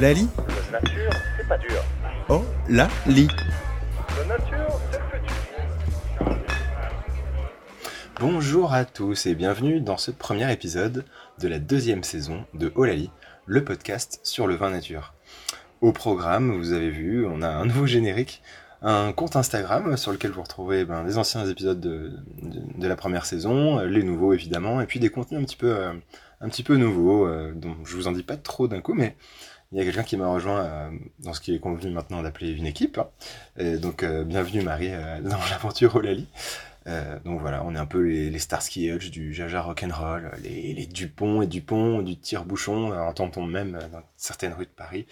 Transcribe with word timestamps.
La. 0.00 0.12
Oh 2.28 2.44
la. 2.68 2.88
Bonjour 8.20 8.72
à 8.72 8.84
tous 8.84 9.26
et 9.26 9.34
bienvenue 9.34 9.80
dans 9.80 9.96
ce 9.96 10.12
premier 10.12 10.52
épisode 10.52 11.04
de 11.40 11.48
la 11.48 11.58
deuxième 11.58 12.04
saison 12.04 12.44
de 12.54 12.70
Olali, 12.76 13.10
le 13.46 13.64
podcast 13.64 14.20
sur 14.22 14.46
le 14.46 14.54
vin 14.54 14.70
nature. 14.70 15.14
Au 15.80 15.90
programme, 15.90 16.56
vous 16.56 16.72
avez 16.72 16.90
vu, 16.90 17.26
on 17.26 17.42
a 17.42 17.48
un 17.48 17.64
nouveau 17.64 17.86
générique, 17.86 18.40
un 18.82 19.12
compte 19.12 19.34
Instagram 19.34 19.96
sur 19.96 20.12
lequel 20.12 20.30
vous 20.30 20.42
retrouvez 20.42 20.84
ben, 20.84 21.02
les 21.02 21.18
anciens 21.18 21.44
épisodes 21.46 21.80
de, 21.80 22.12
la 22.78 22.94
première 22.94 23.26
saison, 23.26 23.80
les 23.80 24.04
nouveaux 24.04 24.32
évidemment, 24.32 24.80
et 24.80 24.86
puis 24.86 25.00
des 25.00 25.08
contenus 25.08 25.40
un 25.40 25.44
petit 25.44 25.56
peu, 25.56 25.74
euh, 25.74 26.76
nouveaux, 26.76 27.26
euh, 27.26 27.52
dont 27.52 27.74
je 27.84 27.96
vous 27.96 28.06
en 28.06 28.12
dis 28.12 28.22
pas 28.22 28.36
trop 28.36 28.68
d'un 28.68 28.80
coup, 28.80 28.94
mais 28.94 29.16
il 29.72 29.78
y 29.78 29.80
a 29.80 29.84
quelqu'un 29.84 30.02
qui 30.02 30.16
m'a 30.16 30.28
rejoint 30.28 30.64
euh, 30.64 30.90
dans 31.18 31.34
ce 31.34 31.40
qui 31.40 31.54
est 31.54 31.58
convenu 31.58 31.90
maintenant 31.90 32.22
d'appeler 32.22 32.52
une 32.52 32.66
équipe. 32.66 32.98
hein. 32.98 33.76
Donc 33.78 34.02
euh, 34.02 34.24
bienvenue 34.24 34.62
Marie 34.62 34.90
euh, 34.90 35.20
dans 35.20 35.38
l'aventure 35.50 35.96
Olali. 35.96 36.26
Donc 37.26 37.38
voilà, 37.42 37.62
on 37.66 37.74
est 37.74 37.78
un 37.78 37.84
peu 37.84 38.00
les, 38.00 38.30
les 38.30 38.38
Starsky 38.38 38.88
Hutch 38.90 39.10
du 39.10 39.34
Jaja 39.34 39.60
Rock'n'Roll, 39.60 40.30
les, 40.42 40.72
les 40.72 40.86
Dupont 40.86 41.42
et 41.42 41.46
Dupont, 41.46 42.00
du 42.00 42.16
tire-bouchon, 42.16 42.92
entend-on 42.92 43.44
même 43.44 43.78
dans 43.92 44.00
certaines 44.16 44.54
rues 44.54 44.64
de 44.64 44.70
Paris. 44.70 45.06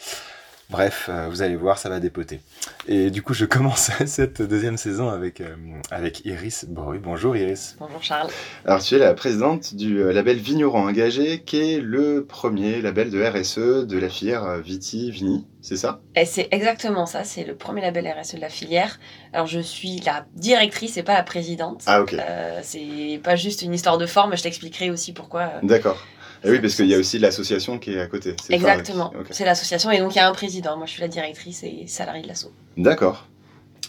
Bref, 0.69 1.09
euh, 1.09 1.29
vous 1.31 1.43
allez 1.43 1.55
voir, 1.55 1.79
ça 1.79 1.89
va 1.89 2.01
dépoter. 2.01 2.41
Et 2.89 3.11
du 3.11 3.23
coup, 3.23 3.35
je 3.35 3.45
commence 3.57 3.91
cette 4.07 4.43
deuxième 4.43 4.77
saison 4.77 5.09
avec, 5.09 5.41
euh, 5.41 5.55
avec 5.93 6.25
Iris 6.25 6.65
Bru. 6.69 6.99
Bonjour 6.99 7.37
Iris. 7.37 7.77
Bonjour 7.79 8.03
Charles. 8.03 8.31
Alors 8.65 8.83
tu 8.83 8.97
es 8.97 8.99
la 8.99 9.15
présidente 9.15 9.75
du 9.77 10.01
euh, 10.03 10.13
label 10.13 10.39
Vigneron 10.39 10.89
Engagé, 10.89 11.43
qui 11.45 11.75
est 11.75 11.81
le 11.81 12.25
premier 12.27 12.83
label 12.83 13.11
de 13.11 13.23
RSE 13.25 13.87
de 13.87 13.97
la 13.99 14.09
filière 14.09 14.59
Viti 14.61 15.13
Vini, 15.13 15.47
c'est 15.63 15.77
ça? 15.77 16.01
Et 16.17 16.25
c'est 16.25 16.49
exactement 16.51 17.07
ça, 17.07 17.23
c'est 17.23 17.45
le 17.45 17.55
premier 17.55 17.83
label 17.83 18.09
RSE 18.21 18.35
de 18.35 18.41
la 18.41 18.49
filière. 18.49 18.99
Alors 19.33 19.47
je 19.47 19.61
suis 19.61 20.01
la 20.01 20.27
directrice 20.35 20.97
et 20.97 21.05
pas 21.05 21.15
la 21.15 21.23
présidente. 21.23 21.85
Ah 21.87 22.03
ok, 22.03 22.15
Euh, 22.15 22.59
c'est 22.65 23.21
pas 23.23 23.37
juste 23.37 23.63
une 23.63 23.73
histoire 23.73 23.99
de 23.99 24.07
forme, 24.07 24.37
je 24.37 24.43
t'expliquerai 24.43 24.91
aussi 24.91 25.13
pourquoi. 25.13 25.43
euh, 25.43 25.61
d'accord. 25.63 26.05
Ah 26.47 26.51
oui, 26.51 26.61
parce 26.61 26.77
qu'il 26.77 26.87
y 26.87 26.95
a 26.95 26.99
aussi 26.99 27.19
l'association 27.19 27.79
qui 27.79 27.93
est 27.95 28.01
à 28.01 28.07
côté. 28.07 28.35
Exactement, 28.51 29.13
c'est 29.31 29.45
l'association 29.45 29.91
et 29.91 29.99
donc 29.99 30.15
il 30.15 30.19
y 30.19 30.21
a 30.21 30.29
un 30.29 30.33
président. 30.33 30.77
Moi 30.77 30.87
je 30.87 30.93
suis 30.93 31.01
la 31.01 31.09
directrice 31.09 31.63
et 31.63 31.87
salariée 31.87 32.23
de 32.23 32.29
l'asso. 32.29 32.47
D'accord, 32.77 33.27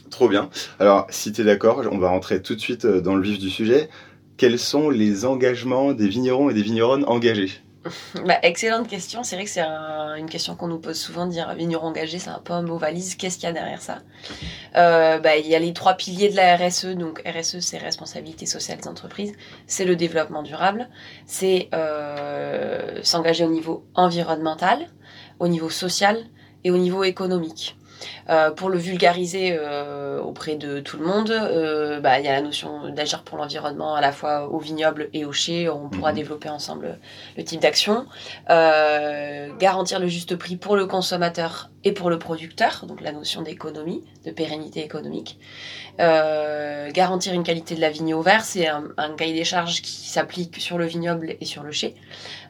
trop 0.09 0.27
bien. 0.27 0.49
Alors 0.79 1.05
si 1.09 1.31
tu 1.31 1.41
es 1.41 1.43
d'accord, 1.43 1.83
on 1.91 1.97
va 1.97 2.09
rentrer 2.09 2.41
tout 2.41 2.55
de 2.55 2.59
suite 2.59 2.85
euh, 2.85 3.01
dans 3.01 3.15
le 3.15 3.21
vif 3.21 3.39
du 3.39 3.49
sujet. 3.49 3.89
Quels 4.37 4.59
sont 4.59 4.89
les 4.89 5.25
engagements 5.25 5.93
des 5.93 6.07
vignerons 6.07 6.49
et 6.49 6.53
des 6.53 6.61
vigneronnes 6.61 7.05
engagés? 7.07 7.51
Bah, 8.25 8.37
excellente 8.43 8.87
question, 8.89 9.23
c'est 9.23 9.35
vrai 9.37 9.45
que 9.45 9.51
c'est 9.51 9.61
un- 9.61 10.15
une 10.15 10.29
question 10.29 10.55
qu'on 10.55 10.67
nous 10.67 10.79
pose 10.79 10.97
souvent, 10.99 11.25
dire 11.25 11.53
vigneron 11.55 11.87
engagé, 11.87 12.19
c'est 12.19 12.29
un 12.29 12.39
peu 12.39 12.51
un 12.53 12.61
mot 12.61 12.77
valise, 12.77 13.15
qu'est-ce 13.15 13.35
qu'il 13.37 13.45
y 13.45 13.49
a 13.49 13.53
derrière 13.53 13.81
ça? 13.81 13.99
Euh, 14.75 15.19
bah, 15.19 15.37
Il 15.37 15.47
y 15.47 15.55
a 15.55 15.59
les 15.59 15.71
trois 15.73 15.93
piliers 15.93 16.29
de 16.29 16.35
la 16.35 16.57
RSE, 16.57 16.95
donc 16.95 17.21
RSE 17.25 17.59
c'est 17.61 17.77
responsabilité 17.77 18.45
sociale 18.45 18.79
des 18.79 18.87
entreprises, 18.89 19.31
c'est 19.67 19.85
le 19.85 19.95
développement 19.95 20.43
durable, 20.43 20.89
c'est 21.25 21.69
euh, 21.73 22.99
s'engager 23.03 23.45
au 23.45 23.49
niveau 23.51 23.85
environnemental, 23.95 24.87
au 25.39 25.47
niveau 25.47 25.69
social 25.69 26.17
et 26.65 26.71
au 26.71 26.77
niveau 26.77 27.03
économique. 27.05 27.76
Euh, 28.29 28.51
pour 28.51 28.69
le 28.69 28.77
vulgariser 28.77 29.57
euh, 29.59 30.19
auprès 30.21 30.55
de 30.55 30.79
tout 30.79 30.97
le 30.97 31.05
monde, 31.05 31.31
euh, 31.31 31.99
bah, 31.99 32.19
il 32.19 32.25
y 32.25 32.27
a 32.27 32.33
la 32.33 32.41
notion 32.41 32.89
d'agir 32.89 33.23
pour 33.23 33.37
l'environnement 33.37 33.95
à 33.95 34.01
la 34.01 34.11
fois 34.11 34.47
au 34.49 34.59
vignoble 34.59 35.09
et 35.13 35.25
au 35.25 35.31
chai. 35.31 35.69
On 35.69 35.89
pourra 35.89 36.11
Mhm. 36.11 36.17
développer 36.17 36.49
ensemble 36.49 36.99
le 37.37 37.43
type 37.43 37.61
d'action. 37.61 38.05
Garantir 39.59 39.99
le 39.99 40.07
juste 40.07 40.35
prix 40.35 40.55
pour 40.55 40.75
le 40.75 40.85
consommateur 40.85 41.69
et 41.87 41.93
pour 41.93 42.09
le 42.09 42.19
producteur, 42.19 42.83
donc 42.85 42.99
la 42.99 43.13
notion 43.13 43.41
d'économie, 43.41 44.03
de 44.25 44.31
pérennité 44.31 44.83
économique. 44.83 45.39
Euh, 46.01 46.91
garantir 46.91 47.33
une 47.33 47.43
qualité 47.43 47.75
de 47.75 47.81
la 47.81 47.89
vigne 47.89 48.13
au 48.13 48.21
vert, 48.21 48.43
c'est 48.43 48.67
un, 48.67 48.83
un 48.97 49.15
cahier 49.15 49.33
des 49.33 49.45
charges 49.45 49.81
qui 49.81 50.09
s'applique 50.09 50.59
sur 50.59 50.77
le 50.77 50.85
vignoble 50.85 51.37
et 51.39 51.45
sur 51.45 51.63
le 51.63 51.71
chai, 51.71 51.95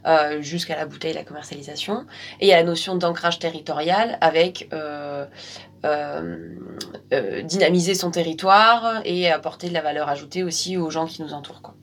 euh, 0.07 0.41
jusqu'à 0.41 0.75
la 0.75 0.87
bouteille, 0.87 1.13
la 1.13 1.23
commercialisation. 1.23 2.07
Et 2.39 2.47
il 2.47 2.49
y 2.49 2.53
a 2.53 2.57
la 2.57 2.63
notion 2.63 2.95
d'ancrage 2.95 3.37
territorial 3.37 4.17
avec 4.21 4.69
euh, 4.73 5.27
dynamiser 7.43 7.93
son 7.93 8.09
territoire 8.09 9.01
et 9.05 9.29
apporter 9.29 9.69
de 9.69 9.73
la 9.73 9.81
valeur 9.81 10.09
ajoutée 10.09 10.43
aussi 10.43 10.77
aux 10.77 10.89
gens 10.89 11.05
qui 11.05 11.21
nous 11.21 11.33
entourent. 11.33 11.61
Quoi. 11.61 11.75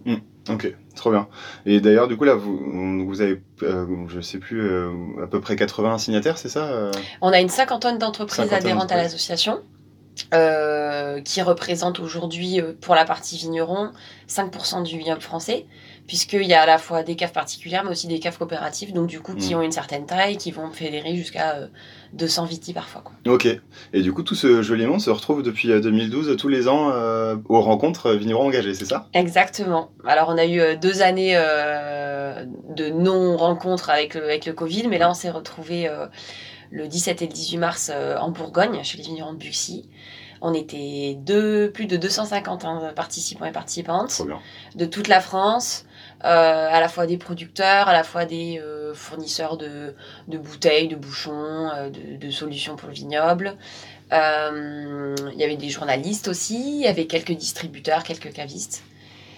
Ok, 0.51 0.75
trop 0.95 1.11
bien. 1.11 1.27
Et 1.65 1.81
d'ailleurs, 1.81 2.07
du 2.07 2.17
coup, 2.17 2.25
là, 2.25 2.35
vous, 2.35 3.07
vous 3.07 3.21
avez, 3.23 3.41
euh, 3.63 3.87
je 4.09 4.21
sais 4.21 4.39
plus, 4.39 4.61
euh, 4.61 4.91
à 5.23 5.27
peu 5.27 5.41
près 5.41 5.57
80 5.57 5.97
signataires, 5.99 6.37
c'est 6.37 6.51
ça 6.51 6.65
euh 6.67 6.91
On 7.23 7.33
a 7.33 7.41
une 7.41 7.49
cinquantaine 7.49 7.97
d'entreprises 7.99 8.53
adhérentes 8.53 8.93
à 8.93 8.97
l'association. 8.97 9.61
euh, 10.33 11.21
qui 11.23 11.43
représentent 11.43 11.99
aujourd'hui, 11.99 12.61
pour 12.81 12.95
la 12.95 13.05
partie 13.05 13.37
vigneron, 13.37 13.91
5% 14.29 14.85
du 14.85 14.97
vignoble 14.97 15.21
français, 15.21 15.67
puisqu'il 16.07 16.43
y 16.45 16.53
a 16.55 16.63
à 16.63 16.67
la 16.67 16.79
fois 16.79 17.03
des 17.03 17.17
caves 17.17 17.33
particulières, 17.33 17.83
mais 17.85 17.91
aussi 17.91 18.07
des 18.09 18.19
caves 18.21 18.37
coopératives, 18.39 18.93
donc 18.93 19.07
du 19.07 19.21
coup, 19.21 19.35
qui 19.35 19.55
Mm. 19.55 19.59
ont 19.59 19.63
une 19.63 19.73
certaine 19.73 20.05
taille, 20.07 20.37
qui 20.37 20.51
vont 20.51 20.71
fédérer 20.71 21.17
jusqu'à 21.17 21.55
euh, 21.57 21.67
200 22.13 22.45
vitis 22.45 22.73
parfois. 22.75 23.03
Quoi. 23.03 23.15
Ok. 23.33 23.47
Et 23.93 24.03
du 24.03 24.13
coup, 24.13 24.23
tout 24.23 24.35
ce 24.35 24.63
joli 24.63 24.87
monde 24.87 25.01
se 25.01 25.11
retrouve 25.11 25.43
depuis 25.43 25.71
euh, 25.73 25.81
2012 25.81 26.37
tous 26.37 26.49
les 26.49 26.69
ans 26.69 26.91
euh, 26.93 27.37
aux 27.49 27.61
rencontres 27.61 28.07
euh, 28.07 28.17
vignerons 28.17 28.47
engagés, 28.47 28.75
c'est 28.75 28.85
ça? 28.85 29.09
Exactement. 29.15 29.91
Alors, 30.07 30.29
on 30.29 30.37
a 30.37 30.45
eu 30.45 30.61
euh, 30.61 30.77
deux 30.77 31.01
années 31.03 31.33
euh, 31.37 32.45
de 32.77 32.89
non-rencontres 32.91 33.91
avec 33.91 34.15
le, 34.15 34.25
avec 34.25 34.47
le 34.47 34.53
Covid, 34.53 34.89
mais 34.89 34.99
là, 34.99 35.11
on 35.11 35.15
s'est 35.15 35.31
retrouvés 35.31 35.89
euh, 35.89 36.07
le 36.71 36.87
17 36.89 37.23
et 37.23 37.27
le 37.27 37.33
18 37.33 37.57
mars 37.59 37.91
euh, 37.95 38.17
en 38.19 38.31
Bourgogne, 38.31 38.81
chez 38.83 38.99
les 38.99 39.05
vignerons 39.05 39.33
de 39.33 39.39
Buxy. 39.39 39.89
On 40.47 40.53
était 40.53 41.17
deux, 41.19 41.71
plus 41.73 41.87
de 41.87 41.97
250 41.97 42.65
hein, 42.67 42.93
participants 42.95 43.47
et 43.47 43.53
participantes 43.53 44.11
Trop 44.11 44.25
bien. 44.27 44.41
de 44.75 44.85
toute 44.85 45.09
la 45.09 45.21
France, 45.21 45.87
euh, 45.87 45.94
à 46.25 46.81
la 46.81 46.89
fois 46.89 47.07
des 47.07 47.19
producteurs, 47.19 47.89
à 47.89 47.93
la 47.93 48.03
fois 48.03 48.25
des 48.25 48.59
euh, 48.63 48.95
fournisseurs 48.95 49.57
de, 49.57 49.95
de 50.29 50.39
bouteilles, 50.39 50.89
de 50.89 50.97
bouchons, 50.97 51.69
euh, 51.77 51.91
de, 51.91 52.17
de 52.17 52.31
solutions 52.31 52.77
pour 52.77 52.89
le 52.89 52.95
vignoble. 52.95 53.57
Euh, 54.13 55.15
Il 55.33 55.39
y 55.39 55.45
avait 55.45 55.57
des 55.57 55.69
journalistes 55.71 56.29
aussi, 56.29 56.79
il 56.79 56.83
y 56.83 56.87
avait 56.87 57.07
quelques 57.07 57.33
distributeurs, 57.33 58.03
quelques 58.03 58.33
cavistes. 58.33 58.83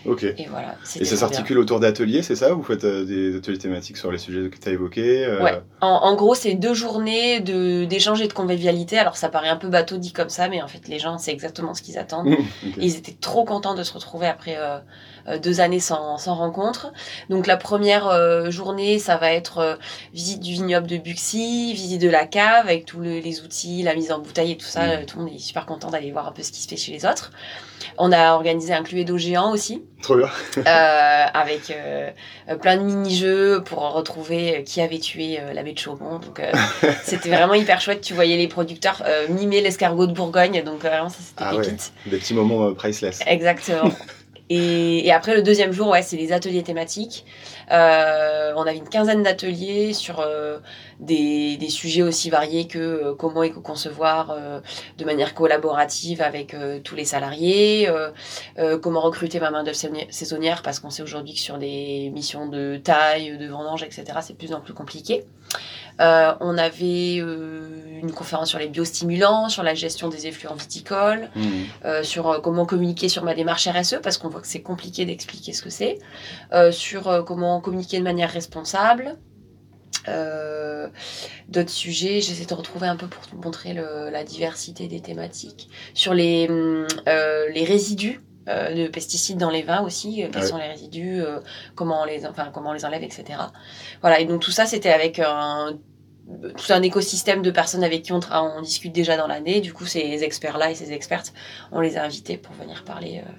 Ok. 0.04 0.22
Et 0.22 0.46
voilà. 0.48 0.76
Et 1.00 1.04
ça 1.04 1.16
s'articule 1.16 1.58
autour 1.58 1.80
d'ateliers, 1.80 2.22
c'est 2.22 2.36
ça? 2.36 2.52
Vous 2.52 2.62
faites 2.62 2.84
euh, 2.84 3.04
des 3.04 3.36
ateliers 3.36 3.58
thématiques 3.58 3.96
sur 3.96 4.12
les 4.12 4.18
sujets 4.18 4.48
que 4.50 4.56
tu 4.56 4.68
as 4.68 4.72
évoqués 4.72 5.24
euh, 5.24 5.42
Ouais. 5.42 5.60
En, 5.80 5.88
en 5.88 6.14
gros, 6.14 6.36
c'est 6.36 6.54
deux 6.54 6.74
journées 6.74 7.40
de 7.40 7.84
d'échange 7.86 8.20
et 8.22 8.28
de 8.28 8.32
convivialité. 8.32 8.98
Alors, 8.98 9.16
ça 9.16 9.30
paraît 9.30 9.48
un 9.48 9.56
peu 9.56 9.68
bateau 9.68 9.96
dit 9.96 10.12
comme 10.12 10.28
ça, 10.28 10.48
mais 10.48 10.62
en 10.62 10.68
fait, 10.68 10.86
les 10.86 11.00
gens, 11.00 11.18
c'est 11.18 11.32
exactement 11.32 11.74
ce 11.74 11.82
qu'ils 11.82 11.98
attendent. 11.98 12.28
Et 12.78 12.86
ils 12.86 12.96
étaient 12.96 13.16
trop 13.20 13.44
contents 13.44 13.74
de 13.74 13.82
se 13.82 13.92
retrouver 13.92 14.28
après 14.28 14.56
euh, 14.56 14.76
euh, 14.76 14.80
deux 15.38 15.60
années 15.60 15.80
sans, 15.80 16.18
sans 16.18 16.34
rencontre. 16.34 16.92
Donc 17.30 17.46
la 17.46 17.56
première 17.56 18.08
euh, 18.08 18.50
journée, 18.50 18.98
ça 18.98 19.16
va 19.16 19.32
être 19.32 19.58
euh, 19.58 19.74
visite 20.14 20.40
du 20.40 20.52
vignoble 20.52 20.86
de 20.86 20.96
Buxy, 20.96 21.72
visite 21.74 22.00
de 22.00 22.08
la 22.08 22.26
cave 22.26 22.66
avec 22.66 22.84
tous 22.86 23.00
le- 23.00 23.18
les 23.20 23.40
outils, 23.40 23.82
la 23.82 23.94
mise 23.94 24.12
en 24.12 24.18
bouteille 24.20 24.52
et 24.52 24.56
tout 24.56 24.66
ça. 24.66 24.82
Euh, 24.82 25.04
Tout 25.06 25.18
le 25.18 25.24
monde 25.24 25.34
est 25.34 25.38
super 25.38 25.66
content 25.66 25.90
d'aller 25.90 26.12
voir 26.12 26.28
un 26.28 26.32
peu 26.32 26.42
ce 26.42 26.52
qui 26.52 26.60
se 26.62 26.68
fait 26.68 26.76
chez 26.76 26.92
les 26.92 27.04
autres. 27.04 27.30
On 27.98 28.12
a 28.12 28.32
organisé 28.34 28.72
un 28.74 28.82
cluedo 28.82 29.16
géant 29.18 29.50
aussi, 29.52 29.82
Trop 30.02 30.16
bien. 30.16 30.28
euh, 30.58 31.24
avec 31.34 31.70
euh, 31.70 32.10
euh, 32.48 32.56
plein 32.56 32.76
de 32.76 32.82
mini-jeux 32.82 33.62
pour 33.64 33.80
retrouver 33.92 34.58
euh, 34.58 34.62
qui 34.62 34.80
avait 34.80 34.98
tué 34.98 35.38
euh, 35.40 35.52
l'abbé 35.52 35.72
de 35.72 35.78
Chaumont. 35.78 36.18
Donc 36.18 36.40
euh, 36.40 36.50
c'était 37.04 37.28
vraiment 37.30 37.54
hyper 37.54 37.80
chouette. 37.80 38.00
Tu 38.00 38.14
voyais 38.14 38.36
les 38.36 38.48
producteurs 38.48 39.02
euh, 39.06 39.28
mimer 39.28 39.60
l'escargot 39.60 40.06
de 40.06 40.12
Bourgogne. 40.12 40.62
Donc 40.64 40.84
euh, 40.84 40.88
vraiment, 40.88 41.08
ça 41.08 41.18
c'était 41.20 41.44
Ah 41.46 41.54
ouais. 41.54 41.62
pépite. 41.62 41.92
Des 42.06 42.16
petits 42.18 42.34
moments 42.34 42.66
euh, 42.66 42.72
priceless. 42.74 43.20
Exactement. 43.26 43.90
Et, 44.48 45.06
et 45.06 45.12
après 45.12 45.34
le 45.34 45.42
deuxième 45.42 45.72
jour, 45.72 45.88
ouais, 45.88 46.02
c'est 46.02 46.16
les 46.16 46.32
ateliers 46.32 46.62
thématiques. 46.62 47.24
Euh, 47.72 48.52
on 48.54 48.62
avait 48.62 48.76
une 48.76 48.88
quinzaine 48.88 49.24
d'ateliers 49.24 49.92
sur 49.92 50.20
euh, 50.20 50.58
des, 51.00 51.56
des 51.56 51.68
sujets 51.68 52.02
aussi 52.02 52.30
variés 52.30 52.68
que 52.68 52.78
euh, 52.78 53.14
comment 53.14 53.42
éco-concevoir 53.42 54.30
euh, 54.30 54.60
de 54.98 55.04
manière 55.04 55.34
collaborative 55.34 56.22
avec 56.22 56.54
euh, 56.54 56.78
tous 56.78 56.94
les 56.94 57.04
salariés, 57.04 57.88
euh, 57.88 58.78
comment 58.78 59.00
recruter 59.00 59.40
ma 59.40 59.50
main 59.50 59.64
d'œuvre 59.64 59.76
saisonnière- 59.76 60.06
saisonnière 60.10 60.62
parce 60.62 60.78
qu'on 60.78 60.90
sait 60.90 61.02
aujourd'hui 61.02 61.34
que 61.34 61.40
sur 61.40 61.58
des 61.58 62.10
missions 62.14 62.46
de 62.46 62.76
taille, 62.76 63.36
de 63.36 63.48
vendange, 63.48 63.82
etc., 63.82 64.04
c'est 64.22 64.34
de 64.34 64.38
plus 64.38 64.52
en 64.52 64.60
plus 64.60 64.74
compliqué. 64.74 65.24
Euh, 66.00 66.34
on 66.40 66.58
avait 66.58 67.18
euh, 67.20 68.00
une 68.02 68.12
conférence 68.12 68.50
sur 68.50 68.58
les 68.58 68.68
biostimulants, 68.68 69.48
sur 69.48 69.62
la 69.62 69.74
gestion 69.74 70.08
des 70.08 70.26
effluents 70.26 70.54
viticoles, 70.54 71.30
Mhm. 71.34 71.64
euh, 71.86 72.02
sur 72.02 72.28
euh, 72.28 72.40
comment 72.40 72.66
communiquer 72.66 73.08
sur 73.08 73.24
ma 73.24 73.34
démarche 73.34 73.66
RSE, 73.66 74.00
parce 74.02 74.18
qu'on 74.18 74.28
voit 74.28 74.40
que 74.42 74.46
c'est 74.46 74.60
compliqué 74.62 75.06
d'expliquer 75.06 75.52
ce 75.54 75.62
que 75.62 75.70
c'est, 75.70 75.98
euh, 76.52 76.70
sur 76.72 77.24
comment 77.24 77.60
communiquer 77.60 77.98
de 77.98 78.04
manière 78.04 78.30
responsable. 78.30 79.16
Euh, 80.08 80.88
D'autres 81.48 81.70
sujets, 81.70 82.20
j'essaie 82.20 82.44
de 82.44 82.54
retrouver 82.54 82.86
un 82.86 82.96
peu 82.96 83.06
pour 83.06 83.26
te 83.26 83.34
montrer 83.34 83.72
le- 83.72 84.10
la 84.10 84.22
diversité 84.24 84.86
des 84.88 85.00
thématiques. 85.00 85.68
Sur 85.94 86.12
les, 86.14 86.46
euh, 86.50 86.86
les 87.54 87.64
résidus 87.64 88.20
euh, 88.48 88.74
de 88.74 88.88
pesticides 88.88 89.38
dans 89.38 89.50
les 89.50 89.62
vins 89.62 89.82
aussi, 89.82 90.22
euh, 90.22 90.28
quels 90.32 90.42
Ouais. 90.42 90.48
sont 90.48 90.56
les 90.58 90.68
résidus, 90.68 91.20
euh, 91.22 91.40
comment 91.74 92.02
on 92.02 92.04
les, 92.04 92.26
enfin 92.26 92.50
comment 92.52 92.70
on 92.70 92.72
les 92.74 92.84
enlève, 92.84 93.02
etc. 93.02 93.24
Voilà. 94.00 94.20
Et 94.20 94.24
donc 94.24 94.40
tout 94.42 94.50
ça, 94.50 94.66
c'était 94.66 94.92
avec 94.92 95.18
un 95.18 95.78
tout 96.56 96.72
un 96.72 96.82
écosystème 96.82 97.40
de 97.40 97.52
personnes 97.52 97.84
avec 97.84 98.02
qui 98.02 98.12
on, 98.12 98.18
on 98.32 98.60
discute 98.60 98.92
déjà 98.92 99.16
dans 99.16 99.28
l'année. 99.28 99.60
Du 99.60 99.72
coup, 99.72 99.86
ces 99.86 100.24
experts-là 100.24 100.72
et 100.72 100.74
ces 100.74 100.92
expertes, 100.92 101.32
on 101.70 101.80
les 101.80 101.96
a 101.96 102.02
invités 102.02 102.36
pour 102.36 102.52
venir 102.56 102.82
parler 102.84 103.22
euh, 103.24 103.30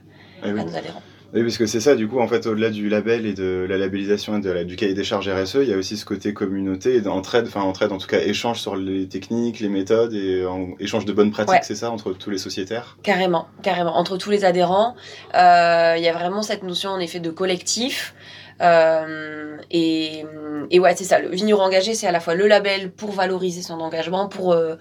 Ah 0.43 0.47
oui. 0.53 0.59
à 0.59 0.63
nos 0.63 0.75
adhérents. 0.75 1.01
Oui, 1.33 1.41
parce 1.43 1.57
que 1.57 1.65
c'est 1.65 1.81
ça, 1.81 1.95
du 1.95 2.07
coup, 2.07 2.19
en 2.19 2.27
fait, 2.27 2.45
au-delà 2.47 2.69
du 2.69 2.87
label 2.87 3.25
et 3.25 3.33
de 3.33 3.65
la 3.69 3.77
labellisation 3.77 4.37
et 4.37 4.41
de 4.41 4.49
la- 4.49 4.63
du 4.63 4.75
cahier 4.77 4.93
des 4.93 5.03
charges 5.03 5.27
RSE, 5.27 5.55
il 5.61 5.67
y 5.69 5.73
a 5.73 5.77
aussi 5.77 5.97
ce 5.97 6.05
côté 6.05 6.33
communauté 6.33 6.95
et 6.95 7.01
d'entraide, 7.01 7.45
enfin 7.47 7.61
entraide, 7.61 7.91
en 7.91 7.97
tout 7.97 8.07
cas 8.07 8.19
échange 8.21 8.61
sur 8.61 8.77
les 8.77 9.07
techniques, 9.07 9.59
les 9.59 9.67
méthodes 9.69 10.13
et 10.13 10.45
en- 10.45 10.69
échange 10.79 11.03
de 11.05 11.11
bonnes 11.11 11.31
pratiques, 11.31 11.51
Ouais. 11.51 11.59
c'est 11.63 11.75
ça, 11.75 11.91
entre 11.91 12.13
tous 12.13 12.29
les 12.29 12.37
sociétaires? 12.37 12.97
Carrément, 13.03 13.47
carrément. 13.61 13.97
Entre 13.97 14.15
tous 14.17 14.29
les 14.29 14.45
adhérents, 14.45 14.95
euh, 15.35 15.95
il 15.97 16.03
y 16.03 16.07
a 16.07 16.13
vraiment 16.13 16.41
cette 16.43 16.63
notion 16.63 16.91
en 16.91 16.99
effet 16.99 17.19
de 17.19 17.29
collectif. 17.29 18.15
Euh, 18.59 19.57
et, 19.69 20.23
et 20.71 20.79
ouais, 20.79 20.95
c'est 20.95 21.03
ça. 21.03 21.19
Le 21.19 21.29
vigneron 21.29 21.61
engagé, 21.61 21.93
c'est 21.93 22.07
à 22.07 22.11
la 22.11 22.19
fois 22.19 22.33
le 22.33 22.47
label 22.47 22.89
pour 22.91 23.11
valoriser 23.11 23.61
son 23.61 23.75
engagement, 23.81 24.27
pour 24.27 24.53
euh, 24.53 24.75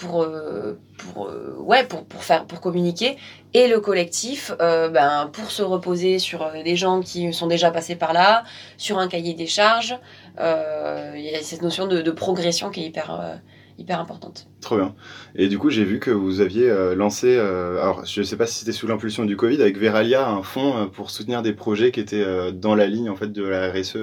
pour 0.00 0.22
euh, 0.22 0.78
euh, 1.18 1.54
ouais 1.58 1.84
pour 1.84 2.04
pour 2.06 2.24
faire 2.24 2.46
pour 2.46 2.60
communiquer, 2.60 3.18
et 3.52 3.68
le 3.68 3.80
collectif, 3.80 4.52
euh, 4.60 4.88
ben 4.88 5.28
pour 5.32 5.50
se 5.50 5.62
reposer 5.62 6.18
sur 6.18 6.50
des 6.64 6.76
gens 6.76 7.00
qui 7.00 7.32
sont 7.32 7.46
déjà 7.46 7.70
passés 7.70 7.96
par 7.96 8.12
là, 8.12 8.44
sur 8.78 8.98
un 8.98 9.08
cahier 9.08 9.34
des 9.34 9.46
charges. 9.46 9.96
Il 10.38 11.20
y 11.20 11.34
a 11.34 11.42
cette 11.42 11.62
notion 11.62 11.86
de, 11.86 12.10
progression 12.10 12.70
qui 12.70 12.82
est 12.82 12.86
hyper 12.86 13.38
hyper 13.80 13.98
importante. 14.00 14.46
Trop 14.60 14.76
bien. 14.76 14.94
Et 15.34 15.48
du 15.48 15.58
coup, 15.58 15.70
j'ai 15.70 15.84
vu 15.84 15.98
que 15.98 16.10
vous 16.10 16.40
aviez 16.40 16.68
euh, 16.70 16.94
lancé, 16.94 17.34
euh, 17.36 17.80
alors 17.82 18.04
je 18.04 18.22
sais 18.22 18.36
pas 18.36 18.46
si 18.46 18.58
c'était 18.60 18.72
sous 18.72 18.86
l'impulsion 18.86 19.24
du 19.24 19.36
Covid, 19.36 19.60
avec 19.60 19.78
Veralia, 19.78 20.28
un 20.28 20.42
fonds 20.42 20.76
euh, 20.76 20.86
pour 20.86 21.10
soutenir 21.10 21.42
des 21.42 21.52
projets 21.52 21.90
qui 21.92 22.00
étaient 22.00 22.22
euh, 22.22 22.50
dans 22.52 22.74
la 22.74 22.86
ligne 22.86 23.08
en 23.10 23.16
fait 23.16 23.32
de 23.32 23.42
la 23.44 23.70
RSE 23.72 23.96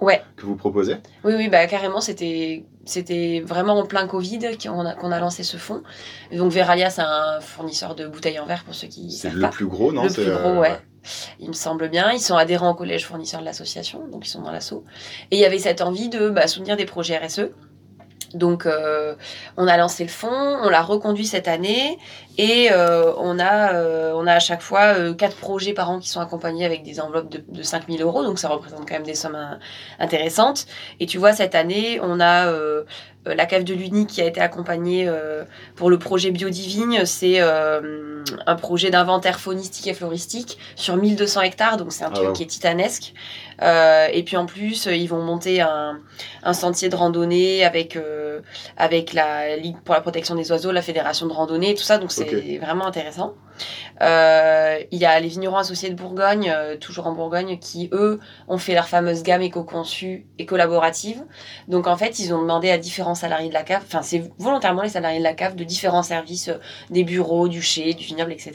Ouais. 0.00 0.22
que 0.36 0.46
vous 0.46 0.56
proposez. 0.56 0.96
Oui, 1.24 1.34
oui, 1.36 1.48
bah 1.48 1.66
carrément, 1.66 2.00
c'était 2.00 2.64
c'était 2.86 3.40
vraiment 3.44 3.78
en 3.78 3.86
plein 3.86 4.06
Covid 4.06 4.40
qu'on 4.62 4.84
a, 4.84 4.94
qu'on 4.94 5.10
a 5.10 5.18
lancé 5.18 5.42
ce 5.42 5.56
fonds. 5.56 5.82
Et 6.30 6.36
donc 6.36 6.52
Veralia, 6.52 6.90
c'est 6.90 7.00
un 7.02 7.40
fournisseur 7.40 7.94
de 7.94 8.06
bouteilles 8.06 8.38
en 8.38 8.46
verre 8.46 8.62
pour 8.64 8.74
ceux 8.74 8.88
qui 8.88 9.10
C'est 9.10 9.32
le 9.32 9.40
pas. 9.40 9.48
plus 9.48 9.66
gros, 9.66 9.90
non? 9.92 10.04
Le 10.04 10.10
plus 10.12 10.30
gros, 10.30 10.60
ouais. 10.60 10.76
Il 11.40 11.48
me 11.48 11.52
semble 11.54 11.88
bien. 11.88 12.12
Ils 12.12 12.20
sont 12.20 12.36
adhérents 12.36 12.70
au 12.70 12.74
collège 12.74 13.04
fournisseur 13.06 13.40
de 13.40 13.44
l'association, 13.46 14.06
donc 14.08 14.26
ils 14.26 14.30
sont 14.30 14.42
dans 14.42 14.50
l'asso. 14.52 14.84
Et 15.30 15.36
il 15.36 15.38
y 15.38 15.44
avait 15.44 15.58
cette 15.58 15.80
envie 15.82 16.08
de 16.08 16.28
bah, 16.30 16.46
soutenir 16.46 16.76
des 16.76 16.86
projets 16.86 17.16
RSE. 17.18 17.50
Donc, 18.34 18.66
euh, 18.66 19.14
on 19.56 19.66
a 19.66 19.76
lancé 19.76 20.04
le 20.04 20.10
fonds, 20.10 20.58
on 20.62 20.68
l'a 20.68 20.82
reconduit 20.82 21.26
cette 21.26 21.48
année, 21.48 21.98
et 22.36 22.68
euh, 22.72 23.12
on 23.18 23.38
a, 23.38 23.74
euh, 23.74 24.12
on 24.14 24.26
a 24.26 24.32
à 24.32 24.38
chaque 24.40 24.62
fois 24.62 24.96
euh, 24.98 25.14
quatre 25.14 25.36
projets 25.36 25.72
par 25.72 25.90
an 25.90 26.00
qui 26.00 26.08
sont 26.08 26.20
accompagnés 26.20 26.64
avec 26.64 26.82
des 26.82 27.00
enveloppes 27.00 27.28
de, 27.28 27.44
de 27.46 27.62
5000 27.62 28.02
euros, 28.02 28.24
donc 28.24 28.38
ça 28.38 28.48
représente 28.48 28.88
quand 28.88 28.94
même 28.94 29.04
des 29.04 29.14
sommes 29.14 29.36
euh, 29.36 29.54
intéressantes. 30.00 30.66
Et 30.98 31.06
tu 31.06 31.18
vois, 31.18 31.32
cette 31.32 31.54
année, 31.54 32.00
on 32.02 32.20
a 32.20 32.52
la 33.26 33.46
cave 33.46 33.64
de 33.64 33.72
l'Uni 33.72 34.06
qui 34.06 34.20
a 34.20 34.26
été 34.26 34.40
accompagnée 34.40 35.10
pour 35.76 35.88
le 35.88 35.98
projet 35.98 36.30
Biodivigne. 36.30 37.06
C'est 37.06 37.40
un 37.40 38.56
projet 38.56 38.90
d'inventaire 38.90 39.40
faunistique 39.40 39.86
et 39.86 39.94
floristique 39.94 40.58
sur 40.76 40.96
1200 40.96 41.40
hectares, 41.42 41.76
donc 41.76 41.92
c'est 41.92 42.04
un 42.04 42.10
Ah 42.10 42.14
truc 42.14 42.28
ouais. 42.28 42.32
qui 42.34 42.42
est 42.42 42.46
titanesque. 42.46 43.14
Et 43.62 44.22
puis 44.24 44.36
en 44.36 44.46
plus, 44.46 44.86
ils 44.86 45.06
vont 45.06 45.22
monter 45.22 45.60
un, 45.62 45.98
un 46.42 46.52
sentier 46.52 46.88
de 46.88 46.96
randonnée 46.96 47.64
avec 47.64 47.98
avec 48.76 49.12
la 49.12 49.56
Ligue 49.56 49.76
pour 49.84 49.94
la 49.94 50.00
protection 50.00 50.34
des 50.34 50.50
oiseaux, 50.52 50.72
la 50.72 50.82
fédération 50.82 51.26
de 51.26 51.32
randonnée, 51.32 51.70
et 51.70 51.74
tout 51.74 51.82
ça. 51.82 51.98
Donc 51.98 52.12
c'est 52.12 52.23
Ok. 52.32 52.60
vraiment 52.60 52.86
intéressant. 52.86 53.34
Euh, 54.00 54.78
il 54.90 54.98
y 54.98 55.04
a 55.04 55.18
les 55.20 55.28
vignerons 55.28 55.56
associés 55.56 55.90
de 55.90 55.94
Bourgogne, 55.94 56.52
euh, 56.54 56.76
toujours 56.76 57.06
en 57.06 57.12
Bourgogne, 57.12 57.58
qui 57.58 57.88
eux 57.92 58.20
ont 58.48 58.58
fait 58.58 58.74
leur 58.74 58.88
fameuse 58.88 59.22
gamme 59.22 59.42
éco-conçue 59.42 60.26
et 60.38 60.46
collaborative. 60.46 61.22
Donc 61.68 61.86
en 61.86 61.96
fait, 61.96 62.18
ils 62.18 62.34
ont 62.34 62.40
demandé 62.40 62.70
à 62.70 62.78
différents 62.78 63.14
salariés 63.14 63.48
de 63.48 63.54
la 63.54 63.62
cave, 63.62 63.82
enfin 63.86 64.02
c'est 64.02 64.30
volontairement 64.38 64.82
les 64.82 64.90
salariés 64.90 65.18
de 65.18 65.24
la 65.24 65.34
cave 65.34 65.54
de 65.54 65.64
différents 65.64 66.02
services, 66.02 66.48
euh, 66.48 66.58
des 66.90 67.04
bureaux, 67.04 67.48
du 67.48 67.62
chai, 67.62 67.94
du 67.94 68.04
vignoble, 68.04 68.32
etc., 68.32 68.52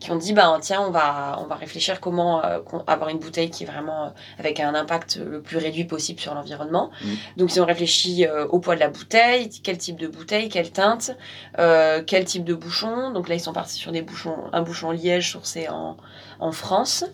qui 0.00 0.10
ont 0.10 0.16
dit 0.16 0.32
bah 0.32 0.56
tiens 0.60 0.82
on 0.86 0.90
va 0.90 1.38
on 1.40 1.46
va 1.46 1.54
réfléchir 1.54 2.00
comment 2.00 2.40
avoir 2.86 3.10
une 3.10 3.18
bouteille 3.18 3.50
qui 3.50 3.64
est 3.64 3.66
vraiment 3.66 4.12
avec 4.38 4.60
un 4.60 4.74
impact 4.74 5.20
le 5.24 5.40
plus 5.40 5.58
réduit 5.58 5.84
possible 5.84 6.20
sur 6.20 6.34
l'environnement. 6.34 6.90
Mhm. 7.02 7.16
Donc 7.36 7.54
ils 7.54 7.60
ont 7.60 7.66
réfléchi 7.66 8.26
au 8.50 8.58
poids 8.58 8.74
de 8.74 8.80
la 8.80 8.88
bouteille, 8.88 9.50
quel 9.62 9.78
type 9.78 9.98
de 9.98 10.06
bouteille, 10.08 10.48
quelle 10.48 10.70
teinte, 10.70 11.16
quel 11.56 12.24
type 12.24 12.44
de 12.44 12.54
bouchon. 12.54 13.10
Donc 13.12 13.28
là 13.28 13.34
ils 13.34 13.40
sont 13.40 13.52
partis 13.52 13.76
sur 13.76 13.92
des 13.92 14.02
bouchons, 14.02 14.37
un 14.52 14.62
bouchon 14.62 14.90
liège 14.90 15.32
sourcé 15.32 15.68
en 15.68 15.96
en 16.40 16.52
France. 16.52 17.04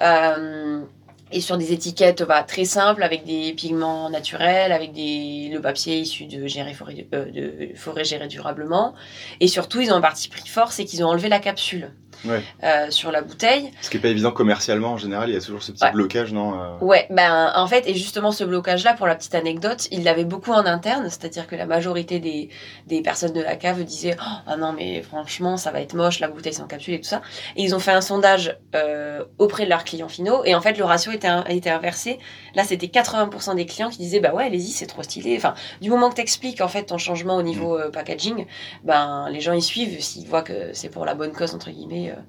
Euh, 0.00 0.82
et 1.30 1.42
sur 1.42 1.58
des 1.58 1.72
étiquettes 1.72 2.22
bah, 2.22 2.42
très 2.42 2.64
simples 2.64 3.02
avec 3.02 3.26
des 3.26 3.52
pigments 3.52 4.08
naturels, 4.08 4.72
avec 4.72 4.92
des, 4.92 5.50
le 5.52 5.60
papier 5.60 5.98
issu 5.98 6.24
de, 6.24 6.46
gérer 6.46 6.72
forêt, 6.72 7.06
euh, 7.12 7.68
forêt 7.74 8.04
gérée 8.04 8.28
durablement. 8.28 8.94
Et 9.40 9.46
surtout, 9.46 9.80
ils 9.80 9.92
ont 9.92 9.96
un 9.96 10.00
parti 10.00 10.28
pris 10.28 10.48
fort, 10.48 10.72
c'est 10.72 10.86
qu'ils 10.86 11.04
ont 11.04 11.08
enlevé 11.08 11.28
la 11.28 11.38
capsule 11.38 11.90
Ouais. 12.24 12.42
euh, 12.64 12.90
sur 12.90 13.10
la 13.12 13.22
bouteille. 13.22 13.70
Ce 13.80 13.90
qui 13.90 13.96
est 13.96 14.00
pas 14.00 14.08
évident 14.08 14.30
commercialement 14.32 14.92
en 14.92 14.96
général, 14.96 15.28
il 15.30 15.34
y 15.34 15.36
a 15.36 15.40
toujours 15.40 15.62
ce 15.62 15.72
petit 15.72 15.84
Ouais. 15.84 15.92
blocage, 15.92 16.32
non 16.32 16.60
euh, 16.60 16.78
Ouais, 16.80 17.06
ben 17.10 17.52
en 17.54 17.66
fait, 17.66 17.86
et 17.88 17.94
justement 17.94 18.32
ce 18.32 18.44
blocage-là, 18.44 18.94
pour 18.94 19.06
la 19.06 19.14
petite 19.14 19.34
anecdote, 19.34 19.88
il 19.90 20.04
l'avait 20.04 20.24
beaucoup 20.24 20.52
en 20.52 20.66
interne, 20.66 21.04
c'est-à-dire 21.08 21.46
que 21.46 21.56
la 21.56 21.66
majorité 21.66 22.18
des, 22.20 22.48
des 22.86 23.02
personnes 23.02 23.32
de 23.32 23.40
la 23.40 23.56
cave 23.56 23.82
disaient 23.84 24.16
oh, 24.20 24.24
ah 24.46 24.56
non 24.56 24.72
mais 24.72 25.02
franchement 25.02 25.56
ça 25.56 25.70
va 25.70 25.80
être 25.80 25.94
moche, 25.94 26.20
la 26.20 26.28
bouteille 26.28 26.52
sans 26.54 26.66
capsule 26.66 26.94
et 26.94 27.00
tout 27.00 27.08
ça. 27.08 27.22
Et 27.56 27.62
ils 27.62 27.74
ont 27.74 27.78
fait 27.78 27.92
un 27.92 28.00
sondage 28.00 28.56
euh, 28.74 29.24
auprès 29.38 29.64
de 29.64 29.70
leurs 29.70 29.84
clients 29.84 30.08
finaux, 30.08 30.42
et 30.44 30.54
en 30.54 30.60
fait 30.60 30.76
le 30.78 30.84
ratio 30.84 31.12
était, 31.12 31.28
était 31.48 31.70
inversé. 31.70 32.18
Là 32.54 32.64
c'était 32.64 32.86
80% 32.86 33.54
des 33.56 33.66
clients 33.66 33.90
qui 33.90 33.98
disaient 33.98 34.20
bah 34.20 34.34
ouais 34.34 34.44
allez-y 34.44 34.70
c'est 34.70 34.86
trop 34.86 35.02
stylé. 35.02 35.36
Enfin 35.36 35.54
du 35.80 35.90
moment 35.90 36.10
que 36.10 36.14
t'expliques 36.16 36.60
en 36.60 36.68
fait 36.68 36.84
ton 36.84 36.98
changement 36.98 37.36
au 37.36 37.42
niveau 37.42 37.78
euh, 37.78 37.90
packaging, 37.90 38.46
ben 38.84 39.28
les 39.30 39.40
gens 39.40 39.52
ils 39.52 39.62
suivent 39.62 40.00
s'ils 40.02 40.26
voient 40.26 40.42
que 40.42 40.72
c'est 40.72 40.88
pour 40.88 41.04
la 41.04 41.14
bonne 41.14 41.32
cause 41.32 41.54
entre 41.54 41.70
guillemets. 41.70 42.07
Euh, 42.10 42.22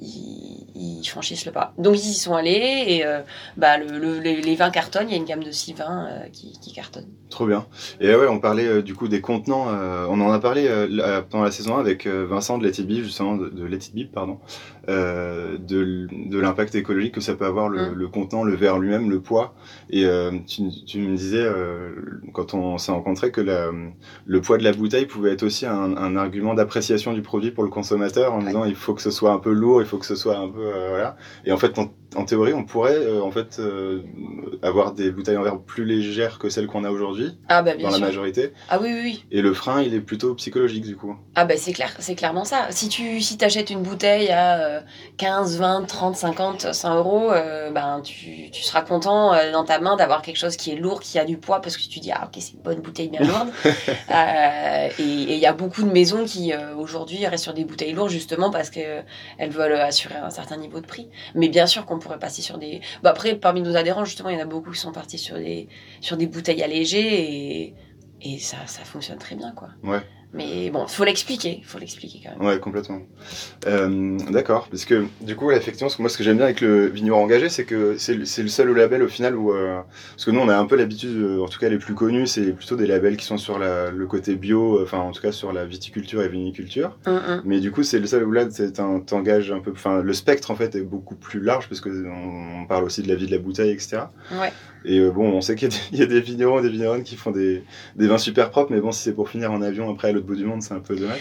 ils, 0.00 0.66
ils 0.74 1.04
franchissent 1.08 1.46
le 1.46 1.52
pas. 1.52 1.72
Donc 1.78 1.94
ils 1.96 2.10
y 2.10 2.14
sont 2.14 2.34
allés 2.34 2.84
et 2.86 3.06
euh, 3.06 3.20
bah, 3.56 3.78
le, 3.78 3.98
le- 3.98 4.18
les, 4.20 4.54
vins 4.56 4.70
cartonnent, 4.70 5.08
il 5.08 5.12
y 5.12 5.14
a 5.14 5.18
une 5.18 5.24
gamme 5.24 5.44
de 5.44 5.50
6 5.50 5.74
vins 5.74 6.06
euh, 6.10 6.28
qui, 6.32 6.52
qui 6.60 6.72
cartonnent. 6.72 7.08
Trop 7.30 7.46
bien. 7.46 7.66
Et 8.00 8.14
ouais, 8.14 8.28
on 8.28 8.38
parlait 8.38 8.66
euh, 8.66 8.82
du 8.82 8.94
coup 8.94 9.08
des 9.08 9.20
contenants. 9.20 9.66
on 10.10 10.20
en 10.20 10.30
a 10.30 10.38
parlé 10.38 10.68
pendant 11.30 11.44
la 11.44 11.50
saison 11.50 11.76
1 11.76 11.80
avec 11.80 12.06
Vincent 12.06 12.58
de 12.58 12.64
Let 12.64 12.80
It 12.80 12.86
Be, 12.86 13.02
justement, 13.02 13.36
de, 13.36 13.48
de 13.48 13.64
Be, 13.66 14.10
pardon, 14.12 14.38
de, 14.88 16.06
de 16.10 16.38
l'impact 16.38 16.74
écologique 16.74 17.14
que 17.14 17.20
ça 17.20 17.34
peut 17.34 17.46
avoir 17.46 17.68
le, 17.68 17.90
Mm. 17.90 17.94
le 17.94 18.08
contenant, 18.08 18.44
le 18.44 18.54
verre 18.54 18.78
lui-même, 18.78 19.10
le 19.10 19.20
poids. 19.20 19.54
Et 19.90 20.06
tu, 20.46 20.62
tu 20.86 20.98
me 21.00 21.16
disais, 21.16 21.44
quand 22.32 22.54
on 22.54 22.78
s'est 22.78 22.92
rencontrés, 22.92 23.30
que 23.30 23.40
la, 23.40 23.70
le 24.26 24.40
poids 24.40 24.58
de 24.58 24.64
la 24.64 24.72
bouteille 24.72 25.06
pouvait 25.06 25.32
être 25.32 25.42
aussi 25.44 25.66
un, 25.66 25.96
un 25.96 26.16
argument 26.16 26.54
d'appréciation 26.54 27.12
du 27.12 27.22
produit 27.22 27.50
pour 27.50 27.64
le 27.64 27.70
consommateur 27.70 28.32
en 28.32 28.38
Ouais. 28.40 28.46
disant 28.46 28.64
il 28.64 28.74
faut 28.74 28.94
que 28.94 29.02
ce 29.02 29.10
soit 29.10 29.32
un 29.32 29.38
peu 29.38 29.52
lourd, 29.52 29.80
il 29.84 29.88
faut 29.88 29.98
que 29.98 30.06
ce 30.06 30.16
soit 30.16 30.36
un 30.36 30.48
peu. 30.48 30.60
euh, 30.66 30.88
voilà. 30.90 31.16
Et 31.44 31.52
en 31.52 31.56
fait, 31.56 31.78
en, 31.78 31.90
en 32.16 32.24
théorie, 32.24 32.52
on 32.54 32.64
pourrait 32.64 32.96
euh, 32.96 33.22
en 33.22 33.30
fait 33.30 33.58
euh, 33.58 34.02
avoir 34.62 34.92
des 34.92 35.10
bouteilles 35.10 35.36
en 35.36 35.42
verre 35.42 35.58
plus 35.60 35.84
légères 35.84 36.38
que 36.38 36.48
celles 36.48 36.66
qu'on 36.66 36.84
a 36.84 36.90
aujourd'hui 36.90 37.38
Ah 37.48 37.62
bah 37.62 37.74
bien 37.74 37.88
dans 37.88 37.94
la 37.98 38.06
majorité. 38.06 38.52
Ah 38.68 38.78
oui, 38.80 38.88
oui, 38.92 39.00
oui. 39.02 39.24
Et 39.30 39.42
le 39.42 39.52
frein, 39.54 39.82
il 39.82 39.94
est 39.94 40.00
plutôt 40.00 40.34
psychologique 40.34 40.84
du 40.84 40.96
coup. 40.96 41.16
Ah 41.34 41.44
bah 41.44 41.54
c'est 41.56 41.72
clair, 41.72 41.94
c'est 41.98 42.14
clairement 42.14 42.44
ça. 42.44 42.66
Si 42.70 42.88
tu 42.88 43.20
si 43.20 43.36
t'achètes 43.36 43.70
une 43.70 43.82
bouteille 43.82 44.30
à 44.30 44.58
euh, 44.60 44.80
15, 45.18 45.58
20, 45.58 45.84
30, 45.86 46.16
50, 46.16 46.72
100 46.74 46.96
euros, 46.98 47.30
euh, 47.32 47.70
ben 47.70 48.00
tu, 48.02 48.50
tu 48.50 48.62
seras 48.62 48.82
content 48.82 49.32
dans 49.52 49.64
ta 49.64 49.80
main 49.80 49.96
d'avoir 49.96 50.22
quelque 50.22 50.38
chose 50.38 50.56
qui 50.56 50.70
est 50.72 50.76
lourd, 50.76 51.00
qui 51.00 51.18
a 51.18 51.24
du 51.24 51.36
poids, 51.36 51.60
parce 51.60 51.76
que 51.76 51.82
tu 51.88 51.98
dis 52.00 52.12
ah 52.12 52.24
ok 52.26 52.40
c'est 52.40 52.52
une 52.54 52.62
bonne 52.62 52.80
bouteille 52.80 53.08
bien 53.08 53.20
lourde. 53.22 53.48
Euh, 54.10 54.88
et 54.98 55.02
il 55.02 55.38
y 55.38 55.46
a 55.46 55.52
beaucoup 55.52 55.82
de 55.82 55.90
maisons 55.90 56.24
qui 56.24 56.52
aujourd'hui 56.78 57.26
restent 57.26 57.44
sur 57.44 57.54
des 57.54 57.64
bouteilles 57.64 57.92
lourdes 57.92 58.10
justement 58.10 58.50
parce 58.50 58.70
que 58.70 58.80
elles 59.38 59.50
veulent 59.50 59.73
assurer 59.82 60.16
un 60.16 60.30
certain 60.30 60.56
niveau 60.56 60.80
de 60.80 60.86
prix. 60.86 61.08
Mais 61.34 61.48
bien 61.48 61.66
sûr 61.66 61.86
qu'on 61.86 61.98
pourrait 61.98 62.18
passer 62.18 62.42
sur 62.42 62.58
des. 62.58 62.80
Bah 63.02 63.10
après 63.10 63.34
parmi 63.36 63.62
nos 63.62 63.76
adhérents 63.76 64.04
justement 64.04 64.30
il 64.30 64.38
y 64.38 64.38
en 64.38 64.42
a 64.42 64.46
beaucoup 64.46 64.70
qui 64.72 64.78
sont 64.80 64.92
partis 64.92 65.18
sur 65.18 65.36
des 65.36 65.68
sur 66.00 66.16
des 66.16 66.26
bouteilles 66.26 66.62
allégées 66.62 67.62
et 67.62 67.74
et 68.22 68.38
ça 68.38 68.56
ça 68.66 68.84
fonctionne 68.84 69.18
très 69.18 69.36
bien 69.36 69.52
quoi. 69.52 69.68
Ouais. 69.82 70.00
Mais 70.34 70.68
bon, 70.70 70.86
faut 70.88 71.04
l'expliquer, 71.04 71.60
faut 71.64 71.78
l'expliquer 71.78 72.20
quand 72.24 72.36
même. 72.38 72.46
Ouais, 72.48 72.58
complètement. 72.58 73.00
Euh, 73.66 74.18
D'accord, 74.30 74.66
parce 74.68 74.84
que 74.84 75.04
du 75.20 75.36
coup, 75.36 75.50
effectivement, 75.52 75.90
moi, 76.00 76.08
ce 76.08 76.18
que 76.18 76.24
j'aime 76.24 76.36
bien 76.36 76.46
avec 76.46 76.60
le 76.60 76.86
vigneron 76.86 77.22
engagé, 77.22 77.48
c'est 77.48 77.64
que 77.64 77.96
c'est 77.96 78.14
le, 78.14 78.20
le 78.20 78.48
seul 78.48 78.70
label 78.74 79.02
au 79.02 79.08
final 79.08 79.36
où, 79.36 79.52
euh, 79.52 79.80
parce 80.12 80.24
que 80.24 80.30
nous, 80.32 80.40
on 80.40 80.48
a 80.48 80.56
un 80.56 80.66
peu 80.66 80.76
l'habitude, 80.76 81.16
euh, 81.16 81.40
en 81.42 81.46
tout 81.48 81.58
cas 81.58 81.68
les 81.68 81.78
plus 81.78 81.94
connus, 81.94 82.26
c'est 82.26 82.52
plutôt 82.52 82.76
des 82.76 82.86
labels 82.86 83.16
qui 83.16 83.24
sont 83.24 83.38
sur 83.38 83.58
la, 83.58 83.90
le 83.90 84.06
côté 84.06 84.34
bio, 84.34 84.82
enfin 84.82 84.98
en 84.98 85.12
tout 85.12 85.22
cas 85.22 85.32
sur 85.32 85.52
la 85.52 85.64
viticulture 85.64 86.22
et 86.22 86.28
viniculture. 86.28 86.96
Hum, 87.06 87.20
hum. 87.28 87.42
Mais 87.44 87.60
du 87.60 87.70
coup, 87.70 87.82
c'est 87.84 88.00
le 88.00 88.06
seul 88.06 88.24
où 88.24 88.32
là, 88.32 88.46
c'est 88.50 88.80
un- 88.80 89.00
t'engages 89.00 89.52
un 89.52 89.60
peu, 89.60 89.70
enfin 89.70 90.02
le 90.02 90.12
spectre 90.12 90.50
en 90.50 90.56
fait 90.56 90.74
est 90.74 90.82
beaucoup 90.82 91.14
plus 91.14 91.40
large 91.40 91.68
parce 91.68 91.80
que 91.80 91.88
on, 92.06 92.62
on 92.62 92.66
parle 92.66 92.84
aussi 92.84 93.02
de 93.02 93.08
la 93.08 93.14
vie 93.14 93.26
de 93.26 93.32
la 93.32 93.38
bouteille, 93.38 93.70
etc. 93.70 93.98
Ouais. 94.32 94.52
Et 94.86 94.98
euh, 94.98 95.10
bon, 95.10 95.30
on 95.32 95.40
sait 95.40 95.54
qu'il 95.54 95.68
y, 95.70 95.72
a 95.72 95.76
des- 95.76 95.82
il 95.92 95.98
y 95.98 96.02
a 96.02 96.06
des 96.06 96.20
vignerons 96.20 96.58
et 96.58 96.62
des 96.62 96.68
vigneronnes 96.68 97.04
qui 97.04 97.16
font 97.16 97.30
des, 97.30 97.62
des 97.96 98.06
vins 98.06 98.18
super 98.18 98.50
propres, 98.50 98.70
mais 98.72 98.80
bon, 98.80 98.92
si 98.92 99.02
c'est 99.02 99.14
pour 99.14 99.30
finir 99.30 99.50
en 99.52 99.62
avion 99.62 99.90
après 99.90 100.08
à 100.08 100.12
l'autre 100.24 100.34
bout 100.34 100.36
du 100.36 100.44
monde, 100.44 100.62
c'est 100.62 100.74
un 100.74 100.80
peu 100.80 100.96
dommage. 100.96 101.20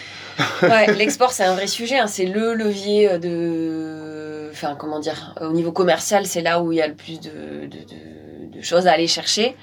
Ouais, 0.61 0.93
l'export 0.97 1.31
c'est 1.31 1.43
un 1.43 1.53
vrai 1.53 1.67
sujet, 1.67 1.99
hein. 1.99 2.07
c'est 2.07 2.25
le 2.25 2.53
levier 2.53 3.11
euh, 3.11 3.17
de, 3.17 4.49
enfin 4.51 4.75
comment 4.75 4.99
dire, 4.99 5.35
au 5.41 5.51
niveau 5.51 5.71
commercial 5.71 6.25
c'est 6.25 6.41
là 6.41 6.61
où 6.61 6.71
il 6.71 6.77
y 6.77 6.81
a 6.81 6.87
le 6.87 6.95
plus 6.95 7.19
de, 7.19 7.65
de, 7.65 7.67
de, 7.67 8.57
de 8.57 8.61
choses 8.61 8.87
à 8.87 8.93
aller 8.93 9.07
chercher. 9.07 9.55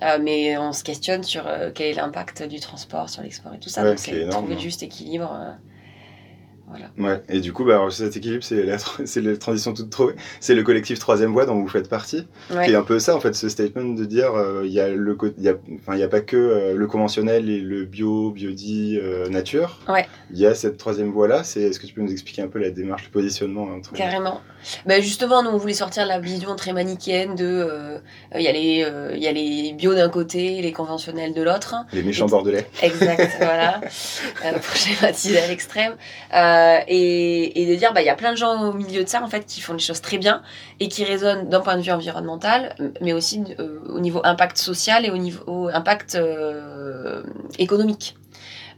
Euh, 0.00 0.18
mais 0.22 0.56
on 0.56 0.72
se 0.72 0.84
questionne 0.84 1.24
sur 1.24 1.48
euh, 1.48 1.70
quel 1.74 1.88
est 1.88 1.94
l'impact 1.94 2.44
du 2.44 2.60
transport 2.60 3.08
sur 3.08 3.22
l'export 3.22 3.52
et 3.54 3.58
tout 3.58 3.68
ça. 3.68 3.82
Ouais, 3.82 3.90
donc 3.90 3.98
c'est 3.98 4.28
trouver 4.28 4.54
hein. 4.54 4.58
juste 4.58 4.84
équilibre. 4.84 5.36
Euh, 6.74 7.02
Ouais, 7.02 7.22
et 7.28 7.40
du 7.40 7.52
coup, 7.52 7.64
bah, 7.64 7.74
alors, 7.74 7.92
cet 7.92 8.16
équilibre, 8.16 8.42
c'est 8.44 8.62
la, 8.64 8.76
la 8.76 9.36
transition 9.36 9.72
toute 9.74 9.90
trouvée. 9.90 10.14
C'est 10.40 10.54
le 10.54 10.62
collectif 10.62 10.98
Troisième 10.98 11.32
Voie 11.32 11.46
dont 11.46 11.60
vous 11.60 11.68
faites 11.68 11.88
partie. 11.88 12.26
ouais. 12.50 12.66
qui 12.66 12.72
est 12.72 12.76
un 12.76 12.82
peu 12.82 12.98
ça, 12.98 13.16
en 13.16 13.20
fait, 13.20 13.34
ce 13.34 13.48
statement 13.48 13.94
de 13.94 14.04
dire 14.04 14.34
euh, 14.34 14.62
il 14.64 14.72
y 14.72 14.80
a 14.80 14.88
le 14.88 15.16
y 15.38 15.48
a, 15.48 15.54
y 15.96 16.02
a 16.02 16.08
pas 16.08 16.20
que 16.20 16.36
euh, 16.36 16.74
le 16.74 16.86
conventionnel 16.86 17.48
et 17.48 17.60
le 17.60 17.84
bio, 17.84 18.30
biodi, 18.30 18.98
euh, 19.02 19.28
nature. 19.28 19.78
Ouais. 19.88 20.06
Il 20.30 20.38
y 20.38 20.46
a 20.46 20.54
cette 20.54 20.76
troisième 20.76 21.10
voie-là. 21.10 21.44
C'est, 21.44 21.62
est-ce 21.62 21.80
que 21.80 21.86
tu 21.86 21.94
peux 21.94 22.02
nous 22.02 22.12
expliquer 22.12 22.42
un 22.42 22.48
peu 22.48 22.58
la 22.58 22.70
démarche, 22.70 23.04
le 23.04 23.10
positionnement 23.10 23.64
entre 23.64 23.92
Carrément. 23.92 24.40
Ben 24.86 25.02
justement, 25.02 25.42
nous, 25.42 25.50
on 25.50 25.56
voulait 25.56 25.74
sortir 25.74 26.04
de 26.04 26.08
la 26.08 26.18
vision 26.18 26.54
très 26.56 26.72
manichéenne 26.72 27.34
de. 27.34 27.44
euh, 27.44 27.98
Il 28.34 28.42
y, 28.42 28.48
a 28.48 28.52
les, 28.52 28.84
euh, 28.84 29.12
il 29.14 29.22
y 29.22 29.26
a 29.28 29.32
les 29.32 29.72
bio 29.72 29.94
d'un 29.94 30.08
côté, 30.08 30.60
les 30.60 30.72
conventionnels 30.72 31.32
de 31.34 31.42
l'autre. 31.42 31.74
les 31.92 32.02
méchants 32.02 32.26
bordelais 32.26 32.66
Exact, 32.82 33.36
voilà. 33.38 33.80
Euh, 34.44 34.52
pour 34.58 34.74
schématiser 34.76 35.38
à 35.40 35.46
l'extrême. 35.46 35.94
Euh, 36.34 36.78
et, 36.88 37.62
et 37.62 37.66
de 37.66 37.74
dire, 37.74 37.92
bah, 37.92 38.02
il 38.02 38.06
y 38.06 38.10
a 38.10 38.14
plein 38.16 38.32
de 38.32 38.36
gens 38.36 38.70
au 38.70 38.72
milieu 38.72 39.04
de 39.04 39.08
ça, 39.08 39.22
en 39.22 39.28
fait, 39.28 39.46
qui 39.46 39.60
font 39.60 39.72
les 39.72 39.78
choses 39.78 40.00
très 40.00 40.18
bien 40.18 40.42
et 40.80 40.88
qui 40.88 41.04
résonnent 41.04 41.48
d'un 41.48 41.60
point 41.60 41.76
de 41.76 41.82
vue 41.82 41.92
environnemental, 41.92 42.74
mais 43.00 43.12
aussi 43.12 43.42
euh, 43.58 43.80
au 43.88 44.00
niveau 44.00 44.20
impact 44.24 44.58
social 44.58 45.04
et 45.06 45.10
au 45.10 45.16
niveau 45.16 45.68
impact 45.72 46.14
euh, 46.16 47.22
économique. 47.58 48.16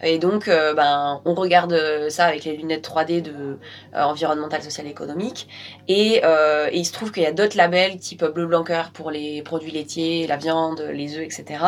Et 0.03 0.19
donc, 0.19 0.49
euh, 0.49 0.75
ben, 0.75 1.21
on 1.25 1.35
regarde 1.35 2.09
ça 2.09 2.27
avec 2.27 2.45
les 2.45 2.57
lunettes 2.57 2.89
3D 2.89 3.23
de 3.23 3.59
euh, 3.95 4.03
environnemental, 4.03 4.63
social, 4.63 4.87
économique. 4.87 5.49
Et, 5.89 6.23
euh, 6.25 6.69
et 6.71 6.79
il 6.79 6.85
se 6.85 6.93
trouve 6.93 7.13
qu'il 7.13 7.23
y 7.23 7.27
a 7.27 7.33
d'autres 7.33 7.57
labels, 7.57 7.99
type 7.99 8.25
Bleu 8.25 8.47
Blanc 8.47 8.65
pour 8.93 9.11
les 9.11 9.43
produits 9.43 9.71
laitiers, 9.73 10.27
la 10.27 10.37
viande, 10.37 10.81
les 10.93 11.17
œufs, 11.17 11.25
etc. 11.25 11.65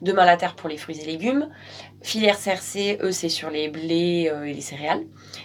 Demain 0.00 0.24
la 0.24 0.36
Terre 0.36 0.54
pour 0.54 0.68
les 0.68 0.76
fruits 0.76 1.00
et 1.00 1.06
légumes. 1.06 1.48
Filière 2.02 2.36
CRC, 2.36 2.98
eux, 3.00 3.12
c'est 3.12 3.28
sur 3.28 3.48
les 3.48 3.68
blés 3.68 4.28
euh, 4.32 4.44
et 4.44 4.52
les 4.52 4.60
céréales. 4.60 5.02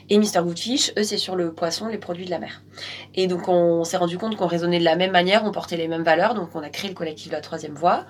Et 0.09 0.17
Mr. 0.17 0.41
Goodfish, 0.41 0.91
eux, 0.97 1.03
c'est 1.03 1.17
sur 1.17 1.35
le 1.35 1.53
poisson, 1.53 1.87
les 1.87 1.99
produits 1.99 2.25
de 2.25 2.31
la 2.31 2.39
mer. 2.39 2.63
Et 3.13 3.27
donc, 3.27 3.47
on 3.47 3.83
s'est 3.83 3.97
rendu 3.97 4.17
compte 4.17 4.35
qu'on 4.35 4.47
raisonnait 4.47 4.79
de 4.79 4.83
la 4.83 4.95
même 4.95 5.11
manière, 5.11 5.43
on 5.45 5.51
portait 5.51 5.77
les 5.77 5.87
mêmes 5.87 6.03
valeurs. 6.03 6.33
Donc, 6.33 6.49
on 6.55 6.63
a 6.63 6.69
créé 6.69 6.89
le 6.89 6.95
collectif 6.95 7.29
de 7.29 7.35
la 7.35 7.41
troisième 7.41 7.75
voie. 7.75 8.05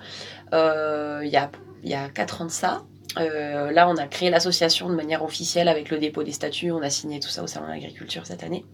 Euh, 0.54 1.20
Il 1.24 1.30
y, 1.30 1.36
a, 1.36 1.50
il 1.84 1.90
y 1.90 1.94
a 1.94 2.08
quatre 2.08 2.40
ans 2.40 2.46
de 2.46 2.50
ça. 2.50 2.82
Euh, 3.16 3.70
là, 3.72 3.88
on 3.88 3.96
a 3.96 4.06
créé 4.06 4.30
l'association 4.30 4.88
de 4.88 4.94
manière 4.94 5.24
officielle 5.24 5.68
avec 5.68 5.90
le 5.90 5.98
dépôt 5.98 6.22
des 6.22 6.32
statuts. 6.32 6.70
On 6.70 6.82
a 6.82 6.90
signé 6.90 7.20
tout 7.20 7.28
ça 7.28 7.42
au 7.42 7.46
Salon 7.46 7.66
de 7.66 7.72
l'Agriculture 7.72 8.26
cette 8.26 8.42
année. 8.42 8.64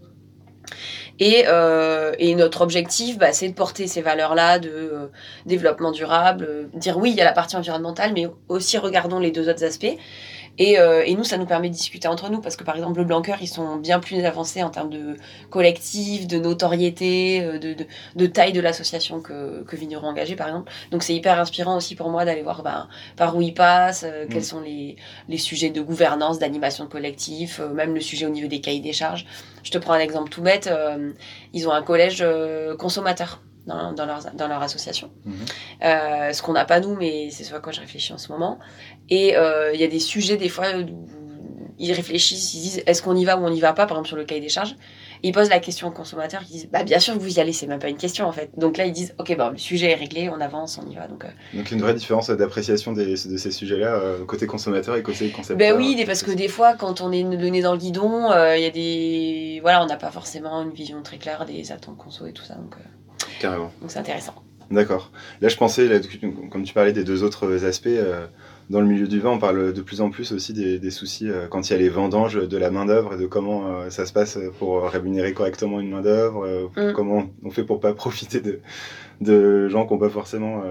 Et, 1.19 1.45
euh, 1.47 2.11
notre 2.35 2.61
objectif, 2.61 3.17
bah, 3.17 3.31
c'est 3.31 3.47
de 3.47 3.53
porter 3.53 3.87
ces 3.87 4.01
valeurs-là 4.01 4.59
de 4.59 4.69
euh, 4.69 5.07
développement 5.45 5.91
durable, 5.91 6.69
dire 6.73 6.97
oui, 6.97 7.11
il 7.11 7.15
y 7.15 7.21
a 7.21 7.23
la 7.23 7.31
partie 7.31 7.55
environnementale, 7.55 8.11
mais 8.13 8.27
aussi 8.49 8.77
regardons 8.77 9.19
les 9.19 9.31
deux 9.31 9.47
autres 9.47 9.63
aspects. 9.63 9.95
Et, 10.57 10.79
euh, 10.79 11.03
et 11.05 11.15
nous, 11.15 11.23
ça 11.23 11.37
nous 11.37 11.45
permet 11.45 11.69
de 11.69 11.73
discuter 11.73 12.07
entre 12.07 12.29
nous, 12.29 12.39
parce 12.39 12.55
que 12.55 12.63
par 12.63 12.75
exemple, 12.75 12.99
le 12.99 13.05
Blanqueur, 13.05 13.37
ils 13.41 13.47
sont 13.47 13.75
bien 13.75 13.99
plus 13.99 14.23
avancés 14.23 14.63
en 14.63 14.69
termes 14.69 14.89
de 14.89 15.17
collectif, 15.49 16.27
de 16.27 16.37
notoriété, 16.37 17.43
euh, 17.43 17.59
de, 17.59 17.73
de, 17.73 17.85
de 18.15 18.25
taille 18.25 18.53
de 18.53 18.61
l'association 18.61 19.21
que, 19.21 19.63
que 19.63 19.75
Vigneron 19.75 20.07
Engagé, 20.07 20.35
par 20.35 20.47
exemple. 20.47 20.71
Donc 20.91 21.03
c'est 21.03 21.13
hyper 21.13 21.39
inspirant 21.39 21.75
aussi 21.75 21.95
pour 21.95 22.09
moi 22.09 22.25
d'aller 22.25 22.41
voir 22.41 22.63
ben, 22.63 22.87
par 23.17 23.35
où 23.35 23.41
ils 23.41 23.53
passent, 23.53 24.05
euh, 24.07 24.25
quels 24.29 24.45
sont 24.45 24.61
les, 24.61 24.95
les 25.27 25.37
sujets 25.37 25.69
de 25.69 25.81
gouvernance, 25.81 26.39
d'animation 26.39 26.85
de 26.85 26.89
collectif, 26.89 27.59
euh, 27.59 27.73
même 27.73 27.93
le 27.93 28.01
sujet 28.01 28.25
au 28.25 28.29
niveau 28.29 28.47
des 28.47 28.61
cahiers 28.61 28.79
des 28.79 28.93
charges. 28.93 29.25
Je 29.63 29.71
te 29.71 29.77
prends 29.77 29.93
un 29.93 29.99
exemple 29.99 30.29
tout 30.29 30.41
bête, 30.41 30.67
euh, 30.67 31.11
ils 31.53 31.67
ont 31.67 31.71
un 31.71 31.81
collège 31.81 32.19
euh, 32.21 32.77
consommateur 32.77 33.41
dans, 33.67 33.93
dans, 33.93 34.05
leur, 34.05 34.19
dans 34.35 34.47
leur 34.47 34.61
association. 34.61 35.11
Mhm. 35.25 35.33
Euh, 35.83 36.33
ce 36.33 36.41
qu'on 36.41 36.53
n'a 36.53 36.65
pas 36.65 36.79
nous, 36.79 36.95
mais 36.95 37.29
c'est 37.31 37.43
ce 37.43 37.53
à 37.53 37.59
quoi 37.59 37.71
je 37.71 37.81
réfléchis 37.81 38.13
en 38.13 38.17
ce 38.17 38.31
moment. 38.31 38.59
Et 39.09 39.35
euh, 39.35 39.73
il 39.73 39.79
y 39.79 39.83
a 39.83 39.87
des 39.87 39.99
sujets, 39.99 40.37
des 40.37 40.49
fois, 40.49 40.65
où 40.77 41.07
ils 41.77 41.91
réfléchissent, 41.91 42.53
ils 42.53 42.61
disent 42.61 42.83
est-ce 42.85 43.01
qu'on 43.01 43.15
y 43.17 43.25
va 43.25 43.37
ou 43.37 43.45
on 43.45 43.49
n'y 43.49 43.59
va 43.59 43.73
pas, 43.73 43.85
par 43.85 43.97
exemple 43.97 44.07
sur 44.07 44.15
le 44.17 44.23
cahier 44.23 44.39
des 44.41 44.47
charges? 44.49 44.75
Ils 45.23 45.31
posent 45.33 45.49
la 45.49 45.59
question 45.59 45.87
au 45.87 45.91
consommateur, 45.91 46.41
ils 46.47 46.51
disent 46.51 46.69
bah 46.71 46.83
bien 46.83 46.99
sûr 46.99 47.13
que 47.15 47.19
vous 47.19 47.37
y 47.37 47.41
allez, 47.41 47.51
c'est 47.51 47.67
même 47.67 47.79
pas 47.79 47.89
une 47.89 47.97
question 47.97 48.27
en 48.27 48.31
fait. 48.31 48.49
Donc 48.57 48.77
là 48.77 48.85
ils 48.85 48.93
disent 48.93 49.13
ok 49.17 49.35
bah 49.35 49.49
le 49.51 49.57
sujet 49.57 49.91
est 49.91 49.95
réglé, 49.95 50.29
on 50.29 50.39
avance, 50.39 50.79
on 50.81 50.89
y 50.89 50.95
va. 50.95 51.07
Donc 51.07 51.25
euh, 51.25 51.29
Donc 51.53 51.71
une 51.71 51.81
vraie 51.81 51.93
différence 51.95 52.29
d'appréciation 52.29 52.93
des- 52.93 53.11
de 53.11 53.15
ces 53.37 53.51
sujets-là, 53.51 53.93
euh, 53.95 54.23
côté 54.25 54.45
consommateur 54.45 54.95
et 54.95 55.03
côté 55.03 55.29
concepteur. 55.31 55.57
Ben 55.57 55.75
oui, 55.75 56.01
parce 56.05 56.21
que 56.23 56.31
des 56.31 56.47
fois, 56.47 56.75
quand 56.75 57.01
on 57.01 57.11
est 57.11 57.23
nez 57.23 57.61
dans 57.61 57.73
le 57.73 57.77
guidon, 57.79 58.31
euh, 58.31 58.55
il 58.55 58.63
y 58.63 58.67
a 58.67 58.69
des. 58.69 59.59
Voilà, 59.61 59.83
on 59.83 59.87
n'a 59.87 59.97
pas 59.97 60.11
forcément 60.11 60.61
une 60.61 60.71
vision 60.71 61.01
très 61.01 61.17
claire 61.17 61.45
des 61.45 61.71
attentes 61.71 61.97
conso 61.97 62.25
et 62.27 62.31
tout 62.33 62.43
ça, 62.43 62.53
donc 62.55 62.75
euh, 62.75 62.83
Carrément. 63.39 63.71
donc 63.81 63.91
c'est 63.91 63.99
intéressant. 63.99 64.35
D'accord. 64.71 65.11
Là, 65.41 65.47
je 65.47 65.57
pensais, 65.57 65.87
là, 65.87 65.99
comme 66.49 66.63
tu 66.63 66.73
parlais 66.73 66.91
des 66.91 67.03
deux 67.03 67.23
autres 67.23 67.65
aspects, 67.65 67.85
euh, 67.85 68.25
dans 68.71 68.81
le 68.81 68.87
milieu 68.87 69.07
du 69.07 69.19
vin, 69.19 69.29
on 69.29 69.37
parle 69.37 69.73
de 69.73 69.81
plus 69.83 70.01
en 70.01 70.09
plus 70.09 70.31
aussi 70.31 70.53
des, 70.53 70.79
des 70.79 70.89
soucis 70.89 71.29
euh, 71.29 71.47
quand 71.47 71.69
il 71.69 71.73
y 71.73 71.75
a 71.75 71.77
les 71.77 71.89
vendanges 71.89 72.35
de 72.35 72.57
la 72.57 72.71
main-d'œuvre 72.71 73.13
et 73.13 73.17
de 73.17 73.27
comment 73.27 73.67
euh, 73.67 73.89
ça 73.91 74.07
se 74.07 74.13
passe 74.13 74.39
pour 74.57 74.81
rémunérer 74.89 75.33
correctement 75.33 75.79
une 75.79 75.91
main-d'œuvre, 75.91 76.71
Mm. 76.75 76.93
comment 76.93 77.29
on 77.43 77.51
fait 77.51 77.63
pour 77.63 77.79
pas 77.79 77.93
profiter 78.05 78.41
de, 78.41 78.59
de 79.21 79.67
gens 79.69 79.85
qui 79.85 79.93
n'ont 79.93 79.99
pas 79.99 80.09
forcément, 80.09 80.63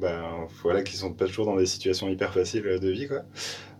ben, 0.00 0.20
voilà, 0.62 0.82
qui 0.82 0.96
sont 0.98 1.14
pas 1.14 1.24
toujours 1.24 1.46
dans 1.46 1.56
des 1.56 1.64
situations 1.66 2.10
hyper 2.10 2.34
faciles 2.34 2.78
de 2.80 2.90
vie, 2.90 3.08
quoi. 3.08 3.22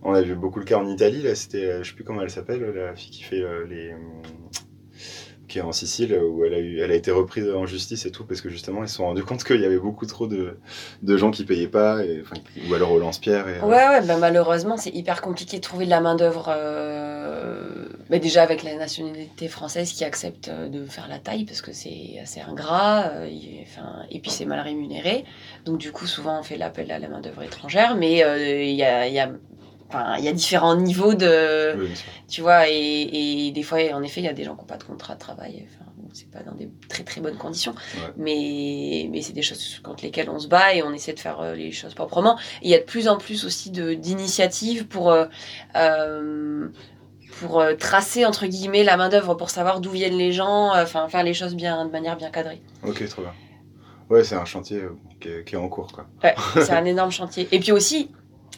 On 0.01 0.13
a 0.15 0.21
vu 0.23 0.33
beaucoup 0.33 0.57
le 0.57 0.65
cas 0.65 0.77
en 0.77 0.87
Italie, 0.87 1.21
là, 1.21 1.35
c'était, 1.35 1.83
je 1.83 1.89
sais 1.89 1.95
plus 1.95 2.03
comment 2.03 2.23
elle 2.23 2.31
s'appelle, 2.31 2.61
la 2.75 2.95
fille 2.95 3.11
qui 3.11 3.21
fait 3.23 3.43
les. 3.69 3.93
Qui 5.51 5.59
est 5.59 5.61
en 5.61 5.73
Sicile, 5.73 6.17
où 6.17 6.45
elle 6.45 6.91
a, 6.91 6.93
été 6.95 7.11
reprise 7.11 7.49
en 7.49 7.65
justice 7.65 8.05
et 8.05 8.11
tout, 8.11 8.23
parce 8.23 8.39
que 8.39 8.49
justement, 8.49 8.83
ils 8.83 8.87
se 8.87 8.95
sont 8.95 9.05
rendus 9.05 9.23
compte 9.23 9.43
qu'il 9.43 9.59
y 9.59 9.65
avait 9.65 9.79
beaucoup 9.79 10.05
trop 10.05 10.25
de, 10.25 10.57
gens 11.17 11.29
qui 11.29 11.43
payaient 11.43 11.67
pas, 11.67 12.05
et, 12.05 12.21
enfin, 12.21 12.37
ou 12.69 12.73
alors 12.73 12.91
au 12.91 12.99
lance-pierre. 12.99 13.45
Euh, 13.47 13.61
Ouais, 13.61 14.01
ben 14.05 14.17
malheureusement, 14.17 14.77
c'est 14.77 14.91
hyper 14.91 15.21
compliqué 15.21 15.57
de 15.57 15.61
trouver 15.61 15.85
de 15.85 15.89
la 15.89 15.99
main-d'œuvre. 15.99 16.45
Euh... 16.47 17.85
ben 18.09 18.19
déjà 18.19 18.43
avec 18.43 18.63
la 18.63 18.75
nationalité 18.75 19.49
française 19.49 19.91
qui 19.91 20.05
accepte 20.05 20.47
euh, 20.47 20.69
de 20.69 20.85
faire 20.85 21.07
la 21.09 21.19
taille 21.19 21.43
parce 21.43 21.61
que 21.61 21.73
c'est 21.73 22.17
assez 22.21 22.39
ingrat, 22.39 23.09
euh, 23.13 23.27
et 24.09 24.19
puis 24.19 24.31
c'est 24.31 24.45
mal 24.45 24.61
rémunéré. 24.61 25.25
Donc 25.65 25.79
du 25.79 25.91
coup, 25.91 26.07
souvent 26.07 26.39
on 26.39 26.43
fait 26.43 26.57
l'appel 26.57 26.91
à 26.91 26.99
la 26.99 27.09
main-d'œuvre 27.09 27.43
étrangère, 27.43 27.95
mais 27.97 28.23
euh, 28.23 28.63
il 28.63 28.75
y 28.75 28.83
a 28.83 29.31
Enfin, 29.93 30.15
il 30.19 30.23
y 30.23 30.27
a 30.27 30.31
différents 30.33 30.75
niveaux 30.75 31.13
de, 31.13 31.75
oui, 31.77 31.89
tu 32.29 32.41
vois, 32.41 32.69
et, 32.69 33.47
et 33.47 33.51
des 33.51 33.63
fois, 33.63 33.79
en 33.93 34.01
effet, 34.03 34.21
il 34.21 34.25
y 34.25 34.29
a 34.29 34.33
des 34.33 34.43
gens 34.45 34.55
qui 34.55 34.61
n'ont 34.61 34.67
pas 34.67 34.77
de 34.77 34.83
contrat 34.83 35.15
de 35.15 35.19
travail. 35.19 35.67
Enfin, 35.67 35.91
bon, 35.97 36.07
c'est 36.13 36.31
pas 36.31 36.43
dans 36.43 36.53
des 36.55 36.69
très 36.87 37.03
très 37.03 37.19
bonnes 37.19 37.37
conditions, 37.37 37.73
Ouais. 37.95 38.13
mais 38.17 39.09
mais 39.11 39.21
c'est 39.21 39.33
des 39.33 39.41
choses 39.41 39.79
contre 39.83 40.03
lesquelles 40.03 40.29
on 40.29 40.39
se 40.39 40.47
bat 40.47 40.73
et 40.73 40.81
on 40.83 40.93
essaie 40.93 41.13
de 41.13 41.19
faire 41.19 41.41
euh, 41.41 41.55
les 41.55 41.71
choses 41.73 41.93
proprement. 41.93 42.37
Et 42.61 42.67
il 42.67 42.71
y 42.71 42.75
a 42.75 42.79
de 42.79 42.83
plus 42.85 43.07
en 43.09 43.17
plus 43.17 43.43
aussi 43.45 43.69
de 43.69 43.93
d'initiatives 43.93 44.87
pour 44.87 45.11
euh, 45.11 45.25
euh, 45.75 46.69
pour 47.39 47.63
tracer 47.79 48.25
entre 48.25 48.45
guillemets 48.45 48.83
la 48.83 48.97
main 48.97 49.09
d'œuvre 49.09 49.33
pour 49.35 49.49
savoir 49.49 49.79
d'où 49.81 49.89
viennent 49.91 50.17
les 50.17 50.31
gens, 50.31 50.73
euh, 50.75 50.83
enfin 50.83 51.07
faire 51.09 51.23
les 51.23 51.33
choses 51.33 51.55
bien 51.55 51.85
de 51.85 51.91
manière 51.91 52.15
bien 52.17 52.29
cadrée. 52.29 52.61
Ok, 52.85 53.07
trop 53.09 53.23
bien. 53.23 53.33
Ouais, 54.09 54.23
c'est 54.25 54.35
un 54.35 54.43
chantier 54.45 54.81
qui, 55.21 55.29
est, 55.29 55.45
qui 55.45 55.55
est 55.55 55.57
en 55.57 55.69
cours, 55.69 55.91
quoi. 55.93 56.05
Ouais, 56.23 56.35
c'est 56.55 56.71
un 56.81 56.83
énorme 56.83 57.11
chantier. 57.11 57.47
Et 57.53 57.59
puis 57.59 57.71
aussi, 57.71 58.11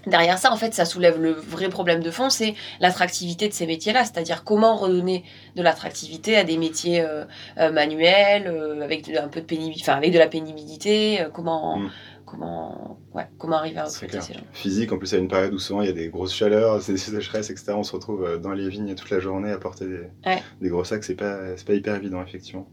derrière 0.08 0.38
ça, 0.38 0.52
en 0.52 0.58
fait, 0.58 0.74
ça 0.74 0.86
soulève 0.86 1.20
le 1.22 1.32
vrai 1.32 1.70
problème 1.70 2.02
de 2.02 2.12
fond, 2.12 2.30
c'est 2.30 2.56
l'attractivité 2.80 3.48
de 3.48 3.54
ces 3.54 3.66
métiers-là. 3.68 4.04
C'est-à-dire 4.04 4.44
comment 4.44 4.76
redonner 4.76 5.24
de 5.56 5.62
l'attractivité 5.64 6.36
à 6.38 6.44
des 6.44 6.58
métiers 6.58 7.02
euh, 7.02 7.26
euh, 7.58 7.72
manuels, 7.72 8.48
euh, 8.48 8.82
avec 8.82 9.10
de- 9.12 9.18
un 9.18 9.28
peu 9.28 9.42
de 9.42 9.46
pénibilité, 9.46 9.82
enfin 9.84 9.98
avec 9.98 10.12
de 10.14 10.20
la 10.20 10.28
pénibilité. 10.28 11.22
euh, 11.22 11.30
comment, 11.32 11.78
Mm. 11.78 11.92
comment, 12.26 12.98
ouais, 13.14 13.28
comment 13.38 13.58
arriver 13.58 13.78
à 13.80 13.86
recruter 13.86 14.22
ces 14.22 14.34
gens. 14.34 14.40
Physique, 14.52 14.92
en 14.92 14.98
plus, 14.98 15.14
à 15.14 15.18
une 15.18 15.28
période 15.28 15.54
où 15.54 15.60
souvent 15.60 15.82
il 15.82 15.88
y 15.88 15.92
a 15.92 15.94
des 15.94 16.10
grosses 16.10 16.34
chaleurs, 16.34 16.82
c'est 16.82 16.92
des 16.94 16.98
sécheresses, 16.98 17.50
etc. 17.50 17.74
On 17.76 17.84
se 17.84 17.92
retrouve 17.94 18.24
euh, 18.26 18.38
dans 18.38 18.52
les 18.54 18.70
vignes 18.70 18.96
toute 18.96 19.10
la 19.10 19.20
journée 19.20 19.52
à 19.52 19.58
porter 19.58 19.86
des, 19.86 20.02
Ouais. 20.26 20.42
des 20.62 20.70
gros 20.70 20.84
sacs, 20.84 21.04
c'est 21.04 21.16
pas, 21.16 21.38
pas 21.66 21.74
hyper 21.74 21.96
évident, 21.96 22.22
effectivement. 22.22 22.68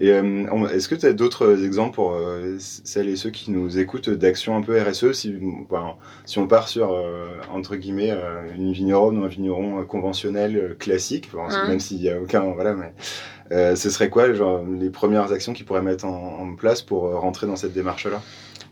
Et 0.00 0.10
euh, 0.10 0.66
est-ce 0.68 0.88
que 0.88 0.94
tu 0.94 1.06
as 1.06 1.12
d'autres 1.12 1.64
exemples 1.64 1.94
pour 1.94 2.12
euh, 2.14 2.56
celles 2.58 3.08
et 3.08 3.16
ceux 3.16 3.30
qui 3.30 3.50
nous 3.50 3.78
écoutent 3.78 4.10
d'actions 4.10 4.56
un 4.56 4.62
peu 4.62 4.80
RSE 4.80 5.12
si, 5.12 5.34
enfin, 5.70 5.94
si 6.24 6.38
on 6.38 6.46
part 6.46 6.68
sur, 6.68 6.92
euh, 6.92 7.28
entre 7.52 7.76
guillemets, 7.76 8.10
euh, 8.10 8.42
une 8.56 8.72
vigneronne 8.72 9.18
ou 9.18 9.24
un 9.24 9.28
vigneron 9.28 9.80
euh, 9.80 9.84
conventionnel 9.84 10.56
euh, 10.56 10.74
classique, 10.74 11.28
enfin, 11.32 11.62
Mhm. 11.62 11.68
même 11.68 11.80
s'il 11.80 12.02
y 12.02 12.10
a 12.10 12.20
aucun, 12.20 12.40
voilà, 12.52 12.74
mais 12.74 12.92
euh, 13.52 13.76
ce 13.76 13.90
serait 13.90 14.08
quoi 14.08 14.32
genre, 14.32 14.64
les 14.64 14.90
premières 14.90 15.30
actions 15.32 15.52
qu'ils 15.52 15.66
pourraient 15.66 15.82
mettre 15.82 16.06
en, 16.06 16.38
en 16.40 16.54
place 16.56 16.82
pour 16.82 17.06
euh, 17.06 17.16
rentrer 17.18 17.46
dans 17.46 17.56
cette 17.56 17.72
démarche-là? 17.74 18.20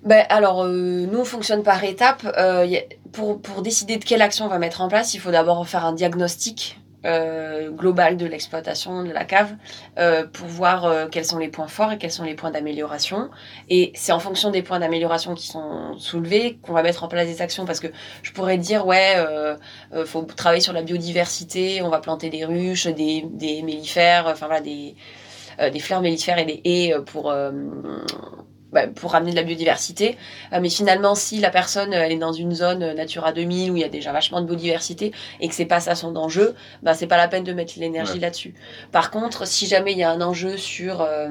Ben, 0.04 0.24
alors, 0.30 0.64
euh, 0.64 1.01
nous, 1.06 1.20
on 1.20 1.24
fonctionne 1.24 1.62
par 1.62 1.82
étapes. 1.84 2.26
Euh, 2.36 2.66
pour, 3.12 3.40
pour 3.40 3.62
décider 3.62 3.98
de 3.98 4.04
quelle 4.04 4.22
action 4.22 4.46
on 4.46 4.48
va 4.48 4.58
mettre 4.58 4.80
en 4.80 4.88
place, 4.88 5.14
il 5.14 5.20
faut 5.20 5.30
d'abord 5.30 5.66
faire 5.68 5.84
un 5.84 5.92
diagnostic 5.92 6.80
euh, 7.04 7.70
global 7.70 8.16
de 8.16 8.26
l'exploitation 8.26 9.02
de 9.02 9.10
la 9.10 9.24
cave 9.24 9.54
euh, 9.98 10.24
pour 10.26 10.46
voir 10.46 11.10
quels 11.10 11.24
sont 11.24 11.38
les 11.38 11.48
points 11.48 11.66
forts 11.66 11.92
et 11.92 11.98
quels 11.98 12.12
sont 12.12 12.24
les 12.24 12.34
points 12.34 12.50
d'amélioration. 12.50 13.28
Et 13.68 13.92
c'est 13.94 14.12
en 14.12 14.20
fonction 14.20 14.50
des 14.50 14.62
points 14.62 14.78
d'amélioration 14.78 15.34
qui 15.34 15.46
sont 15.46 15.98
soulevés 15.98 16.58
qu'on 16.62 16.72
va 16.72 16.82
mettre 16.82 17.04
en 17.04 17.08
place 17.08 17.26
des 17.26 17.42
actions. 17.42 17.66
Parce 17.66 17.80
que 17.80 17.88
je 18.22 18.32
pourrais 18.32 18.56
dire, 18.56 18.86
ouais, 18.86 19.14
euh, 19.16 19.56
faut 20.06 20.22
travailler 20.22 20.62
sur 20.62 20.72
la 20.72 20.82
biodiversité, 20.82 21.82
on 21.82 21.90
va 21.90 21.98
planter 21.98 22.30
des 22.30 22.44
ruches, 22.44 22.86
des, 22.86 23.26
des 23.30 23.62
mellifères, 23.62 24.26
enfin 24.26 24.46
voilà, 24.46 24.62
des, 24.62 24.94
des 25.70 25.80
fleurs 25.80 26.00
mellifères 26.00 26.38
et 26.38 26.46
des 26.46 26.60
haies 26.64 26.94
pour... 27.04 27.32
bah, 28.72 28.86
pour 28.88 29.12
ramener 29.12 29.30
de 29.32 29.36
la 29.36 29.42
biodiversité. 29.42 30.16
Euh, 30.52 30.58
mais 30.60 30.70
finalement, 30.70 31.14
si 31.14 31.38
la 31.40 31.50
personne 31.50 31.92
elle 31.92 32.12
est 32.12 32.16
dans 32.18 32.32
une 32.32 32.54
zone 32.54 32.82
euh, 32.82 32.94
Natura 32.94 33.32
2000 33.32 33.70
où 33.70 33.76
il 33.76 33.80
y 33.80 33.84
a 33.84 33.88
déjà 33.88 34.12
vachement 34.12 34.40
de 34.40 34.46
biodiversité 34.46 35.12
et 35.40 35.48
que 35.48 35.54
c'est 35.54 35.66
pas 35.66 35.80
ça 35.80 35.94
son 35.94 36.16
enjeu, 36.16 36.54
bah 36.82 36.94
c'est 36.94 37.06
pas 37.06 37.16
la 37.16 37.28
peine 37.28 37.44
de 37.44 37.52
mettre 37.52 37.74
l'énergie 37.78 38.14
Ouais. 38.14 38.18
là-dessus. 38.20 38.54
Par 38.90 39.10
contre, 39.10 39.46
si 39.46 39.66
jamais 39.66 39.92
il 39.92 39.98
y 39.98 40.02
a 40.02 40.10
un 40.10 40.20
enjeu 40.20 40.56
sur 40.56 41.00
euh, 41.02 41.28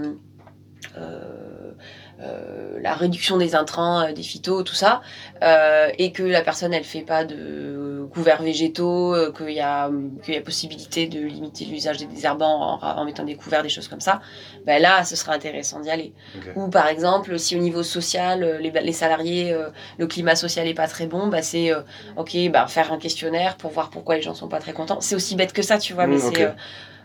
la 2.82 2.94
réduction 2.94 3.38
des 3.38 3.56
intrants, 3.56 4.02
euh, 4.02 4.12
des 4.14 4.24
phytos, 4.24 4.64
tout 4.64 4.76
ça, 4.76 5.02
euh, 5.44 5.88
et 5.98 6.12
que 6.12 6.24
la 6.24 6.42
personne 6.42 6.74
elle 6.74 6.84
fait 6.84 7.02
pas 7.02 7.26
de 7.26 8.08
couverts 8.14 8.42
végétaux, 8.44 9.16
euh, 9.16 9.32
qu'il 9.32 9.52
y 9.52 9.60
a 9.60 9.90
qu'il 10.24 10.34
y 10.34 10.38
a 10.38 10.42
possibilité 10.42 11.08
de 11.08 11.20
limiter 11.20 11.66
l'usage 11.66 11.98
des 11.98 12.06
désherbants 12.06 12.80
en, 12.82 13.00
en 13.00 13.06
mettant 13.06 13.24
des 13.24 13.36
couverts, 13.36 13.64
des 13.64 13.70
choses 13.70 13.88
comme 13.88 14.02
ça, 14.02 14.22
ben 14.66 14.82
là 14.82 15.04
ce 15.04 15.16
serait 15.16 15.34
intéressant 15.34 15.80
d'y 15.80 15.90
aller. 15.90 16.14
Ou 16.56 16.68
par 16.70 16.88
exemple, 16.88 17.38
si 17.40 17.56
au 17.56 17.60
niveau 17.60 17.84
social, 17.84 18.44
euh, 18.44 18.58
les, 18.60 18.72
les 18.72 18.92
salariés, 18.94 19.52
euh, 19.54 19.70
le 19.98 20.08
climat 20.08 20.36
social 20.36 20.68
est 20.68 20.74
pas 20.74 20.88
très 20.88 21.08
bon, 21.08 21.28
bah 21.28 21.42
c'est 21.42 21.72
euh, 21.74 21.82
ok, 22.18 22.36
bah 22.52 22.68
faire 22.68 22.92
un 22.92 22.98
questionnaire 22.98 23.58
pour 23.58 23.72
voir 23.72 23.90
pourquoi 23.90 24.16
les 24.16 24.22
gens 24.22 24.34
sont 24.34 24.48
pas 24.50 24.60
très 24.60 24.74
contents. 24.74 25.02
C'est 25.02 25.16
aussi 25.16 25.36
bête 25.36 25.54
que 25.54 25.62
ça, 25.62 25.78
tu 25.78 25.94
vois, 25.94 26.08
mais 26.08 26.18
Mm, 26.18 26.26
ok. 26.28 26.34
c'est 26.36 26.44
euh, 26.46 26.52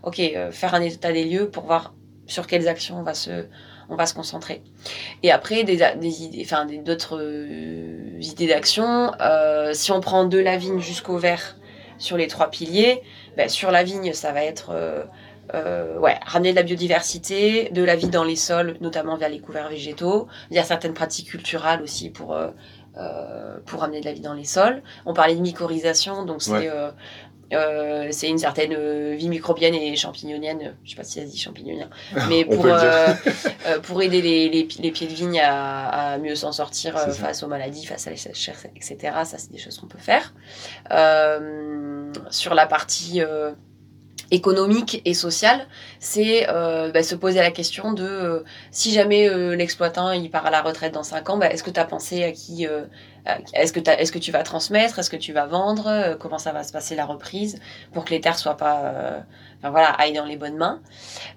ok, 0.03 0.19
euh, 0.21 0.51
faire 0.51 0.75
un 0.75 0.83
état 0.83 1.13
des 1.13 1.25
lieux 1.25 1.49
pour 1.49 1.65
voir 1.65 1.95
sur 2.27 2.47
quelles 2.47 2.69
actions 2.69 2.99
on 2.99 3.03
va 3.03 3.15
se 3.15 3.47
on 3.89 3.97
va 3.97 4.07
se 4.07 4.15
concentrer. 4.15 4.63
Et 5.23 5.31
après 5.31 5.65
des, 5.65 5.77
des 5.97 6.23
idées, 6.25 6.43
enfin 6.45 6.67
d'autres 6.67 7.19
euh, 7.21 8.19
idées 8.21 8.47
d'action. 8.49 9.13
euh, 9.21 9.73
si 9.75 9.93
on 9.93 10.01
prend 10.01 10.25
de 10.25 10.39
la 10.39 10.57
vigne 10.57 10.81
jusqu'au 10.81 11.19
vert 11.19 11.57
sur 11.99 12.17
les 12.17 12.27
trois 12.27 12.51
piliers, 12.51 13.03
ben, 13.37 13.49
sur 13.49 13.71
la 13.71 13.83
vigne 13.85 14.13
ça 14.13 14.33
va 14.33 14.43
être 14.45 14.71
euh, 15.55 15.97
ouais, 15.99 16.19
ramener 16.27 16.51
de 16.51 16.57
la 16.57 16.63
biodiversité, 16.65 17.71
de 17.71 17.83
la 17.85 17.95
vie 17.97 18.09
dans 18.09 18.25
les 18.25 18.37
sols, 18.37 18.77
notamment 18.81 19.17
via 19.17 19.29
les 19.29 19.39
couverts 19.41 19.69
végétaux, 19.69 20.27
via 20.51 20.65
certaines 20.65 20.95
pratiques 20.95 21.29
culturelles 21.29 21.83
aussi 21.83 22.11
pour, 22.11 22.35
euh, 22.35 22.49
pour 23.67 23.81
ramener 23.81 24.01
de 24.01 24.07
la 24.07 24.13
vie 24.13 24.21
dans 24.21 24.35
les 24.35 24.45
sols. 24.45 24.83
On 25.05 25.15
parlait 25.15 25.37
de 25.37 25.41
mycorhisation, 25.41 26.25
donc 26.25 26.43
c'est 26.43 26.51
Ouais. 26.51 26.69
euh, 26.69 26.91
euh, 27.53 28.09
c'est 28.11 28.29
une 28.29 28.39
certaine 28.39 28.75
euh, 28.77 29.15
vie 29.17 29.29
microbienne 29.29 29.75
et 29.75 29.95
champignonienne, 29.97 30.75
je 30.85 30.91
sais 30.91 30.97
pas 30.97 31.05
si 31.05 31.21
ça 31.21 31.27
se 31.27 31.31
dit 31.31 31.39
champignonien, 31.39 31.89
mais 32.29 32.45
pour, 32.45 32.67
euh, 32.67 33.09
euh, 33.67 33.81
pour 33.81 34.03
aider 34.03 34.21
les, 34.21 34.49
les, 34.49 34.69
les 34.79 34.91
pieds 34.91 35.07
de 35.07 35.13
vigne 35.13 35.41
à, 35.41 36.13
à 36.13 36.19
mieux 36.19 36.35
s'en 36.35 36.53
sortir 36.53 36.97
euh, 36.97 37.11
face 37.11 37.43
aux 37.43 37.49
maladies, 37.49 37.87
face 37.87 38.07
à 38.07 38.11
la 38.11 38.17
sécheresse, 38.17 38.67
etc. 38.75 38.97
Ça, 39.25 39.39
c'est 39.39 39.53
des 39.53 39.59
choses 39.59 39.79
qu'on 39.79 39.87
peut 39.87 39.99
faire. 39.99 40.35
Euh, 40.91 42.13
sur 42.31 42.55
la 42.55 42.67
partie 42.67 43.21
euh, 43.21 43.53
économique 44.31 45.03
et 45.05 45.15
sociale, 45.15 45.67
c'est 46.01 46.49
euh, 46.49 46.91
bah, 46.91 47.03
se 47.03 47.15
poser 47.15 47.41
la 47.41 47.51
question 47.51 47.93
de 47.93 48.05
euh, 48.05 48.45
si 48.71 48.93
jamais 48.93 49.29
euh, 49.29 49.55
l'exploitant 49.55 50.11
il 50.13 50.31
part 50.31 50.47
à 50.47 50.51
la 50.51 50.63
retraite 50.63 50.95
dans 50.95 51.03
5 51.03 51.31
ans, 51.31 51.37
bah, 51.37 51.49
est-ce 51.51 51.63
que 51.63 51.71
tu 51.71 51.81
as 51.81 51.85
pensé 51.85 52.25
à 52.25 52.33
qui 52.33 52.67
euh, 52.67 52.85
est-ce 53.55 53.73
que, 53.73 53.81
t'as- 53.81 53.97
est-ce 53.99 54.13
que 54.13 54.19
tu 54.19 54.31
vas 54.33 54.43
transmettre? 54.43 54.99
Est-ce 54.99 55.11
que 55.11 55.17
tu 55.17 55.33
vas 55.33 55.47
vendre? 55.47 55.87
Euh, 55.89 56.15
Comment 56.17 56.39
ça 56.39 56.53
va 56.53 56.63
se 56.63 56.73
passer 56.73 56.95
la 56.97 57.05
reprise? 57.07 57.61
Pour 57.93 58.05
que 58.05 58.11
les 58.11 58.21
terres 58.21 58.39
soient 58.39 58.57
pas, 58.57 58.81
euh, 58.85 59.21
enfin 59.59 59.71
voilà, 59.71 59.89
aillent 59.91 60.13
dans 60.13 60.25
les 60.25 60.37
bonnes 60.37 60.57
mains 60.57 60.81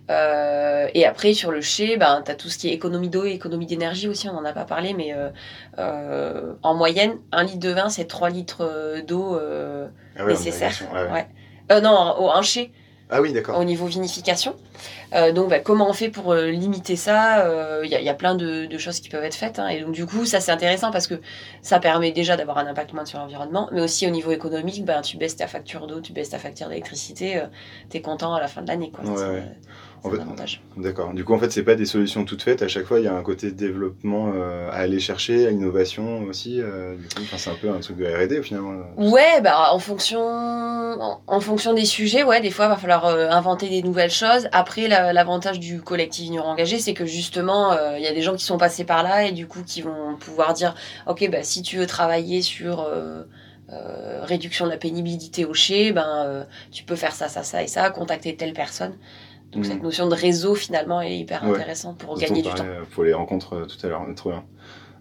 Euh, 0.10 0.88
Et 0.94 1.06
après 1.06 1.34
sur 1.34 1.52
le 1.52 1.62
chai, 1.62 1.98
ben 1.98 2.22
t'as 2.24 2.36
tout 2.36 2.50
ce 2.50 2.58
qui 2.58 2.70
est 2.70 2.74
économie 2.74 3.10
d'eau 3.10 3.26
et 3.26 3.32
économie 3.32 3.66
d'énergie 3.66 4.08
aussi. 4.08 4.30
On 4.30 4.38
en 4.38 4.46
a 4.46 4.54
pas 4.54 4.66
parlé, 4.66 4.94
mais 4.94 5.14
euh, 5.14 5.30
euh, 5.78 6.54
en 6.64 6.74
moyenne, 6.76 7.18
un 7.32 7.44
litre 7.44 7.60
de 7.60 7.70
vin 7.70 7.90
c'est 7.90 8.06
3 8.06 8.30
litres 8.30 8.62
euh, 8.62 9.02
d'eau 9.02 9.36
euh, 9.36 9.88
Ah 10.18 10.24
ouais, 10.26 10.32
nécessaire. 10.32 10.72
ouais. 11.12 11.28
Euh, 11.72 11.82
non, 11.82 12.16
au- 12.20 12.32
un 12.32 12.42
chai 12.42 12.72
Ah 13.12 13.22
oui, 13.22 13.34
d'accord. 13.34 13.58
au 13.58 13.64
niveau 13.64 13.88
vinification. 13.88 14.56
Euh, 15.16 15.32
donc, 15.32 15.50
bah, 15.50 15.60
comment 15.60 15.90
on 15.90 15.94
fait 15.94 16.10
pour 16.10 16.32
euh, 16.32 16.52
limiter 16.52 16.96
ça? 16.96 17.40
Euh, 17.46 17.82
Il 17.84 17.90
y, 17.90 17.96
a, 17.96 18.00
il 18.00 18.06
y 18.06 18.10
a 18.10 18.14
plein 18.14 18.36
de, 18.36 18.66
de 18.68 18.78
choses 18.78 19.00
qui 19.00 19.10
peuvent 19.10 19.24
être 19.24 19.34
faites. 19.36 19.58
hein. 19.58 19.68
et 19.68 19.82
donc, 19.82 19.94
du 19.94 20.06
coup, 20.06 20.26
ça, 20.26 20.40
c'est 20.40 20.52
intéressant 20.52 20.92
parce 20.92 21.08
que 21.08 21.16
ça 21.64 21.80
permet 21.80 22.12
déjà 22.12 22.38
d'avoir 22.38 22.60
un 22.60 22.68
impact 22.68 22.94
moins 22.94 23.06
sur 23.06 23.18
l'environnement. 23.18 23.68
Mais 23.72 23.82
aussi, 23.82 24.06
au 24.06 24.12
niveau 24.12 24.32
économique, 24.32 24.86
ben, 24.86 25.02
tu 25.02 25.18
baisses 25.18 25.36
ta 25.36 25.48
facture 25.48 25.88
d'eau, 25.88 26.02
tu 26.02 26.14
baisses 26.14 26.30
ta 26.30 26.38
facture 26.38 26.68
d'électricité. 26.70 27.38
euh, 27.38 27.46
T'es 27.90 28.02
content 28.02 28.34
à 28.36 28.40
la 28.40 28.48
fin 28.48 28.62
de 28.62 28.68
l'année. 28.68 28.92
quoi. 28.92 29.04
Ouais, 29.04 29.18
C'est, 29.18 29.24
ouais. 29.28 29.44
En 30.04 30.10
fait-. 30.12 30.18
D'accord. 30.78 31.14
Du 31.14 31.24
coup, 31.26 31.34
en 31.34 31.40
fait, 31.40 31.52
c'est 31.52 31.64
pas 31.64 31.76
des 31.76 31.86
solutions 31.86 32.24
toutes 32.26 32.42
faites. 32.42 32.62
À 32.62 32.68
chaque 32.68 32.86
fois, 32.86 33.00
il 33.00 33.06
y 33.06 33.08
a 33.08 33.14
un 33.14 33.22
côté 33.22 33.52
développement 33.52 34.32
euh, 34.34 34.70
à 34.70 34.76
aller 34.76 35.00
chercher, 35.00 35.48
à 35.48 35.52
innovation 35.52 36.24
aussi. 36.24 36.62
euh, 36.62 36.96
du 36.96 37.04
coup, 37.08 37.22
enfin, 37.24 37.38
c'est 37.38 37.50
un 37.50 37.56
peu 37.56 37.70
un 37.70 37.80
truc 37.80 37.98
de 37.98 38.06
R&D 38.06 38.42
finalement. 38.44 38.82
Ouais, 38.98 39.42
bah 39.42 39.70
en 39.74 39.80
fonction, 39.80 40.20
en, 40.22 41.22
en 41.28 41.40
fonction 41.42 41.74
des 41.74 41.86
sujets, 41.86 42.24
ouais, 42.24 42.40
des 42.42 42.52
fois 42.52 42.66
il 42.66 42.70
va 42.70 42.78
falloir 42.78 43.06
euh, 43.06 43.30
inventer 43.30 43.68
des 43.70 43.82
nouvelles 43.84 44.12
choses. 44.12 44.48
Après, 44.52 44.88
la- 44.88 45.12
l'avantage 45.14 45.60
du 45.60 45.82
collectif 45.82 46.26
Ignorant 46.28 46.52
Engagé, 46.52 46.80
c'est 46.80 46.94
que 46.94 47.06
justement, 47.06 47.74
il 47.98 48.02
y 48.04 48.08
a 48.08 48.14
des 48.14 48.22
gens 48.22 48.36
qui 48.36 48.46
sont 48.46 48.58
passés 48.58 48.84
par 48.86 49.04
là 49.04 49.26
et 49.26 49.32
du 49.32 49.48
coup 49.48 49.64
qui 49.66 49.82
vont 49.82 50.16
pouvoir 50.20 50.54
dire, 50.54 50.76
ok, 51.08 51.30
bah 51.32 51.44
si 51.44 51.62
tu 51.62 51.78
veux 51.78 51.88
travailler 51.88 52.42
sur 52.42 52.88
réduction 54.24 54.66
de 54.66 54.72
la 54.72 54.78
pénibilité 54.78 55.46
au 55.46 55.54
chai, 55.54 55.92
ben 55.92 56.46
tu 56.72 56.84
peux 56.84 56.96
faire 56.96 57.14
ça, 57.14 57.28
ça, 57.28 57.44
ça 57.44 57.62
et 57.64 57.68
ça, 57.68 57.90
contacter 57.92 58.36
telle 58.36 58.54
personne. 58.54 58.94
Donc 59.52 59.66
cette 59.66 59.82
notion 59.82 60.08
de 60.08 60.14
réseau 60.16 60.54
finalement 60.56 61.02
est 61.02 61.16
hyper 61.18 61.44
Ouais. 61.44 61.56
intéressante 61.56 61.98
pour 61.98 62.18
gagner 62.20 62.42
du 62.44 62.50
temps. 62.50 62.66
Pour 62.92 63.04
les 63.04 63.14
rencontres 63.14 63.54
euh, 63.56 63.66
tout 63.66 63.84
à 63.86 63.90
l'heure. 63.90 64.06
Trop 64.16 64.30
bien. 64.32 64.44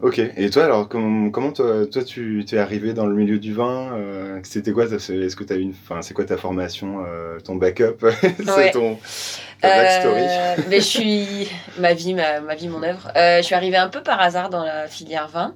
Ok. 0.01 0.21
Et 0.37 0.49
toi, 0.49 0.65
alors, 0.65 0.89
comment, 0.89 1.29
comment 1.31 1.53
toi, 1.53 1.85
toi, 1.87 2.05
tu 2.05 2.45
t'es 2.47 2.57
arrivé 2.57 2.95
dans 2.95 3.05
le 3.07 3.15
milieu 3.17 3.39
du 3.41 3.53
vin 3.53 3.93
euh, 3.95 4.39
C'était 4.45 4.71
quoi 4.73 4.85
Est-ce 4.85 5.35
que 5.37 5.45
tu 5.45 5.53
as 5.53 5.57
une, 5.57 5.71
enfin, 5.73 6.03
c'est 6.03 6.15
quoi 6.15 6.25
ta 6.25 6.37
formation, 6.37 7.05
euh, 7.05 7.41
ton 7.41 7.57
backup, 7.57 7.97
c'est 8.21 8.49
Ouais. 8.51 8.71
ton 8.71 8.97
ta 9.61 9.69
backstory 9.69 10.21
Euh, 10.23 10.57
mais 10.71 10.77
je 10.77 10.85
suis 10.87 11.49
ma 11.81 11.93
vie, 11.95 12.15
ma, 12.15 12.41
ma 12.41 12.55
vie, 12.55 12.69
mon 12.69 12.83
œuvre. 12.85 13.11
Je 13.17 13.43
suis 13.43 13.57
arrivée 13.57 13.77
un 13.77 13.89
peu 13.89 14.03
par 14.03 14.21
hasard 14.21 14.51
dans 14.51 14.63
la 14.65 14.87
filière 14.87 15.27
vin. 15.29 15.55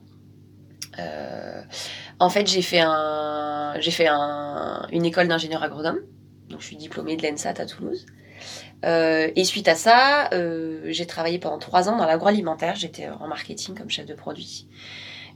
En 2.18 2.28
fait, 2.30 2.46
j'ai 2.46 2.62
fait 2.62 2.80
un, 2.80 3.74
j'ai 3.80 3.90
fait 3.90 4.06
un, 4.08 4.86
une 4.92 5.04
école 5.04 5.28
d'ingénieur 5.28 5.62
agronome. 5.62 5.98
Donc, 6.48 6.60
je 6.60 6.66
suis 6.66 6.76
diplômée 6.76 7.16
de 7.16 7.22
l'ENSAT 7.26 7.54
à 7.58 7.66
Toulouse. 7.66 8.06
Euh, 8.84 9.30
et 9.36 9.44
suite 9.44 9.68
à 9.68 9.74
ça, 9.74 10.28
euh, 10.32 10.80
j'ai 10.86 11.06
travaillé 11.06 11.38
pendant 11.38 11.58
trois 11.58 11.88
ans 11.88 11.96
dans 11.96 12.06
l'agroalimentaire. 12.06 12.74
J'étais 12.74 13.08
en 13.08 13.28
marketing 13.28 13.74
comme 13.76 13.90
chef 13.90 14.06
de 14.06 14.14
produit. 14.14 14.66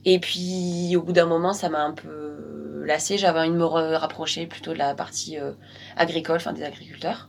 Et 0.05 0.19
puis, 0.19 0.95
au 0.97 1.03
bout 1.03 1.13
d'un 1.13 1.27
moment, 1.27 1.53
ça 1.53 1.69
m'a 1.69 1.83
un 1.83 1.93
peu 1.93 2.83
lassé. 2.85 3.19
J'avais 3.19 3.41
envie 3.41 3.51
de 3.51 3.57
me 3.57 3.65
rapprocher 3.65 4.47
plutôt 4.47 4.73
de 4.73 4.79
la 4.79 4.95
partie 4.95 5.39
euh, 5.39 5.53
agricole, 5.97 6.37
enfin 6.37 6.53
des 6.53 6.63
agriculteurs. 6.63 7.29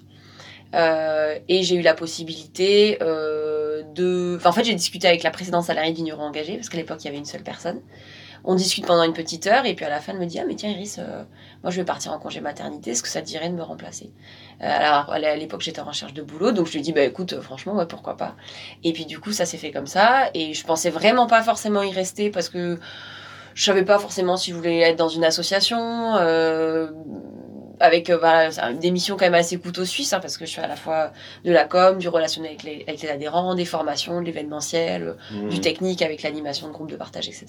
Euh, 0.75 1.39
et 1.47 1.63
j'ai 1.63 1.75
eu 1.75 1.81
la 1.81 1.93
possibilité 1.93 2.97
euh, 3.01 3.83
de... 3.95 4.35
Enfin, 4.37 4.49
en 4.49 4.53
fait, 4.53 4.63
j'ai 4.63 4.75
discuté 4.75 5.07
avec 5.07 5.23
la 5.23 5.31
précédente 5.31 5.63
salariée 5.63 5.93
d'Ignorant 5.93 6.27
Engagé, 6.27 6.55
parce 6.55 6.69
qu'à 6.69 6.77
l'époque, 6.77 6.99
il 7.01 7.05
y 7.05 7.07
avait 7.07 7.17
une 7.17 7.25
seule 7.25 7.43
personne. 7.43 7.81
On 8.43 8.55
discute 8.55 8.85
pendant 8.85 9.03
une 9.03 9.13
petite 9.13 9.47
heure, 9.47 9.65
et 9.65 9.73
puis 9.73 9.85
à 9.85 9.89
la 9.89 9.99
fin, 9.99 10.13
elle 10.13 10.19
me 10.19 10.25
dit, 10.25 10.39
ah 10.39 10.45
mais 10.47 10.55
tiens 10.55 10.69
Iris, 10.69 10.99
euh, 10.99 11.23
moi 11.63 11.71
je 11.71 11.77
vais 11.77 11.85
partir 11.85 12.13
en 12.13 12.19
congé 12.19 12.41
maternité, 12.41 12.91
est-ce 12.91 13.03
que 13.03 13.09
ça 13.09 13.21
te 13.21 13.25
dirait 13.25 13.49
de 13.49 13.55
me 13.55 13.63
remplacer? 13.63 14.11
Euh, 14.61 14.65
Alors, 14.67 15.11
à 15.11 15.35
l'époque, 15.35 15.61
j'étais 15.61 15.81
en 15.81 15.85
recherche 15.85 16.13
de 16.13 16.21
boulot, 16.21 16.51
donc 16.51 16.67
je 16.67 16.73
lui 16.73 16.81
dit, 16.81 16.93
bah 16.93 17.01
écoute, 17.01 17.33
euh, 17.33 17.41
franchement, 17.41 17.75
ouais, 17.75 17.85
pourquoi 17.87 18.17
pas. 18.17 18.35
Et 18.83 18.93
puis 18.93 19.05
du 19.05 19.19
coup, 19.19 19.31
ça 19.31 19.45
s'est 19.45 19.57
fait 19.57 19.71
comme 19.71 19.87
ça, 19.87 20.29
et 20.33 20.53
je 20.53 20.65
pensais 20.65 20.89
vraiment 20.89 21.27
pas 21.27 21.43
forcément 21.43 21.83
y 21.83 21.91
rester, 21.91 22.29
parce 22.29 22.49
que 22.49 22.79
je 23.53 23.63
savais 23.63 23.83
pas 23.83 23.99
forcément 23.99 24.37
si 24.37 24.51
je 24.51 24.55
voulais 24.55 24.79
être 24.81 24.97
dans 24.97 25.09
une 25.09 25.23
association, 25.23 26.15
avec 27.79 28.09
euh, 28.09 28.17
voilà, 28.17 28.51
c'est 28.51 28.73
des 28.79 28.91
missions 28.91 29.17
quand 29.17 29.25
même 29.25 29.33
assez 29.33 29.57
couteau 29.57 29.85
suisse, 29.85 30.13
hein, 30.13 30.19
parce 30.19 30.37
que 30.37 30.45
je 30.45 30.53
fais 30.53 30.61
à 30.61 30.67
la 30.67 30.75
fois 30.75 31.11
de 31.45 31.51
la 31.51 31.65
com, 31.65 31.97
du 31.97 32.07
relationnel 32.07 32.51
avec 32.51 32.63
les, 32.63 32.85
avec 32.87 33.01
les 33.01 33.09
adhérents, 33.09 33.55
des 33.55 33.65
formations, 33.65 34.21
de 34.21 34.25
l'événementiel, 34.25 35.15
Mmh. 35.31 35.49
du 35.49 35.59
technique 35.61 36.01
avec 36.01 36.23
l'animation 36.23 36.67
de 36.67 36.73
groupe 36.73 36.89
de 36.89 36.95
partage, 36.95 37.27
etc. 37.27 37.45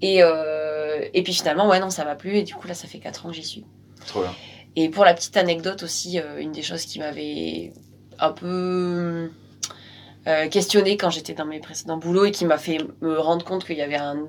Et, 0.00 0.22
euh, 0.22 1.06
et 1.12 1.22
puis 1.22 1.32
finalement, 1.32 1.68
ouais, 1.68 1.80
non, 1.80 1.90
ça 1.90 2.04
m'a 2.04 2.14
plu, 2.14 2.36
et 2.36 2.42
du 2.42 2.54
coup, 2.54 2.66
là, 2.66 2.74
ça 2.74 2.88
fait 2.88 2.98
4 2.98 3.26
ans 3.26 3.30
que 3.30 3.34
j'y 3.34 3.44
suis. 3.44 3.64
Trop 4.06 4.22
bien. 4.22 4.32
Et 4.76 4.88
pour 4.88 5.04
la 5.04 5.14
petite 5.14 5.36
anecdote 5.36 5.82
aussi, 5.82 6.18
euh, 6.18 6.38
une 6.38 6.52
des 6.52 6.62
choses 6.62 6.84
qui 6.84 6.98
m'avait 6.98 7.72
un 8.18 8.32
peu 8.32 9.30
euh, 10.26 10.48
questionné 10.48 10.96
quand 10.96 11.10
j'étais 11.10 11.34
dans 11.34 11.46
mes 11.46 11.60
précédents 11.60 11.98
boulots 11.98 12.24
et 12.24 12.30
qui 12.30 12.44
m'a 12.44 12.58
fait 12.58 12.78
me 13.00 13.18
rendre 13.18 13.44
compte 13.44 13.64
qu'il 13.64 13.76
y 13.76 13.82
avait 13.82 13.96
un, 13.96 14.28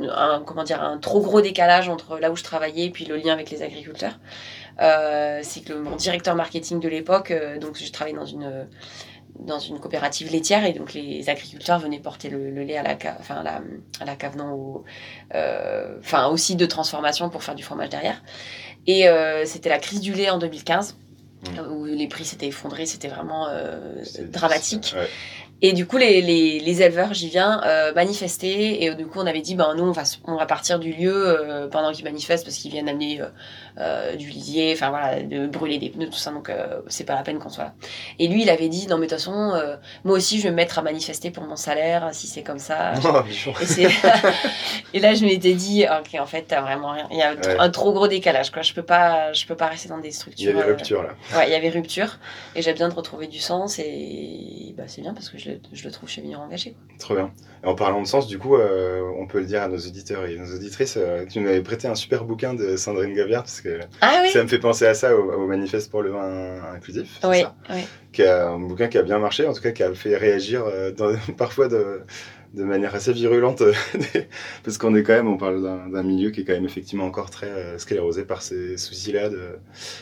un- 0.00 0.42
comment 0.44 0.64
dire 0.64 0.82
un 0.82 0.98
trop 0.98 1.20
gros 1.20 1.40
décalage 1.40 1.88
entre 1.88 2.18
là 2.18 2.30
où 2.30 2.36
je 2.36 2.42
travaillais 2.42 2.86
et 2.86 2.90
puis 2.90 3.04
le 3.04 3.16
lien 3.16 3.32
avec 3.32 3.50
les 3.50 3.62
agriculteurs. 3.62 4.18
Euh, 4.80 5.40
c'est 5.42 5.60
que 5.60 5.72
mon 5.72 5.96
directeur 5.96 6.34
marketing 6.34 6.80
de 6.80 6.88
l'époque, 6.88 7.30
euh, 7.30 7.58
donc 7.58 7.76
je 7.78 7.90
travaillais 7.92 8.16
dans 8.16 8.26
une 8.26 8.66
dans 9.40 9.58
une 9.58 9.80
coopérative 9.80 10.30
laitière 10.30 10.64
et 10.64 10.72
donc 10.72 10.94
les 10.94 11.28
agriculteurs 11.28 11.80
venaient 11.80 11.98
porter 11.98 12.28
le, 12.30 12.50
le 12.50 12.62
lait 12.62 12.76
à 12.76 12.84
la 12.84 12.94
cave, 12.94 13.16
enfin 13.18 13.36
à 13.36 13.42
la, 13.42 13.60
à 14.00 14.04
la 14.04 14.14
cave 14.14 14.36
non, 14.36 14.52
au, 14.52 14.84
euh, 15.34 15.96
enfin 15.98 16.28
au 16.28 16.36
site 16.36 16.56
de 16.56 16.66
transformation 16.66 17.28
pour 17.30 17.42
faire 17.42 17.56
du 17.56 17.64
fromage 17.64 17.88
derrière. 17.88 18.22
Et 18.86 19.08
euh, 19.08 19.44
c'était 19.44 19.70
la 19.70 19.78
crise 19.78 20.00
du 20.00 20.12
lait 20.12 20.30
en 20.30 20.38
2015 20.38 20.96
Mm. 21.44 21.72
où 21.72 21.84
les 21.84 22.08
prix 22.08 22.24
s'étaient 22.24 22.46
effondrés, 22.46 22.86
c'était 22.86 23.08
vraiment 23.08 23.48
euh, 23.50 24.02
dramatique. 24.32 24.94
Ouais. 24.96 25.06
Et 25.66 25.72
du 25.72 25.86
coup, 25.86 25.96
les, 25.96 26.20
les, 26.20 26.82
éleveurs, 26.82 27.14
j'y 27.14 27.30
viens, 27.30 27.62
euh, 27.64 27.94
manifester. 27.94 28.84
Et 28.84 28.90
euh, 28.90 28.94
du 28.94 29.06
coup, 29.06 29.18
on 29.18 29.26
avait 29.26 29.40
dit, 29.40 29.54
ben 29.54 29.74
nous, 29.74 29.84
on 29.84 29.94
on 30.26 30.36
va 30.36 30.44
partir 30.44 30.78
du 30.78 30.92
lieu 30.92 31.14
euh, 31.14 31.68
pendant 31.68 31.90
qu'ils 31.90 32.04
manifestent 32.04 32.44
parce 32.44 32.58
qu'ils 32.58 32.70
viennent 32.70 32.86
amener 32.86 33.22
euh, 33.22 33.28
du 34.16 34.28
lisier, 34.30 34.72
enfin 34.72 34.90
voilà, 34.90 35.22
de 35.22 35.46
brûler 35.46 35.78
des 35.78 35.90
pneus, 35.90 36.06
tout 36.10 36.16
ça. 36.18 36.30
Donc, 36.30 36.48
euh, 36.50 36.80
c'est 36.88 37.04
pas 37.04 37.14
la 37.14 37.22
peine 37.22 37.38
qu'on 37.38 37.48
soit 37.48 37.64
là. 37.64 37.74
Et 38.18 38.28
lui, 38.28 38.42
il 38.42 38.50
avait 38.50 38.68
dit, 38.68 38.86
non, 38.86 38.96
mais 38.98 39.06
de 39.06 39.10
toute 39.10 39.18
façon, 39.18 39.52
euh, 39.54 39.76
moi 40.04 40.16
aussi, 40.16 40.38
je 40.38 40.44
vais 40.44 40.50
me 40.50 40.56
mettre 40.56 40.78
à 40.78 40.82
manifester 40.82 41.30
pour 41.30 41.42
mon 41.44 41.56
salaire 41.56 42.10
si 42.12 42.26
c'est 42.26 42.42
comme 42.42 42.58
ça. 42.58 42.92
Oh. 43.46 43.50
Et, 43.78 43.86
et 44.94 45.00
là, 45.00 45.14
je 45.14 45.24
m'étais 45.24 45.54
dit, 45.54 45.84
ok, 45.84 46.20
en 46.20 46.26
fait, 46.26 46.44
t'as 46.48 46.60
vraiment 46.62 46.92
rien. 46.92 47.08
Il 47.10 47.18
y 47.18 47.22
a 47.22 47.34
Ouais. 47.34 47.56
un 47.58 47.68
trop 47.70 47.92
gros 47.92 48.06
décalage, 48.08 48.50
quoi. 48.52 48.62
Je 48.62 48.72
peux 48.72 48.82
pas, 48.82 49.32
je 49.32 49.44
peux 49.46 49.56
pas 49.56 49.66
rester 49.66 49.88
dans 49.88 49.98
des 49.98 50.08
Il 50.08 50.10
y 50.10 50.14
structures. 50.14 50.50
avait 50.58 50.62
euh, 50.68 50.72
rupture 50.74 51.02
là. 51.02 51.10
Ouais, 51.36 51.48
il 51.48 51.52
y 51.52 51.54
avait 51.54 51.68
rupture. 51.68 52.18
Et 52.54 52.62
j'ai 52.62 52.72
besoin 52.72 52.88
de 52.88 52.94
retrouver 52.94 53.26
du 53.26 53.38
sens. 53.40 53.78
Et 53.80 54.74
bah, 54.76 54.84
c'est 54.86 55.00
bien 55.02 55.14
parce 55.14 55.28
que 55.30 55.38
je 55.38 55.50
le, 55.50 55.60
je 55.72 55.84
le 55.84 55.90
trouve 55.90 56.08
chez 56.08 56.20
Vigneron 56.22 56.44
Engagé. 56.44 56.70
quoi. 56.72 56.96
Trop 56.98 57.14
bien. 57.14 57.32
Et 57.62 57.66
en 57.66 57.74
parlant 57.74 58.00
de 58.00 58.06
sens, 58.06 58.26
du 58.26 58.38
coup, 58.38 58.56
euh, 58.56 59.02
on 59.18 59.26
peut 59.26 59.40
le 59.40 59.46
dire 59.46 59.62
à 59.62 59.68
nos 59.68 59.78
auditeurs 59.78 60.24
et 60.26 60.36
nos 60.36 60.54
auditrices, 60.54 60.96
euh, 60.96 61.24
tu 61.26 61.40
nous 61.40 61.48
avais 61.48 61.62
prêté 61.62 61.88
un 61.88 61.94
super 61.94 62.24
bouquin 62.24 62.54
de 62.54 62.76
Sandrine 62.76 63.14
Gaviard, 63.14 63.42
parce 63.42 63.60
que 63.64 63.80
Ah 64.00 64.20
oui 64.22 64.30
ça 64.30 64.42
me 64.42 64.48
fait 64.48 64.58
penser 64.60 64.86
à 64.86 64.94
ça, 64.94 65.16
au, 65.16 65.32
au 65.32 65.46
manifeste 65.46 65.90
pour 65.90 66.02
le 66.02 66.10
vin 66.12 66.62
inclusif. 66.74 67.18
Oui, 67.24 67.40
ça 67.40 67.54
oui. 67.70 67.80
qui 68.12 68.22
a 68.22 68.48
un 68.50 68.58
bouquin 68.60 68.86
qui 68.88 68.98
a 68.98 69.02
bien 69.02 69.18
marché, 69.18 69.46
en 69.46 69.52
tout 69.52 69.62
cas 69.62 69.72
qui 69.72 69.82
a 69.82 69.92
fait 69.94 70.16
réagir 70.16 70.64
euh, 70.66 70.92
dans- 70.92 71.16
parfois 71.36 71.66
de, 71.68 72.02
de 72.54 72.62
manière 72.62 72.94
assez 72.94 73.12
virulente, 73.12 73.62
parce 74.64 74.78
qu'on 74.78 74.94
est 74.94 75.02
quand 75.02 75.12
même, 75.14 75.26
on 75.28 75.36
parle 75.36 75.60
d'un 75.90 76.02
milieu 76.04 76.30
qui 76.30 76.42
est 76.42 76.44
quand 76.44 76.52
même 76.52 76.64
effectivement 76.64 77.04
encore 77.04 77.30
très 77.30 77.48
euh, 77.48 77.78
sclérosé 77.78 78.24
par 78.24 78.42
ces 78.42 78.76
soucis-là 78.76 79.28
de, 79.28 79.40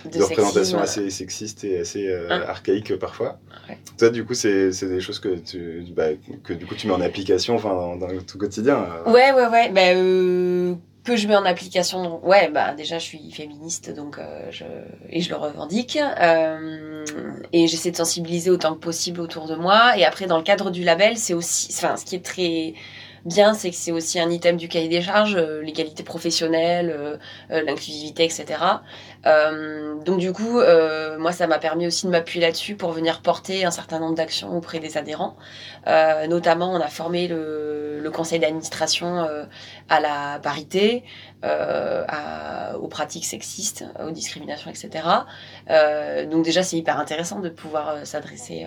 de, 0.04 0.18
De 0.18 0.22
représentation 0.22 0.78
assez 0.78 1.08
sexiste 1.08 1.64
et 1.64 1.78
assez 1.80 2.08
euh, 2.08 2.28
Hein. 2.30 2.42
archaïque 2.46 2.98
parfois. 2.98 3.38
Ouais. 3.68 3.78
Toi, 3.98 4.10
du 4.10 4.24
coup, 4.24 4.34
c'est 4.34 4.68
des 4.70 5.00
choses 5.00 5.18
que 5.18 5.36
tu, 5.36 5.84
bah, 5.96 6.08
que 6.44 6.52
du 6.52 6.66
coup 6.66 6.74
tu 6.74 6.88
mets 6.88 6.92
en 6.92 7.00
application, 7.00 7.54
enfin 7.54 7.70
dans, 7.70 7.96
dans 7.96 8.08
ton 8.08 8.38
quotidien. 8.38 8.84
euh. 9.06 9.10
Ouais, 9.10 9.32
ouais, 9.32 9.46
ouais. 9.46 9.70
Bah, 9.70 9.80
euh, 9.94 10.74
que 11.04 11.16
je 11.16 11.26
mets 11.26 11.36
en 11.36 11.44
application. 11.44 12.24
Ouais, 12.24 12.48
bah 12.50 12.74
déjà, 12.74 12.98
je 12.98 13.04
suis 13.04 13.30
féministe, 13.32 13.90
donc 13.94 14.18
euh, 14.18 14.46
je 14.50 14.64
et 15.10 15.20
je 15.20 15.30
le 15.30 15.36
revendique. 15.36 15.98
Euh, 16.20 17.04
et 17.52 17.66
j'essaie 17.66 17.90
de 17.90 17.96
sensibiliser 17.96 18.50
autant 18.50 18.74
que 18.74 18.80
possible 18.80 19.20
autour 19.20 19.46
de 19.46 19.54
moi. 19.54 19.96
Et 19.96 20.04
après, 20.04 20.26
dans 20.26 20.36
le 20.36 20.44
cadre 20.44 20.70
du 20.70 20.84
label, 20.84 21.16
c'est 21.16 21.34
aussi, 21.34 21.68
enfin, 21.72 21.96
ce 21.96 22.04
qui 22.04 22.14
est 22.14 22.24
très 22.24 22.74
bien, 23.24 23.54
c'est 23.54 23.70
que 23.70 23.76
c'est 23.76 23.92
aussi 23.92 24.18
un 24.18 24.30
item 24.30 24.56
du 24.56 24.68
cahier 24.68 24.88
des 24.88 25.02
charges, 25.02 25.36
euh, 25.36 25.62
l'égalité 25.62 26.02
professionnelle, 26.02 26.90
euh, 26.90 27.16
euh, 27.50 27.62
l'inclusivité, 27.62 28.24
etc. 28.24 28.60
Donc 30.04 30.18
du 30.18 30.32
coup, 30.32 30.60
moi, 31.18 31.30
ça 31.30 31.46
m'a 31.46 31.58
permis 31.60 31.86
aussi 31.86 32.06
de 32.06 32.10
m'appuyer 32.10 32.44
là-dessus 32.44 32.74
pour 32.74 32.90
venir 32.90 33.22
porter 33.22 33.64
un 33.64 33.70
certain 33.70 34.00
nombre 34.00 34.16
d'actions 34.16 34.56
auprès 34.56 34.80
des 34.80 34.96
adhérents. 34.96 35.36
Notamment, 35.86 36.72
on 36.72 36.80
a 36.80 36.88
formé 36.88 37.28
le, 37.28 38.10
conseil 38.12 38.40
d'administration 38.40 39.24
à 39.88 40.00
la 40.00 40.40
parité, 40.42 41.04
aux 41.44 42.88
pratiques 42.88 43.26
sexistes, 43.26 43.84
aux 44.04 44.10
discriminations, 44.10 44.70
etc. 44.70 45.06
Donc 46.28 46.44
déjà, 46.44 46.64
c'est 46.64 46.76
hyper 46.76 46.98
intéressant 46.98 47.38
de 47.38 47.48
pouvoir 47.48 48.04
s'adresser 48.04 48.66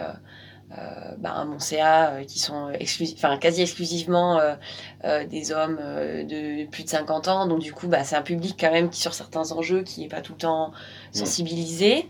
bah, 1.18 1.32
à 1.34 1.46
mon 1.46 1.60
CA 1.60 2.10
euh, 2.10 2.24
qui 2.24 2.40
sont 2.40 2.72
enfin 3.16 3.38
quasi 3.38 3.62
exclusivement 3.62 4.40
euh, 4.40 4.56
euh, 5.04 5.26
des 5.26 5.52
hommes 5.52 5.78
euh, 5.80 6.24
de 6.24 6.70
plus 6.70 6.84
de 6.84 6.90
50 6.90 7.28
ans. 7.28 7.48
Donc 7.48 7.60
du 7.60 7.72
coup, 7.74 7.88
bah, 7.88 8.04
c'est 8.04 8.16
un 8.16 8.22
public 8.22 8.56
quand 8.60 8.72
même 8.72 8.90
qui 8.90 9.00
sur 9.00 9.14
certains 9.14 9.52
enjeux 9.52 9.84
qui 9.84 10.04
est 10.04 10.08
pas 10.08 10.22
tout 10.22 10.34
le 10.34 10.40
temps 10.40 10.72
sensibilisé. 11.12 12.10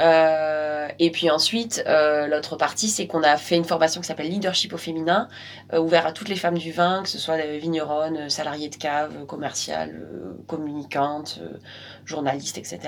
Euh, 0.00 0.88
et 0.98 1.10
puis 1.10 1.30
ensuite, 1.30 1.82
euh, 1.86 2.26
l'autre 2.26 2.56
partie, 2.56 2.88
c'est 2.88 3.06
qu'on 3.06 3.22
a 3.22 3.36
fait 3.36 3.56
une 3.56 3.64
formation 3.64 4.00
qui 4.00 4.06
s'appelle 4.06 4.28
Leadership 4.28 4.72
au 4.72 4.76
féminin, 4.76 5.28
euh, 5.72 5.80
ouvert 5.80 6.06
à 6.06 6.12
toutes 6.12 6.28
les 6.28 6.36
femmes 6.36 6.58
du 6.58 6.72
vin, 6.72 7.02
que 7.02 7.08
ce 7.08 7.18
soit 7.18 7.36
des 7.36 7.58
vigneronnes, 7.58 8.16
euh, 8.16 8.28
salariées 8.28 8.68
de 8.68 8.76
cave, 8.76 9.12
euh, 9.16 9.24
commerciales, 9.24 10.08
euh, 10.12 10.34
communicantes, 10.46 11.40
euh, 11.42 11.56
journalistes, 12.08 12.58
etc., 12.58 12.78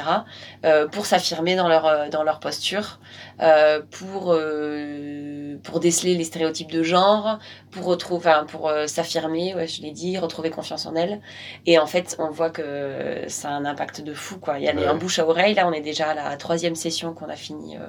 euh, 0.64 0.88
pour 0.88 1.06
s'affirmer 1.06 1.54
dans 1.56 1.68
leur 1.68 1.86
euh, 1.86 2.08
dans 2.08 2.22
leur 2.22 2.40
posture, 2.40 2.98
euh, 3.40 3.80
pour 3.90 4.32
euh, 4.32 5.56
pour 5.62 5.78
déceler 5.80 6.14
les 6.14 6.24
stéréotypes 6.24 6.70
de 6.72 6.82
genre, 6.82 7.38
pour 7.70 7.84
retrouver, 7.84 8.18
enfin, 8.30 8.44
pour 8.46 8.68
euh, 8.68 8.86
s'affirmer, 8.86 9.54
ouais, 9.54 9.66
je 9.66 9.82
l'ai 9.82 9.90
dit, 9.92 10.16
retrouver 10.18 10.50
confiance 10.50 10.86
en 10.86 10.94
elles. 10.96 11.20
Et 11.66 11.78
en 11.78 11.86
fait, 11.86 12.16
on 12.18 12.30
voit 12.30 12.50
que 12.50 13.24
ça 13.28 13.48
a 13.50 13.52
un 13.52 13.64
impact 13.64 14.00
de 14.00 14.14
fou, 14.14 14.38
quoi. 14.38 14.58
Il 14.58 14.64
y 14.64 14.68
a 14.68 14.72
les- 14.72 14.80
Ouais. 14.82 14.86
un 14.88 14.94
bouche 14.94 15.18
à 15.18 15.26
oreille. 15.26 15.54
Là, 15.54 15.66
on 15.68 15.72
est 15.72 15.80
déjà 15.82 16.08
à 16.10 16.14
la 16.14 16.36
troisième 16.36 16.74
session 16.74 17.12
qu'on 17.12 17.28
a 17.28 17.36
fini 17.36 17.76
euh, 17.76 17.80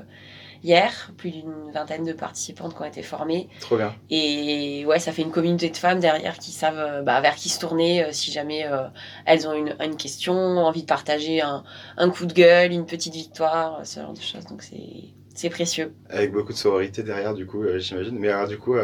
hier. 0.63 1.11
Plus 1.17 1.31
d'une 1.31 1.71
vingtaine 1.73 2.03
de 2.05 2.13
participantes 2.13 2.75
qui 2.75 2.81
ont 2.81 2.85
été 2.85 3.01
formées. 3.01 3.49
Trop 3.59 3.77
bien. 3.77 3.93
Et 4.09 4.85
ouais, 4.85 4.99
ça 4.99 5.11
fait 5.11 5.21
une 5.21 5.31
communauté 5.31 5.69
de 5.69 5.77
femmes 5.77 5.99
derrière 5.99 6.37
qui 6.37 6.51
savent 6.51 6.77
euh, 6.77 7.01
bah, 7.01 7.21
vers 7.21 7.35
qui 7.35 7.49
se 7.49 7.59
tourner 7.59 8.03
euh, 8.03 8.09
si 8.11 8.31
jamais 8.31 8.65
euh, 8.65 8.87
elles 9.25 9.47
ont 9.47 9.53
une, 9.53 9.75
une 9.79 9.97
question, 9.97 10.33
envie 10.33 10.81
de 10.81 10.87
partager 10.87 11.41
un, 11.41 11.63
un 11.97 12.09
coup 12.09 12.25
de 12.25 12.33
gueule, 12.33 12.71
une 12.71 12.85
petite 12.85 13.13
victoire, 13.13 13.85
ce 13.85 13.99
genre 13.99 14.13
de 14.13 14.21
choses. 14.21 14.45
Donc 14.45 14.63
c'est 14.63 15.13
c'est 15.33 15.49
précieux. 15.49 15.93
Avec 16.09 16.31
beaucoup 16.33 16.51
de 16.51 16.57
sororité 16.57 17.03
derrière, 17.03 17.33
du 17.33 17.45
coup, 17.45 17.63
j'imagine. 17.77 18.19
Mais 18.19 18.27
alors, 18.29 18.49
du 18.49 18.57
coup, 18.57 18.75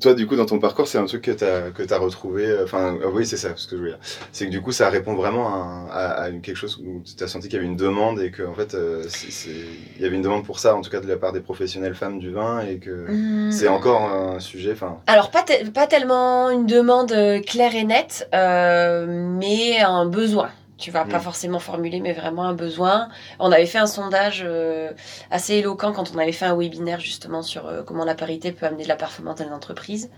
toi, 0.00 0.14
du 0.14 0.26
coup, 0.26 0.36
dans 0.36 0.46
ton 0.46 0.58
parcours, 0.58 0.86
c'est 0.88 0.98
un 0.98 1.06
truc 1.06 1.22
que 1.22 1.30
tu 1.30 1.44
as, 1.44 1.70
que 1.70 1.92
as 1.92 1.98
retrouvé. 1.98 2.46
euh, 2.46 2.64
Enfin, 2.64 2.96
euh, 3.02 3.10
oui, 3.12 3.26
c'est 3.26 3.36
ça, 3.36 3.50
ce 3.56 3.66
que 3.66 3.76
je 3.76 3.82
veux 3.82 3.88
dire. 3.88 3.98
C'est 4.32 4.46
que 4.46 4.50
du 4.50 4.60
coup, 4.60 4.72
ça 4.72 4.88
répond 4.90 5.14
vraiment 5.14 5.48
à, 5.48 5.88
à, 5.90 6.06
à 6.24 6.28
une- 6.28 6.40
quelque 6.40 6.56
chose 6.56 6.78
où 6.84 7.02
tu 7.16 7.22
as 7.22 7.28
senti 7.28 7.48
qu'il 7.48 7.56
y 7.56 7.58
avait 7.58 7.66
une 7.68 7.76
demande 7.76 8.20
et 8.20 8.30
qu'en 8.30 8.54
fait, 8.54 8.74
euh, 8.74 9.02
c'est- 9.08 9.50
il 9.96 10.02
y 10.02 10.04
avait 10.06 10.16
une 10.16 10.22
demande 10.22 10.44
pour 10.44 10.58
ça, 10.58 10.74
en 10.76 10.80
tout 10.82 10.90
cas 10.90 11.00
de 11.00 11.06
la 11.08 11.16
part 11.16 11.32
des 11.32 11.40
professionnels 11.40 11.94
femmes 11.94 12.18
du 12.18 12.30
vin 12.30 12.60
et 12.60 12.78
que 12.78 13.06
c'est 13.50 13.68
encore 13.68 14.02
un 14.02 14.40
sujet. 14.40 14.72
Enfin, 14.72 14.98
Alors, 15.06 15.30
pas, 15.30 15.42
te- 15.42 15.68
pas 15.70 15.86
tellement 15.86 16.50
une 16.50 16.66
demande 16.66 17.12
euh, 17.12 17.40
claire 17.40 17.74
et 17.74 17.84
nette, 17.84 18.28
euh, 18.34 19.06
mais 19.08 19.80
un 19.80 20.06
besoin. 20.06 20.50
Tu 20.78 20.90
vas 20.90 21.04
pas 21.06 21.18
Mm. 21.18 21.22
forcément 21.22 21.58
formuler, 21.58 22.00
mais 22.00 22.12
vraiment 22.12 22.42
un 22.44 22.52
besoin. 22.52 23.08
On 23.38 23.50
avait 23.50 23.64
fait 23.66 23.78
un 23.78 23.86
sondage 23.86 24.42
euh, 24.44 24.92
assez 25.30 25.54
éloquent 25.54 25.92
quand 25.92 26.12
on 26.14 26.18
avait 26.18 26.32
fait 26.32 26.44
un 26.44 26.54
webinaire 26.54 27.00
justement 27.00 27.40
sur 27.42 27.66
euh, 27.66 27.82
comment 27.82 28.04
la 28.04 28.14
parité 28.14 28.52
peut 28.52 28.66
amener 28.66 28.82
de 28.82 28.88
la 28.88 28.96
performance 28.96 29.36
dans 29.38 29.46
les 29.46 29.52
entreprises 29.52 30.10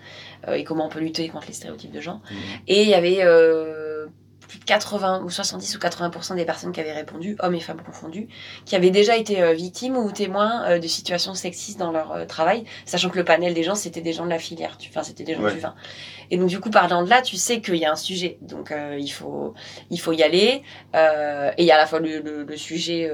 euh, 0.49 0.55
et 0.55 0.65
comment 0.65 0.87
on 0.87 0.89
peut 0.89 0.99
lutter 1.01 1.29
contre 1.29 1.47
les 1.47 1.53
stéréotypes 1.53 1.93
de 1.93 2.01
genre. 2.01 2.21
Et 2.67 2.83
il 2.83 2.89
y 2.89 2.95
avait 2.95 3.19
euh, 3.23 4.07
plus 4.49 4.59
de 4.59 4.65
80 4.65 5.23
ou 5.25 5.31
70 5.31 5.77
ou 5.77 5.79
80% 5.79 6.35
des 6.35 6.45
personnes 6.45 6.73
qui 6.73 6.81
avaient 6.81 6.93
répondu, 6.93 7.37
hommes 7.41 7.55
et 7.55 7.61
femmes 7.61 7.81
confondus, 7.85 8.27
qui 8.65 8.75
avaient 8.75 8.91
déjà 8.91 9.17
été 9.17 9.41
euh, 9.43 9.53
victimes 9.53 9.97
ou 9.97 10.11
témoins 10.11 10.65
euh, 10.69 10.79
de 10.79 10.87
situations 10.89 11.35
sexistes 11.35 11.79
dans 11.79 11.93
leur 11.93 12.13
euh, 12.13 12.25
travail, 12.25 12.65
sachant 12.87 13.11
que 13.11 13.19
le 13.19 13.25
panel 13.25 13.55
des 13.55 13.63
gens, 13.63 13.75
c'était 13.77 14.01
des 14.01 14.13
gens 14.13 14.25
de 14.25 14.31
la 14.31 14.39
filière, 14.39 14.77
tu- 14.79 14.89
enfin 14.89 15.03
c'était 15.05 15.23
des 15.25 15.35
gens 15.35 15.43
Ouais. 15.43 15.53
du 15.53 15.61
vin. 15.61 15.75
Et 16.31 16.37
donc 16.39 16.49
du 16.49 16.59
coup, 16.61 16.71
parlant 16.71 17.03
de 17.05 17.09
là, 17.11 17.23
tu 17.23 17.37
sais 17.37 17.61
qu'il 17.61 17.77
y 17.77 17.85
a 17.87 17.93
un 17.93 17.97
sujet, 17.97 18.39
donc 18.43 18.73
euh, 18.73 18.97
il 18.99 19.09
faut 19.11 19.55
il 19.91 20.01
faut 20.01 20.13
y 20.13 20.23
aller. 20.23 20.63
Euh, 20.97 21.51
et 21.57 21.63
il 21.63 21.67
y 21.67 21.71
a 21.71 21.77
à 21.77 21.79
la 21.79 21.87
fois 21.87 22.01
le, 22.01 22.21
le, 22.21 22.45
le 22.45 22.57
sujet 22.57 23.11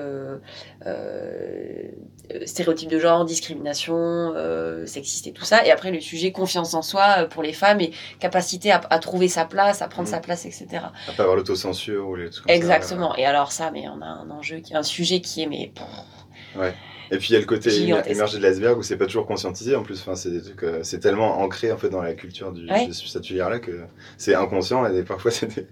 euh, 2.33 2.39
euh, 2.43 2.47
stéréotype 2.47 2.91
de 2.91 2.99
genre, 2.99 3.25
discrimination, 3.25 3.97
euh, 3.97 4.87
sexiste 4.87 5.27
et 5.27 5.33
tout 5.33 5.45
ça, 5.45 5.65
et 5.67 5.71
après 5.71 5.91
le 5.91 6.01
sujet 6.01 6.33
confiance 6.33 6.75
en 6.75 6.83
soi 6.83 7.17
euh, 7.19 7.27
pour 7.27 7.43
les 7.43 7.53
femmes 7.53 7.81
et 7.81 7.93
capacité 8.21 8.71
à, 8.73 8.81
à 8.91 8.99
trouver 8.99 9.29
sa 9.29 9.45
place, 9.45 9.83
à 9.83 9.89
prendre 9.89 10.09
Mhm. 10.09 10.15
sa 10.15 10.21
place, 10.21 10.47
etc. 10.47 10.67
à 11.09 11.13
pas 11.17 11.23
avoir 11.23 11.37
l'autocensure 11.37 12.09
ou 12.09 12.17
les 12.17 12.31
trucs 12.31 12.49
ça. 12.49 12.55
Exactement. 12.55 13.15
Et 13.17 13.25
alors 13.27 13.53
ça, 13.53 13.71
mais 13.71 13.85
on 13.89 14.01
a 14.03 14.07
un 14.07 14.31
enjeu, 14.31 14.59
qui- 14.59 14.75
un 14.75 14.83
sujet 14.83 15.21
qui 15.21 15.43
est 15.43 15.47
mais 15.47 15.73
pff, 15.75 16.75
Et 17.11 17.19
puis 17.19 17.29
il 17.31 17.33
y 17.35 17.37
a 17.37 17.41
le 17.41 17.45
côté 17.47 17.71
émergé 18.09 18.39
de 18.39 18.43
l'iceberg 18.43 18.79
où 18.79 18.83
c'est 18.83 18.97
pas 18.97 19.05
toujours 19.07 19.27
conscientisé 19.27 19.77
en 19.77 19.83
plus. 19.83 20.01
Enfin, 20.01 20.15
c'est 20.15 20.31
des 20.31 20.41
trucs, 20.43 20.63
euh, 20.63 20.81
c'est 20.83 21.01
tellement 21.01 21.39
ancré 21.41 21.71
en 21.71 21.77
fait 21.77 21.91
dans 21.91 22.01
la 22.03 22.15
culture 22.15 22.51
du, 22.51 22.67
Ouais. 22.71 22.87
de 22.87 22.93
cette 22.93 23.27
filière-là 23.27 23.59
que 23.59 23.83
c'est 24.17 24.35
inconscient 24.35 24.87
et 24.87 25.03
parfois 25.03 25.31
c'est 25.31 25.55
des... 25.55 25.67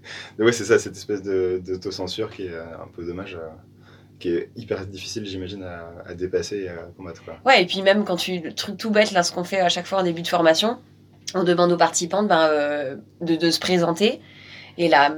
ouais 0.45 0.53
c'est 0.53 0.65
ça 0.65 0.79
cette 0.79 0.95
espèce 0.97 1.23
de 1.23 1.61
d'autocensure 1.65 2.31
qui 2.31 2.47
est 2.47 2.55
un 2.57 2.87
peu 2.95 3.05
dommage, 3.05 3.39
qui 4.23 4.31
est 4.31 4.51
hyper 4.57 4.87
difficile 4.87 5.27
j'imagine 5.27 5.65
à, 5.65 5.93
à 6.07 6.15
dépasser 6.15 6.61
et 6.61 6.69
à 6.69 6.89
combattre. 6.97 7.25
Quoi. 7.25 7.35
Ouais, 7.45 7.63
et 7.63 7.67
puis 7.67 7.83
même 7.83 8.05
quand 8.05 8.17
tu 8.17 8.39
le 8.39 8.55
truc 8.55 8.77
tout 8.77 8.91
bête 8.91 9.13
là, 9.13 9.23
ce 9.23 9.33
qu'on 9.33 9.45
fait 9.45 9.61
à 9.61 9.69
chaque 9.69 9.87
fois 9.87 9.99
en 10.01 10.05
début 10.05 10.23
de 10.23 10.29
formation, 10.29 10.79
on 11.35 11.45
demande 11.45 11.73
aux 11.73 11.77
participantes 11.77 12.29
ben, 12.29 12.47
euh, 12.49 12.97
de, 13.21 13.37
de 13.37 13.51
se 13.51 13.59
présenter. 13.59 14.21
Et 14.79 14.89
la 14.89 15.15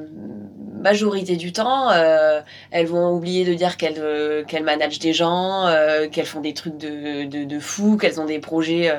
majorité 0.81 1.37
du 1.37 1.53
temps, 1.53 1.90
euh, 1.90 2.40
elles 2.71 2.87
vont 2.87 3.14
oublier 3.14 3.45
de 3.45 3.55
dire 3.55 3.77
qu'elles 3.77 3.99
euh, 3.99 4.45
qu'elles 4.45 4.64
managent 4.64 4.99
des 4.99 5.12
gens, 5.12 5.67
euh, 5.67 6.09
qu'elles 6.09 6.27
font 6.27 6.40
des 6.40 6.53
trucs 6.55 6.77
de, 6.77 7.25
de, 7.25 7.45
de 7.45 7.59
fou, 7.61 7.97
qu'elles 7.97 8.21
ont 8.21 8.27
des 8.27 8.38
projets 8.38 8.93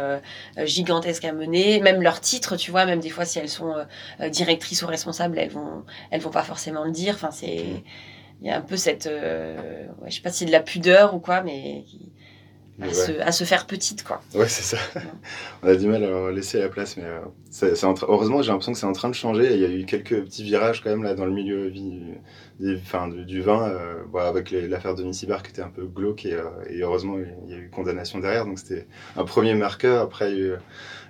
gigantesques 0.64 1.26
à 1.26 1.34
mener. 1.34 1.80
Même 1.82 2.02
leur 2.02 2.22
titre, 2.22 2.56
tu 2.56 2.72
vois, 2.72 2.86
même 2.86 3.00
des 3.00 3.10
fois 3.10 3.26
si 3.26 3.40
elles 3.40 3.50
sont 3.50 3.76
directrices 4.30 4.82
ou 4.84 4.88
responsables, 4.88 5.38
elles 5.38 5.52
vont 5.52 5.84
elles 6.12 6.22
vont 6.22 6.32
pas 6.32 6.44
forcément 6.44 6.86
le 6.86 6.92
dire. 6.92 7.16
Enfin, 7.16 7.32
c'est 7.32 7.66
il 8.42 8.48
y 8.48 8.50
a 8.52 8.58
un 8.58 8.62
peu 8.62 8.78
cette, 8.78 9.08
euh, 9.08 9.86
ouais, 10.02 10.10
je 10.10 10.16
sais 10.16 10.22
pas 10.22 10.32
si 10.32 10.46
de 10.46 10.52
la 10.52 10.60
pudeur 10.62 11.16
ou 11.16 11.20
quoi, 11.20 11.42
mais 11.42 11.84
à, 12.82 12.88
ouais. 12.88 12.94
se, 12.94 13.12
à 13.22 13.32
se 13.32 13.44
faire 13.46 13.66
petite, 13.68 14.04
quoi. 14.04 14.22
Ouais, 14.34 14.50
c'est 14.50 14.76
ça. 14.76 14.78
On 15.64 15.68
a 15.70 15.76
du 15.76 15.88
mal 15.88 16.04
à 16.04 16.32
laisser 16.32 16.60
la 16.60 16.68
place, 16.68 16.98
mais 16.98 17.04
euh, 17.06 17.76
en 17.84 17.94
train- 17.94 18.08
heureusement, 18.10 18.42
j'ai 18.42 18.50
l'impression 18.52 18.74
que 18.74 18.78
c'est 18.78 18.86
en 18.86 18.92
train 18.92 19.08
de 19.10 19.16
changer. 19.16 19.54
Il 19.54 19.62
y 19.62 19.66
a 19.66 19.70
eu 19.70 19.86
quelques 19.86 20.24
petits 20.26 20.44
virages 20.44 20.84
quand 20.84 20.90
même 20.90 21.04
là 21.04 21.14
dans 21.16 21.26
le 21.26 21.32
milieu 21.32 21.70
vi- 21.70 22.02
des, 22.60 22.76
enfin, 22.76 23.08
du, 23.08 23.24
du 23.26 23.42
vin, 23.42 23.70
euh, 23.70 24.04
voilà, 24.12 24.28
avec 24.28 24.52
l'affaire 24.52 24.94
de 24.96 25.04
Nissibar 25.04 25.42
qui 25.42 25.52
était 25.52 25.62
un 25.62 25.70
peu 25.70 25.86
glauque 25.86 26.26
et, 26.26 26.34
euh, 26.34 26.44
et 26.70 26.82
heureusement 26.82 27.16
il 27.46 27.50
y 27.52 27.54
a 27.54 27.58
eu 27.58 27.70
condamnation 27.70 28.20
derrière. 28.20 28.46
Donc 28.46 28.60
c'était 28.60 28.88
un 29.16 29.24
premier 29.24 29.56
marqueur. 29.56 30.02
Après 30.04 30.32
il 30.34 30.38
y 30.38 30.42
a 30.42 30.46
eu 30.46 30.54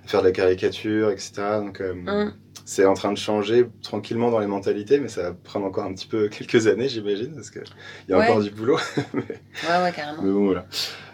l'affaire 0.04 0.20
de 0.22 0.26
la 0.26 0.32
caricature, 0.32 1.10
etc. 1.10 1.32
Donc 1.58 1.80
euh, 1.80 1.94
Mm. 1.94 2.32
C'est 2.68 2.84
en 2.84 2.94
train 2.94 3.12
de 3.12 3.16
changer 3.18 3.66
tranquillement 3.80 4.30
dans 4.30 4.40
les 4.40 4.48
mentalités, 4.48 4.98
mais 4.98 5.06
ça 5.08 5.22
va 5.22 5.32
prendre 5.32 5.64
encore 5.66 5.84
un 5.84 5.94
petit 5.94 6.08
peu 6.08 6.26
quelques 6.28 6.66
années, 6.66 6.88
j'imagine, 6.88 7.32
parce 7.34 7.50
qu'il 7.50 7.62
y 8.08 8.12
a 8.12 8.18
Ouais. 8.18 8.24
encore 8.24 8.42
du 8.42 8.50
boulot. 8.50 8.76
Ouais, 9.16 9.82
ouais, 9.84 9.92
carrément. 9.94 10.22
Mais 10.22 10.32
bon, 10.32 10.44
voilà. 10.46 10.66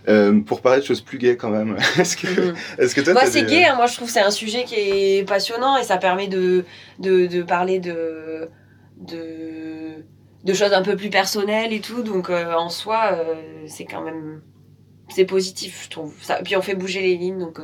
Euh, 0.09 0.41
pour 0.41 0.63
parler 0.63 0.81
de 0.81 0.85
choses 0.87 1.03
plus 1.03 1.19
gaies 1.19 1.37
quand 1.37 1.51
même, 1.51 1.77
est-ce 1.99 2.17
que, 2.17 2.27
Mhm. 2.51 2.55
est-ce 2.79 2.95
que 2.95 3.03
toi, 3.03 3.15
t'as 3.15 3.27
c'est 3.27 3.43
des- 3.43 3.51
gay, 3.51 3.65
hein. 3.67 3.77
moi 3.77 3.87
je 3.87 3.95
trouve 3.95 4.09
que 4.09 4.15
c'est 4.15 4.21
un 4.23 4.31
sujet 4.33 4.65
qui 4.65 4.77
est 4.77 5.29
passionnant 5.29 5.77
et 5.77 5.85
ça 5.85 5.99
permet 5.99 6.27
de, 6.27 6.65
de, 6.99 7.27
de 7.27 7.43
parler 7.43 7.79
de, 7.79 8.49
de, 8.97 10.03
de 10.45 10.53
choses 10.55 10.73
un 10.73 10.83
peu 10.83 10.97
plus 10.97 11.11
personnelles 11.11 11.73
et 11.73 11.81
tout. 11.81 12.03
Donc 12.03 12.31
euh, 12.31 12.53
en 12.55 12.69
soi, 12.71 13.11
euh, 13.13 13.35
c'est 13.67 13.85
quand 13.85 14.03
même. 14.03 14.41
C'est 15.11 15.27
positif, 15.27 15.83
je 15.85 15.91
trouve. 15.91 16.15
Ça, 16.23 16.37
puis 16.43 16.57
on 16.57 16.63
fait 16.63 16.75
bouger 16.75 17.03
les 17.03 17.17
lignes, 17.17 17.39
donc. 17.39 17.59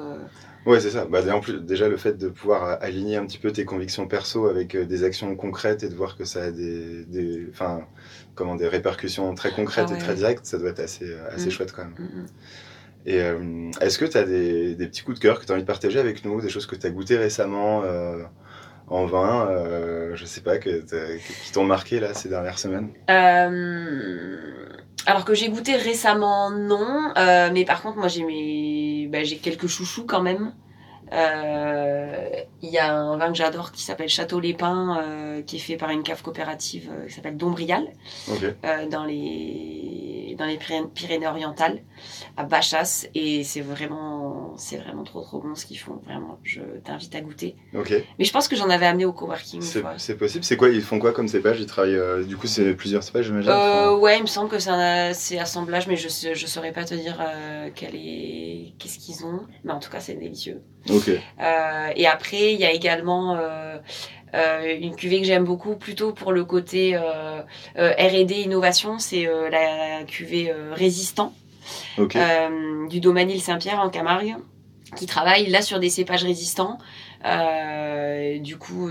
Ouais, 0.67 0.81
c'est 0.81 0.91
ça. 0.91 1.07
Bah, 1.07 1.21
en 1.35 1.41
plus, 1.41 1.61
déjà, 1.61 1.89
le 1.89 1.97
fait 1.97 2.15
de 2.19 2.29
pouvoir 2.29 2.65
euh, 2.65 2.77
aligner 2.81 3.17
un 3.17 3.27
petit 3.27 3.39
peu 3.39 3.53
tes 3.53 3.65
convictions 3.65 4.07
perso 4.07 4.47
avec 4.47 4.75
euh, 4.75 4.85
des 4.85 5.03
actions 5.05 5.35
concrètes 5.37 5.83
et 5.83 5.89
de 5.89 5.95
voir 5.95 6.17
que 6.17 6.25
ça 6.25 6.45
a 6.45 6.51
des, 6.51 7.05
des, 7.07 7.47
comment, 8.35 8.57
des 8.57 8.69
répercussions 8.69 9.35
très 9.35 9.53
concrètes 9.53 9.87
Ah 9.89 9.93
ouais, 9.93 9.97
et 9.97 9.99
très 10.03 10.15
directes, 10.15 10.47
ça 10.47 10.59
doit 10.59 10.71
être 10.71 10.81
assez, 10.81 11.07
euh, 11.11 11.29
assez 11.31 11.49
Mm. 11.49 11.53
chouette 11.53 11.73
quand 11.73 11.85
même. 11.85 11.95
mm, 11.99 12.05
mm. 12.23 12.27
Et 13.07 13.21
euh, 13.23 13.71
est-ce 13.81 13.99
que 13.99 14.05
tu 14.05 14.17
as 14.19 14.25
des, 14.25 14.75
des 14.75 14.87
petits 14.89 15.03
coups 15.03 15.19
de 15.19 15.23
cœur 15.23 15.41
que 15.41 15.47
tu 15.47 15.53
as 15.53 15.55
envie 15.55 15.63
de 15.63 15.67
partager 15.67 15.99
avec 15.99 16.25
nous, 16.25 16.41
des 16.41 16.49
choses 16.51 16.67
que 16.67 16.77
tu 16.77 16.87
as 16.87 16.91
goûtées 16.91 17.17
récemment 17.17 17.83
euh, 17.85 18.23
en 18.89 19.07
vin, 19.07 19.49
euh, 19.51 20.17
je 20.17 20.25
sais 20.27 20.43
pas, 20.43 20.59
que 20.59 20.83
qui 21.19 21.53
t'ont 21.53 21.65
marqué 21.65 22.01
là 22.01 22.15
ces 22.15 22.29
dernières 22.31 22.59
semaines? 22.59 22.93
Alors 25.09 25.25
que 25.25 25.35
j'ai 25.35 25.49
goûté 25.49 25.75
récemment, 25.77 26.51
non. 26.51 27.13
Euh, 27.17 27.51
mais 27.53 27.65
par 27.65 27.83
contre, 27.83 27.97
moi, 27.97 28.09
j'ai 28.09 28.23
mes... 28.25 29.09
bah, 29.11 29.25
j'ai 29.25 29.39
quelques 29.39 29.67
chouchous 29.67 30.05
quand 30.07 30.21
même. 30.23 30.53
Euh, 31.13 32.29
Il 32.61 32.69
y 32.69 32.79
a 32.79 32.93
un 32.95 33.17
vin 33.17 33.29
que 33.29 33.35
j'adore 33.39 33.73
qui 33.73 33.83
s'appelle 33.83 34.11
Château 34.11 34.41
Les 34.41 34.53
Pins, 34.53 34.99
euh, 35.03 35.43
qui 35.43 35.57
est 35.57 35.61
fait 35.61 35.77
par 35.79 35.91
une 35.91 36.03
cave 36.03 36.21
coopérative 36.23 36.91
euh, 36.93 37.07
qui 37.07 37.15
s'appelle 37.15 37.37
Dombrial, 37.39 37.87
euh, 38.67 38.87
dans 38.89 39.05
les 39.05 40.37
dans 40.39 40.45
les 40.45 40.57
Pyré- 40.59 40.87
Pyrénées-Orientales, 40.95 41.81
à 42.37 42.45
Bachas. 42.45 43.07
Et 43.15 43.45
c'est 43.45 43.61
vraiment 43.61 44.55
c'est 44.57 44.77
vraiment 44.79 45.05
trop 45.05 45.23
trop 45.23 45.41
bon 45.41 45.55
ce 45.55 45.67
qu'ils 45.67 45.79
font. 45.79 46.01
Vraiment, 46.05 46.39
je 46.43 46.61
t'invite 46.85 47.15
à 47.15 47.21
goûter. 47.21 47.57
Ok. 47.75 47.93
Mais 48.19 48.25
je 48.25 48.33
pense 48.33 48.49
que 48.49 48.57
j'en 48.57 48.71
avais 48.71 48.87
amené 48.87 49.05
au 49.05 49.13
coworking 49.13 49.61
C'est 49.63 50.17
possible. 50.17 50.45
C'est 50.45 50.57
quoi 50.57 50.69
Ils 50.69 50.83
font 50.83 50.99
quoi 50.99 51.13
comme 51.13 51.29
cépage? 51.29 51.61
Ils 51.61 51.67
travaillent. 51.67 51.95
euh, 51.97 52.25
du 52.25 52.37
coup, 52.37 52.47
c'est 52.47 52.75
plusieurs 52.75 53.03
cépages, 53.03 53.27
j'imagine? 53.27 53.51
Euh, 53.51 53.97
ouais, 53.97 54.17
il 54.19 54.23
me 54.23 54.27
semble 54.27 54.49
que 54.49 54.59
c'est 54.59 55.39
assemblage, 55.39 55.87
mais 55.87 55.97
je 55.97 56.09
je 56.09 56.47
saurais 56.47 56.73
pas 56.73 56.85
te 56.85 56.95
dire 56.95 57.19
euh, 57.21 57.71
quel 57.75 57.95
est 57.95 58.75
qu'est-ce 58.79 58.99
qu'ils 58.99 59.25
ont. 59.25 59.41
Mais 59.65 59.73
en 59.73 59.79
tout 59.79 59.91
cas, 59.91 60.01
c'est 60.01 60.15
délicieux. 60.15 60.63
Ok. 60.91 61.09
Euh, 61.09 61.89
et 61.97 62.07
après, 62.07 62.55
il 62.55 62.61
y 62.61 62.65
a 62.65 62.73
également 62.73 63.37
euh, 64.35 64.77
une 64.81 64.95
cuvée 64.95 65.21
que 65.21 65.27
j'aime 65.27 65.45
beaucoup, 65.45 65.77
plutôt 65.77 66.13
pour 66.13 66.33
le 66.33 66.45
côté 66.45 66.95
euh, 66.97 67.43
euh, 67.79 67.93
R&D 67.99 68.35
innovation, 68.35 68.99
c'est 68.99 69.27
la 69.51 70.05
cuvée 70.05 70.53
résistant 70.73 71.33
Euh, 71.99 72.87
du 72.89 73.01
domaine 73.01 73.31
Saint-Pierre 73.39 73.81
en 73.81 73.91
Camargue, 73.91 74.37
qui 74.97 75.07
travaille 75.07 75.47
là 75.49 75.63
sur 75.63 75.79
des 75.81 75.91
cépages 75.91 76.25
résistants. 76.25 76.79
Euh, 77.25 78.39
du 78.39 78.57
coup, 78.57 78.91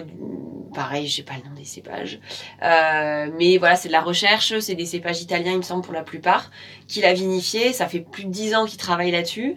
pareil, 0.73 1.07
j'ai 1.07 1.23
pas 1.23 1.33
le 1.41 1.49
nom 1.49 1.55
des 1.55 1.65
cépages, 1.65 2.19
Euh, 2.61 3.29
mais 3.37 3.57
voilà, 3.57 3.75
c'est 3.75 3.87
de 3.87 3.93
la 3.93 4.01
recherche, 4.01 4.59
c'est 4.59 4.75
des 4.75 4.85
cépages 4.85 5.21
italiens, 5.21 5.53
il 5.53 5.57
me 5.57 5.63
semble 5.63 5.83
pour 5.83 5.93
la 5.93 6.03
plupart, 6.03 6.51
qu'il 6.87 7.05
a 7.05 7.13
vinifié. 7.13 7.73
Ça 7.73 7.87
fait 7.87 8.01
plus 8.01 8.25
de 8.25 8.31
dix 8.31 8.53
ans 8.53 8.65
qu'il 8.65 8.77
travaille 8.77 9.11
là-dessus. 9.11 9.55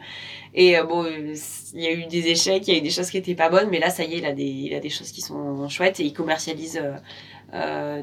Et 0.55 0.77
bon, 0.83 1.05
il 1.07 1.81
y 1.81 1.87
a 1.87 1.93
eu 1.93 2.07
des 2.07 2.27
échecs, 2.29 2.67
il 2.67 2.73
y 2.73 2.77
a 2.77 2.79
eu 2.79 2.83
des 2.83 2.91
choses 2.91 3.11
qui 3.11 3.19
étaient 3.19 3.35
pas 3.35 3.49
bonnes, 3.51 3.69
mais 3.71 3.79
là, 3.79 3.91
ça 3.91 4.05
y 4.05 4.15
est, 4.15 4.19
il 4.19 4.27
a 4.27 4.33
des, 4.33 4.75
a 4.75 4.81
des 4.81 4.91
choses 4.91 5.13
qui 5.13 5.21
sont 5.21 5.69
chouettes 5.69 6.01
et 6.01 6.05
il 6.05 6.13
commercialise. 6.13 6.81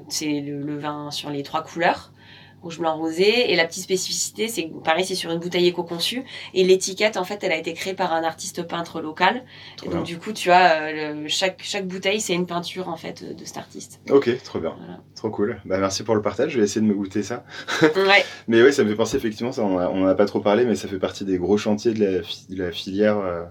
c'est 0.10 0.40
le, 0.42 0.62
le 0.62 0.78
vin 0.78 1.12
sur 1.12 1.30
les 1.30 1.44
trois 1.44 1.64
couleurs 1.64 2.12
rouge 2.62 2.80
blanc 2.80 2.98
rosé 2.98 3.52
et 3.52 3.56
la 3.56 3.66
petite 3.66 3.84
spécificité 3.84 4.48
c'est 4.48 4.64
que 4.70 4.74
pareil 4.84 5.06
c'est 5.06 5.16
sur 5.16 5.32
une 5.32 5.40
bouteille 5.40 5.68
éco-conçue 5.68 6.24
et 6.54 6.64
l'étiquette 6.64 7.16
en 7.18 7.24
fait 7.24 7.44
elle 7.44 7.52
a 7.52 7.58
été 7.58 7.74
créée 7.74 7.94
par 7.94 8.14
un 8.14 8.24
artiste 8.24 8.64
peintre 8.64 9.00
local 9.02 9.44
Trop 9.78 9.86
et 9.86 9.90
bien. 9.90 9.98
donc 10.00 10.08
du 10.08 10.18
coup 10.18 10.34
tu 10.34 10.50
as 10.52 10.82
euh, 10.82 11.14
le- 11.14 11.28
chaque 11.28 11.62
chaque 11.64 11.88
bouteille 11.88 12.20
c'est 12.20 12.34
une 12.34 12.46
peinture 12.48 12.90
en 12.90 12.98
fait 12.98 13.24
de 13.36 13.46
cet 13.46 13.58
artiste 13.58 14.02
Ok, 14.10 14.30
trop 14.44 14.60
bien. 14.60 14.76
Voilà. 14.78 15.00
Trop 15.16 15.30
cool. 15.30 15.62
Bah, 15.66 15.78
merci 15.80 16.04
pour 16.04 16.16
le 16.16 16.22
partage. 16.22 16.52
Je 16.52 16.60
vais 16.60 16.66
essayer 16.66 16.82
de 16.82 16.86
me 16.86 16.94
goûter 16.94 17.24
ça. 17.24 17.44
ouais 17.82 18.26
Mais 18.48 18.62
oui, 18.62 18.72
ça 18.74 18.84
me 18.84 18.90
fait 18.90 18.96
penser 18.96 19.18
effectivement, 19.18 19.52
ça, 19.52 19.64
on 19.64 19.78
en 19.78 20.06
a 20.06 20.16
pas 20.16 20.26
trop 20.26 20.40
parlé, 20.42 20.66
mais 20.66 20.76
ça 20.76 20.88
fait 20.88 21.00
partie 21.00 21.26
des 21.26 21.38
gros 21.38 21.58
chantiers 21.58 21.94
de 21.94 22.04
la, 22.06 22.24
fi- 22.24 22.46
de 22.50 22.64
la 22.64 22.72
filière. 22.72 23.18
euh, 23.18 23.44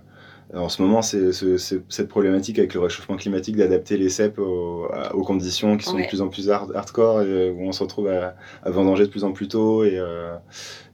en 0.55 0.69
ce 0.69 0.81
moment, 0.81 1.03
c'est 1.03 1.33
ce- 1.33 1.57
c'est- 1.59 1.83
cette 1.89 2.09
problématique 2.09 2.59
avec 2.59 2.73
le 2.75 2.81
réchauffement 2.81 3.17
climatique 3.17 3.57
d'adapter 3.57 3.97
les 3.97 4.09
cèpes 4.09 4.39
aux, 4.39 4.89
conditions 5.25 5.77
qui 5.77 5.85
sont 5.87 5.97
Ouais. 5.97 6.05
de 6.05 6.09
plus 6.09 6.21
en 6.23 6.29
plus 6.29 6.49
hard- 6.51 6.73
hardcore, 6.75 7.23
et, 7.23 7.27
euh, 7.27 7.53
où 7.53 7.63
on 7.63 7.73
se 7.73 7.83
retrouve 7.83 8.09
à, 8.09 8.37
à 8.63 8.71
vendanger 8.71 9.05
de 9.07 9.11
plus 9.11 9.25
en 9.25 9.33
plus 9.33 9.49
tôt 9.49 9.83
et, 9.85 9.99
euh, 9.99 10.35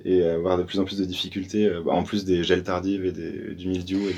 et 0.05 0.25
avoir 0.25 0.59
de 0.59 0.63
plus 0.65 0.79
en 0.81 0.85
plus 0.85 0.99
de 0.99 1.05
difficultés, 1.05 1.67
euh, 1.67 1.83
en 1.91 2.03
plus 2.03 2.25
des 2.25 2.43
gels 2.45 2.63
tardives 2.65 3.05
et 3.05 3.13
des, 3.13 3.55
du 3.55 3.69
mildiou. 3.69 4.09
Et. 4.09 4.15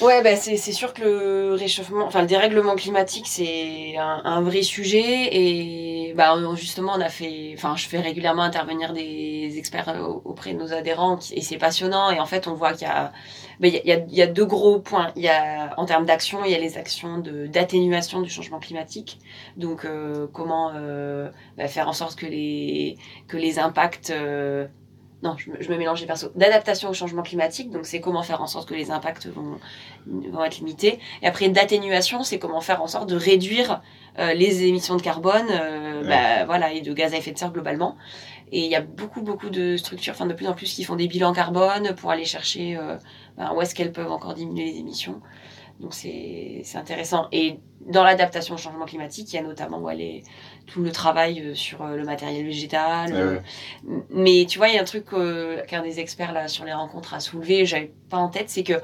Ouais, 0.00 0.22
bah 0.22 0.36
c'est 0.36 0.56
sûr 0.72 0.94
que 0.94 1.02
le 1.02 1.54
réchauffement, 1.54 2.06
enfin 2.06 2.20
le 2.22 2.26
dérèglement 2.28 2.76
climatique, 2.76 3.26
c'est 3.26 3.96
un, 3.96 4.40
vrai 4.42 4.62
sujet 4.62 5.28
et 5.34 6.14
bah 6.14 6.34
on- 6.36 6.54
justement 6.56 6.92
on 6.96 7.00
a 7.00 7.08
fait, 7.08 7.52
enfin 7.56 7.74
je 7.76 7.86
fais 7.88 7.98
régulièrement 8.00 8.42
intervenir 8.42 8.92
des 8.92 9.54
experts 9.58 9.88
euh, 9.88 10.00
auprès 10.24 10.52
de 10.54 10.58
nos 10.58 10.72
adhérents 10.72 11.18
et 11.32 11.40
c'est 11.40 11.58
passionnant 11.58 12.10
et 12.10 12.20
en 12.20 12.26
fait 12.26 12.46
on 12.46 12.54
voit 12.54 12.72
qu'il 12.74 12.86
y 12.86 12.90
a, 12.90 13.12
bah, 13.60 13.68
y, 13.68 13.92
a, 13.92 13.98
y 14.08 14.22
a- 14.22 14.26
deux 14.26 14.44
gros 14.46 14.78
points. 14.80 15.12
Il 15.16 15.22
y 15.22 15.28
a 15.28 15.74
en 15.78 15.84
termes 15.84 16.06
d'action, 16.06 16.44
il 16.44 16.50
y 16.52 16.54
a 16.54 16.58
les 16.58 16.76
actions 16.78 17.18
d'atténuation 17.18 18.20
du 18.22 18.30
changement 18.30 18.60
climatique, 18.60 19.18
donc 19.56 19.84
euh, 19.84 20.26
comment 20.32 20.72
euh, 20.74 21.30
bah, 21.56 21.68
faire 21.68 21.88
en 21.88 21.92
sorte 21.92 22.16
que 22.18 22.26
les 22.26 22.96
que 23.28 23.36
les 23.36 23.58
impacts 23.58 24.10
euh, 24.10 24.66
non, 25.22 25.36
je 25.38 25.50
me, 25.50 25.56
je 25.60 25.70
me 25.70 25.76
mélange 25.76 26.00
les 26.00 26.06
persos. 26.06 26.30
D'adaptation 26.34 26.90
au 26.90 26.94
changement 26.94 27.22
climatique, 27.22 27.70
donc 27.70 27.86
c'est 27.86 28.00
comment 28.00 28.22
faire 28.22 28.42
en 28.42 28.48
sorte 28.48 28.68
que 28.68 28.74
les 28.74 28.90
impacts 28.90 29.26
vont, 29.26 29.58
vont 30.06 30.44
être 30.44 30.58
limités. 30.58 30.98
Et 31.22 31.26
après, 31.26 31.48
d'atténuation, 31.48 32.24
c'est 32.24 32.38
comment 32.40 32.60
faire 32.60 32.82
en 32.82 32.88
sorte 32.88 33.08
de 33.08 33.16
réduire 33.16 33.82
euh, 34.18 34.34
les 34.34 34.64
émissions 34.64 34.96
de 34.96 35.02
carbone 35.02 35.46
euh, 35.50 36.02
Ouais. 36.02 36.08
bah, 36.08 36.44
voilà, 36.46 36.72
et 36.72 36.80
de 36.80 36.92
gaz 36.92 37.14
à 37.14 37.18
effet 37.18 37.30
de 37.30 37.38
serre 37.38 37.52
globalement. 37.52 37.96
Et 38.50 38.64
il 38.64 38.70
y 38.70 38.74
a 38.74 38.80
beaucoup, 38.80 39.22
beaucoup 39.22 39.50
de 39.50 39.76
structures, 39.76 40.12
enfin 40.14 40.26
de 40.26 40.34
plus 40.34 40.48
en 40.48 40.52
plus, 40.52 40.74
qui 40.74 40.82
font 40.84 40.96
des 40.96 41.06
bilans 41.06 41.32
carbone 41.32 41.94
pour 41.94 42.10
aller 42.10 42.24
chercher 42.24 42.76
euh, 42.76 42.96
ben, 43.38 43.52
où 43.54 43.62
est-ce 43.62 43.74
qu'elles 43.74 43.92
peuvent 43.92 44.10
encore 44.10 44.34
diminuer 44.34 44.64
les 44.72 44.78
émissions. 44.78 45.22
Donc 45.82 45.92
c'est 45.94 46.62
intéressant. 46.74 47.26
Et 47.32 47.58
dans 47.86 48.04
l'adaptation 48.04 48.54
au 48.54 48.58
changement 48.58 48.84
climatique, 48.86 49.32
il 49.32 49.36
y 49.36 49.38
a 49.38 49.42
notamment 49.42 49.80
ouais, 49.80 49.96
les, 49.96 50.22
tout 50.66 50.80
le 50.82 50.92
travail 50.92 51.40
euh, 51.40 51.54
sur 51.54 51.82
euh, 51.82 51.96
le 51.96 52.04
matériel 52.04 52.44
végétal, 52.46 53.12
euh, 53.12 53.34
ouais. 53.88 54.02
mais 54.10 54.46
tu 54.48 54.58
vois, 54.58 54.68
il 54.68 54.76
y 54.76 54.78
a 54.78 54.80
un 54.80 54.84
truc 54.84 55.06
euh, 55.12 55.62
qu'un 55.66 55.82
des 55.82 55.98
experts 55.98 56.32
là 56.32 56.46
sur 56.48 56.64
les 56.64 56.72
rencontres 56.72 57.12
a 57.14 57.20
soulevé, 57.20 57.66
j'avais 57.66 57.92
pas 58.08 58.16
en 58.18 58.28
tête, 58.28 58.48
c'est 58.48 58.62
que 58.62 58.74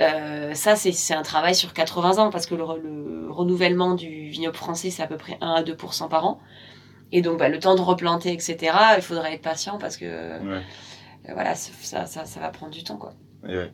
euh, 0.00 0.54
ça, 0.54 0.74
c'est 0.74 1.14
un 1.14 1.22
travail 1.22 1.54
sur 1.54 1.74
80 1.74 2.16
ans 2.18 2.30
parce 2.30 2.46
que 2.46 2.54
le, 2.54 2.62
re- 2.64 2.80
le 2.80 3.30
renouvellement 3.30 3.94
du 3.94 4.30
vignoble 4.30 4.56
français, 4.56 4.88
c'est 4.90 5.02
à 5.02 5.06
peu 5.06 5.18
près 5.18 5.36
1 5.42 5.50
à 5.52 5.62
2% 5.62 6.08
par 6.08 6.24
an. 6.26 6.40
Et 7.12 7.20
donc, 7.20 7.38
bah, 7.38 7.50
le 7.50 7.58
temps 7.58 7.74
de 7.74 7.82
replanter, 7.82 8.32
etc., 8.32 8.56
il 8.96 9.02
faudra 9.02 9.30
être 9.30 9.42
patient 9.42 9.76
parce 9.78 9.98
que 9.98 10.06
Ouais. 10.06 10.62
euh, 11.28 11.34
voilà, 11.34 11.54
ça, 11.54 12.06
ça, 12.06 12.24
ça 12.24 12.40
va 12.40 12.48
prendre 12.48 12.72
du 12.72 12.82
temps. 12.84 12.96
Quoi. 12.96 13.12
Et 13.46 13.54
ouais. 13.54 13.70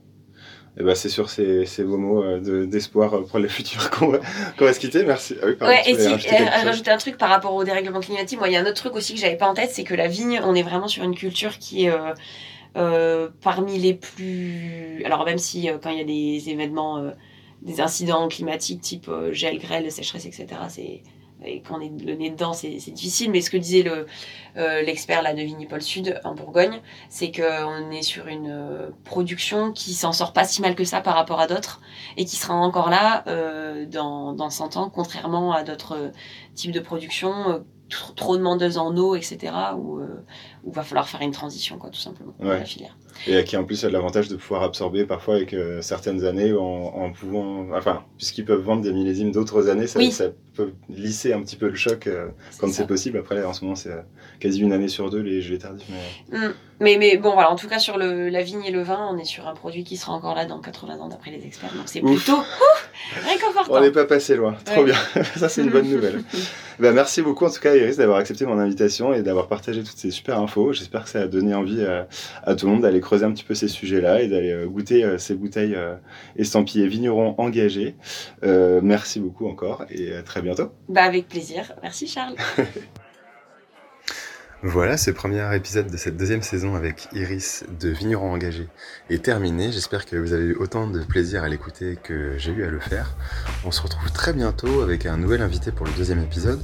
Et 0.78 0.84
bah, 0.84 0.94
c'est 0.94 1.08
sur 1.08 1.28
ces, 1.28 1.66
ces 1.66 1.82
beaux 1.82 1.96
mots 1.96 2.22
euh, 2.22 2.38
de- 2.40 2.64
d'espoir 2.64 3.14
euh, 3.14 3.22
pour 3.24 3.40
le 3.40 3.48
futur 3.48 3.90
qu'on 3.92 4.08
va, 4.08 4.20
va 4.58 4.72
se 4.72 4.78
quitter. 4.78 5.02
Merci. 5.04 5.34
Ah 5.42 5.46
oui, 5.46 5.56
pardon, 5.56 5.74
ouais, 5.74 5.82
et 5.90 5.94
si, 5.98 6.06
rajouter 6.06 6.40
euh, 6.40 6.64
rajouter 6.64 6.90
un 6.90 6.96
truc 6.98 7.18
par 7.18 7.30
rapport 7.30 7.54
au 7.54 7.64
dérèglement 7.64 8.00
climatique, 8.00 8.38
moi, 8.38 8.48
il 8.48 8.52
y 8.52 8.56
a 8.56 8.60
un 8.60 8.64
autre 8.66 8.74
truc 8.74 8.94
aussi 8.94 9.14
que 9.14 9.20
j'avais 9.20 9.36
pas 9.36 9.48
en 9.48 9.54
tête, 9.54 9.70
c'est 9.72 9.84
que 9.84 9.94
la 9.94 10.06
vigne, 10.06 10.40
on 10.44 10.54
est 10.54 10.62
vraiment 10.62 10.86
sur 10.88 11.02
une 11.02 11.16
culture 11.16 11.58
qui 11.58 11.86
est 11.86 11.90
euh, 11.90 12.14
euh, 12.76 13.28
parmi 13.42 13.78
les 13.78 13.94
plus. 13.94 15.02
Alors, 15.04 15.24
même 15.24 15.38
si 15.38 15.68
quand 15.82 15.90
il 15.90 15.98
y 15.98 16.00
a 16.00 16.04
des 16.04 16.48
événements, 16.50 17.12
des 17.62 17.80
incidents 17.80 18.28
climatiques 18.28 18.80
type 18.80 19.10
gel, 19.32 19.58
grêle, 19.58 19.90
sécheresse, 19.90 20.26
etc., 20.26 20.46
c'est. 20.68 21.02
Et 21.44 21.62
quand 21.62 21.78
on 21.78 21.80
est 21.80 22.04
le 22.04 22.14
nez 22.14 22.30
dedans, 22.30 22.52
c'est 22.52 22.68
difficile. 22.70 23.30
Mais 23.30 23.40
ce 23.40 23.50
que 23.50 23.56
disait 23.56 23.82
le 23.82 24.06
euh, 24.56 24.82
l'expert 24.82 25.22
là 25.22 25.34
de 25.34 25.40
Vignipol 25.40 25.80
Sud 25.80 26.20
en 26.24 26.34
Bourgogne, 26.34 26.80
c'est 27.08 27.30
qu'on 27.30 27.90
est 27.92 28.02
sur 28.02 28.26
une 28.26 28.50
euh, 28.50 28.90
production 29.04 29.70
qui 29.72 29.94
s'en 29.94 30.12
sort 30.12 30.32
pas 30.32 30.44
si 30.44 30.60
mal 30.62 30.74
que 30.74 30.84
ça 30.84 31.00
par 31.00 31.14
rapport 31.14 31.38
à 31.40 31.46
d'autres 31.46 31.80
et 32.16 32.24
qui 32.24 32.36
sera 32.36 32.54
encore 32.54 32.90
là 32.90 33.22
euh, 33.28 33.86
dans, 33.86 34.32
dans 34.32 34.50
100 34.50 34.76
ans, 34.76 34.90
contrairement 34.90 35.52
à 35.52 35.62
d'autres 35.62 35.96
euh, 35.96 36.08
types 36.54 36.72
de 36.72 36.80
production 36.80 37.64
trop, 38.16 38.36
demandeuses 38.36 38.76
en 38.76 38.94
eau, 38.98 39.14
etc. 39.14 39.52
Où, 39.78 40.00
où 40.64 40.72
va 40.72 40.82
falloir 40.82 41.08
faire 41.08 41.22
une 41.22 41.30
transition, 41.30 41.78
quoi, 41.78 41.88
tout 41.88 41.98
simplement, 41.98 42.34
dans 42.38 42.48
Ouais. 42.48 42.58
la 42.58 42.64
filière. 42.66 42.94
Et 43.26 43.42
qui 43.44 43.56
en 43.56 43.64
plus 43.64 43.82
a 43.84 43.88
l'avantage 43.88 44.28
de 44.28 44.36
pouvoir 44.36 44.62
absorber 44.62 45.06
parfois 45.06 45.36
avec 45.36 45.54
euh, 45.54 45.80
certaines 45.80 46.24
années 46.26 46.52
en, 46.52 46.62
en 46.64 47.10
pouvant, 47.12 47.66
enfin, 47.74 48.04
puisqu'ils 48.18 48.44
peuvent 48.44 48.60
vendre 48.60 48.82
des 48.82 48.92
millésimes 48.92 49.32
d'autres 49.32 49.68
années, 49.70 49.86
ça, 49.86 49.98
Oui. 49.98 50.12
ça 50.12 50.26
peut 50.58 50.72
lisser 50.88 51.32
un 51.32 51.40
petit 51.42 51.56
peu 51.56 51.68
le 51.68 51.76
choc 51.76 52.06
euh, 52.06 52.28
quand 52.58 52.68
c'est 52.72 52.86
possible. 52.86 53.18
Après, 53.18 53.36
là, 53.36 53.48
en 53.48 53.52
ce 53.52 53.64
moment, 53.64 53.76
c'est 53.76 53.90
euh, 53.92 54.00
quasi 54.40 54.60
une 54.60 54.72
année 54.72 54.88
sur 54.88 55.08
deux 55.10 55.20
les 55.20 55.40
gelées 55.40 55.58
tardives. 55.58 55.86
Mais... 56.30 56.38
Mm. 56.38 56.52
Mais, 56.80 56.96
mais 56.96 57.16
bon, 57.16 57.32
voilà, 57.32 57.50
en 57.50 57.56
tout 57.56 57.66
cas, 57.66 57.80
sur 57.80 57.98
le, 57.98 58.28
la 58.28 58.40
vigne 58.42 58.62
et 58.64 58.70
le 58.70 58.82
vin, 58.82 59.08
on 59.10 59.18
est 59.18 59.24
sur 59.24 59.48
un 59.48 59.54
produit 59.54 59.82
qui 59.82 59.96
sera 59.96 60.12
encore 60.12 60.36
là 60.36 60.46
dans 60.46 60.60
80 60.60 60.98
ans 61.00 61.08
d'après 61.08 61.32
les 61.32 61.44
experts. 61.44 61.72
Donc 61.74 61.86
c'est 61.86 62.00
plutôt 62.00 62.34
ouf, 62.38 62.90
réconfortant. 63.28 63.74
On 63.74 63.80
n'est 63.80 63.90
pas 63.90 64.04
passé 64.04 64.36
loin. 64.36 64.54
Trop 64.64 64.82
Ouais. 64.82 64.92
bien. 64.92 65.24
ça, 65.36 65.48
c'est 65.48 65.62
une 65.62 65.70
bonne 65.70 65.88
nouvelle. 65.88 66.22
Ben, 66.80 66.92
merci 66.94 67.22
beaucoup 67.22 67.44
en 67.44 67.50
tout 67.50 67.58
cas 67.58 67.74
Iris 67.74 67.96
d'avoir 67.96 68.18
accepté 68.18 68.46
mon 68.46 68.56
invitation 68.56 69.12
et 69.12 69.22
d'avoir 69.22 69.48
partagé 69.48 69.82
toutes 69.82 69.96
ces 69.96 70.12
super 70.12 70.38
infos. 70.38 70.72
J'espère 70.72 71.02
que 71.02 71.10
ça 71.10 71.22
a 71.22 71.26
donné 71.26 71.52
envie 71.52 71.84
à, 71.84 72.06
à 72.44 72.54
tout 72.54 72.66
le 72.66 72.72
monde 72.72 72.82
d'aller 72.82 73.00
creuser 73.00 73.24
un 73.24 73.32
petit 73.32 73.42
peu 73.42 73.56
ces 73.56 73.66
sujets-là 73.66 74.22
et 74.22 74.28
d'aller 74.28 74.52
euh, 74.52 74.66
goûter 74.68 75.02
euh, 75.02 75.18
ces 75.18 75.34
bouteilles 75.34 75.74
euh, 75.74 75.96
estampillées 76.36 76.86
vignerons 76.86 77.34
engagés. 77.38 77.96
Euh, 78.44 78.78
merci 78.80 79.18
beaucoup 79.18 79.48
encore 79.48 79.86
et 79.90 80.14
à 80.14 80.22
très 80.22 80.40
bientôt. 80.48 80.72
Bah, 80.88 81.02
avec 81.02 81.28
plaisir. 81.28 81.72
Merci 81.82 82.06
Charles. 82.06 82.36
Voilà, 84.64 84.96
ce 84.96 85.12
premier 85.12 85.54
épisode 85.54 85.88
de 85.88 85.96
cette 85.96 86.16
deuxième 86.16 86.42
saison 86.42 86.74
avec 86.74 87.06
Iris 87.12 87.62
de 87.78 87.90
Vigneron 87.90 88.32
Engagé 88.32 88.66
est 89.08 89.24
terminé. 89.24 89.70
J'espère 89.70 90.04
que 90.04 90.16
vous 90.16 90.32
avez 90.32 90.46
eu 90.46 90.54
autant 90.56 90.88
de 90.88 91.00
plaisir 91.04 91.44
à 91.44 91.48
l'écouter 91.48 91.96
que 92.02 92.36
j'ai 92.38 92.50
eu 92.50 92.64
à 92.64 92.68
le 92.68 92.80
faire. 92.80 93.14
On 93.64 93.70
se 93.70 93.80
retrouve 93.80 94.10
très 94.10 94.32
bientôt 94.32 94.80
avec 94.82 95.06
un 95.06 95.16
nouvel 95.16 95.42
invité 95.42 95.70
pour 95.70 95.86
le 95.86 95.92
deuxième 95.92 96.20
épisode 96.20 96.60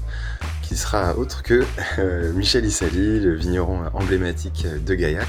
qui 0.63 0.77
sera 0.77 1.17
autre 1.17 1.45
que 1.45 1.63
euh, 2.01 2.33
Michel 2.33 2.65
Issali, 2.65 3.21
le 3.21 3.33
vigneron 3.37 3.85
emblématique 3.95 4.67
de 4.85 4.95
Gaillac. 4.97 5.29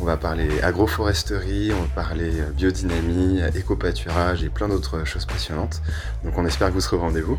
On 0.00 0.04
va 0.04 0.16
parler 0.16 0.60
agroforesterie, 0.60 1.72
on 1.72 1.80
va 1.80 1.88
parler 1.94 2.32
biodynamie, 2.56 3.40
éco-pâturage 3.54 4.42
et 4.42 4.48
plein 4.48 4.68
d'autres 4.68 5.04
choses 5.04 5.24
passionnantes. 5.24 5.82
Donc 6.24 6.36
on 6.36 6.44
espère 6.44 6.68
que 6.68 6.74
vous 6.74 6.80
serez 6.80 6.96
au 6.96 7.00
rendez-vous. 7.00 7.38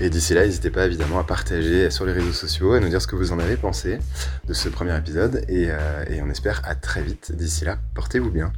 Et 0.00 0.08
d'ici 0.08 0.32
là, 0.32 0.46
n'hésitez 0.46 0.70
pas 0.70 0.86
évidemment 0.86 1.18
à 1.18 1.24
partager 1.24 1.90
sur 1.90 2.06
les 2.06 2.12
réseaux 2.12 2.32
sociaux, 2.32 2.72
à 2.72 2.80
nous 2.80 2.88
dire 2.88 3.02
ce 3.02 3.06
que 3.06 3.16
vous 3.16 3.32
en 3.32 3.38
avez 3.38 3.56
pensé 3.56 3.98
de 4.46 4.54
ce 4.54 4.68
premier 4.68 4.96
épisode. 4.96 5.44
Et, 5.48 5.66
euh, 5.68 6.04
et 6.08 6.22
on 6.22 6.30
espère 6.30 6.62
à 6.64 6.74
très 6.74 7.02
vite. 7.02 7.32
D'ici 7.32 7.64
là, 7.64 7.76
portez-vous 7.94 8.30
bien. 8.30 8.52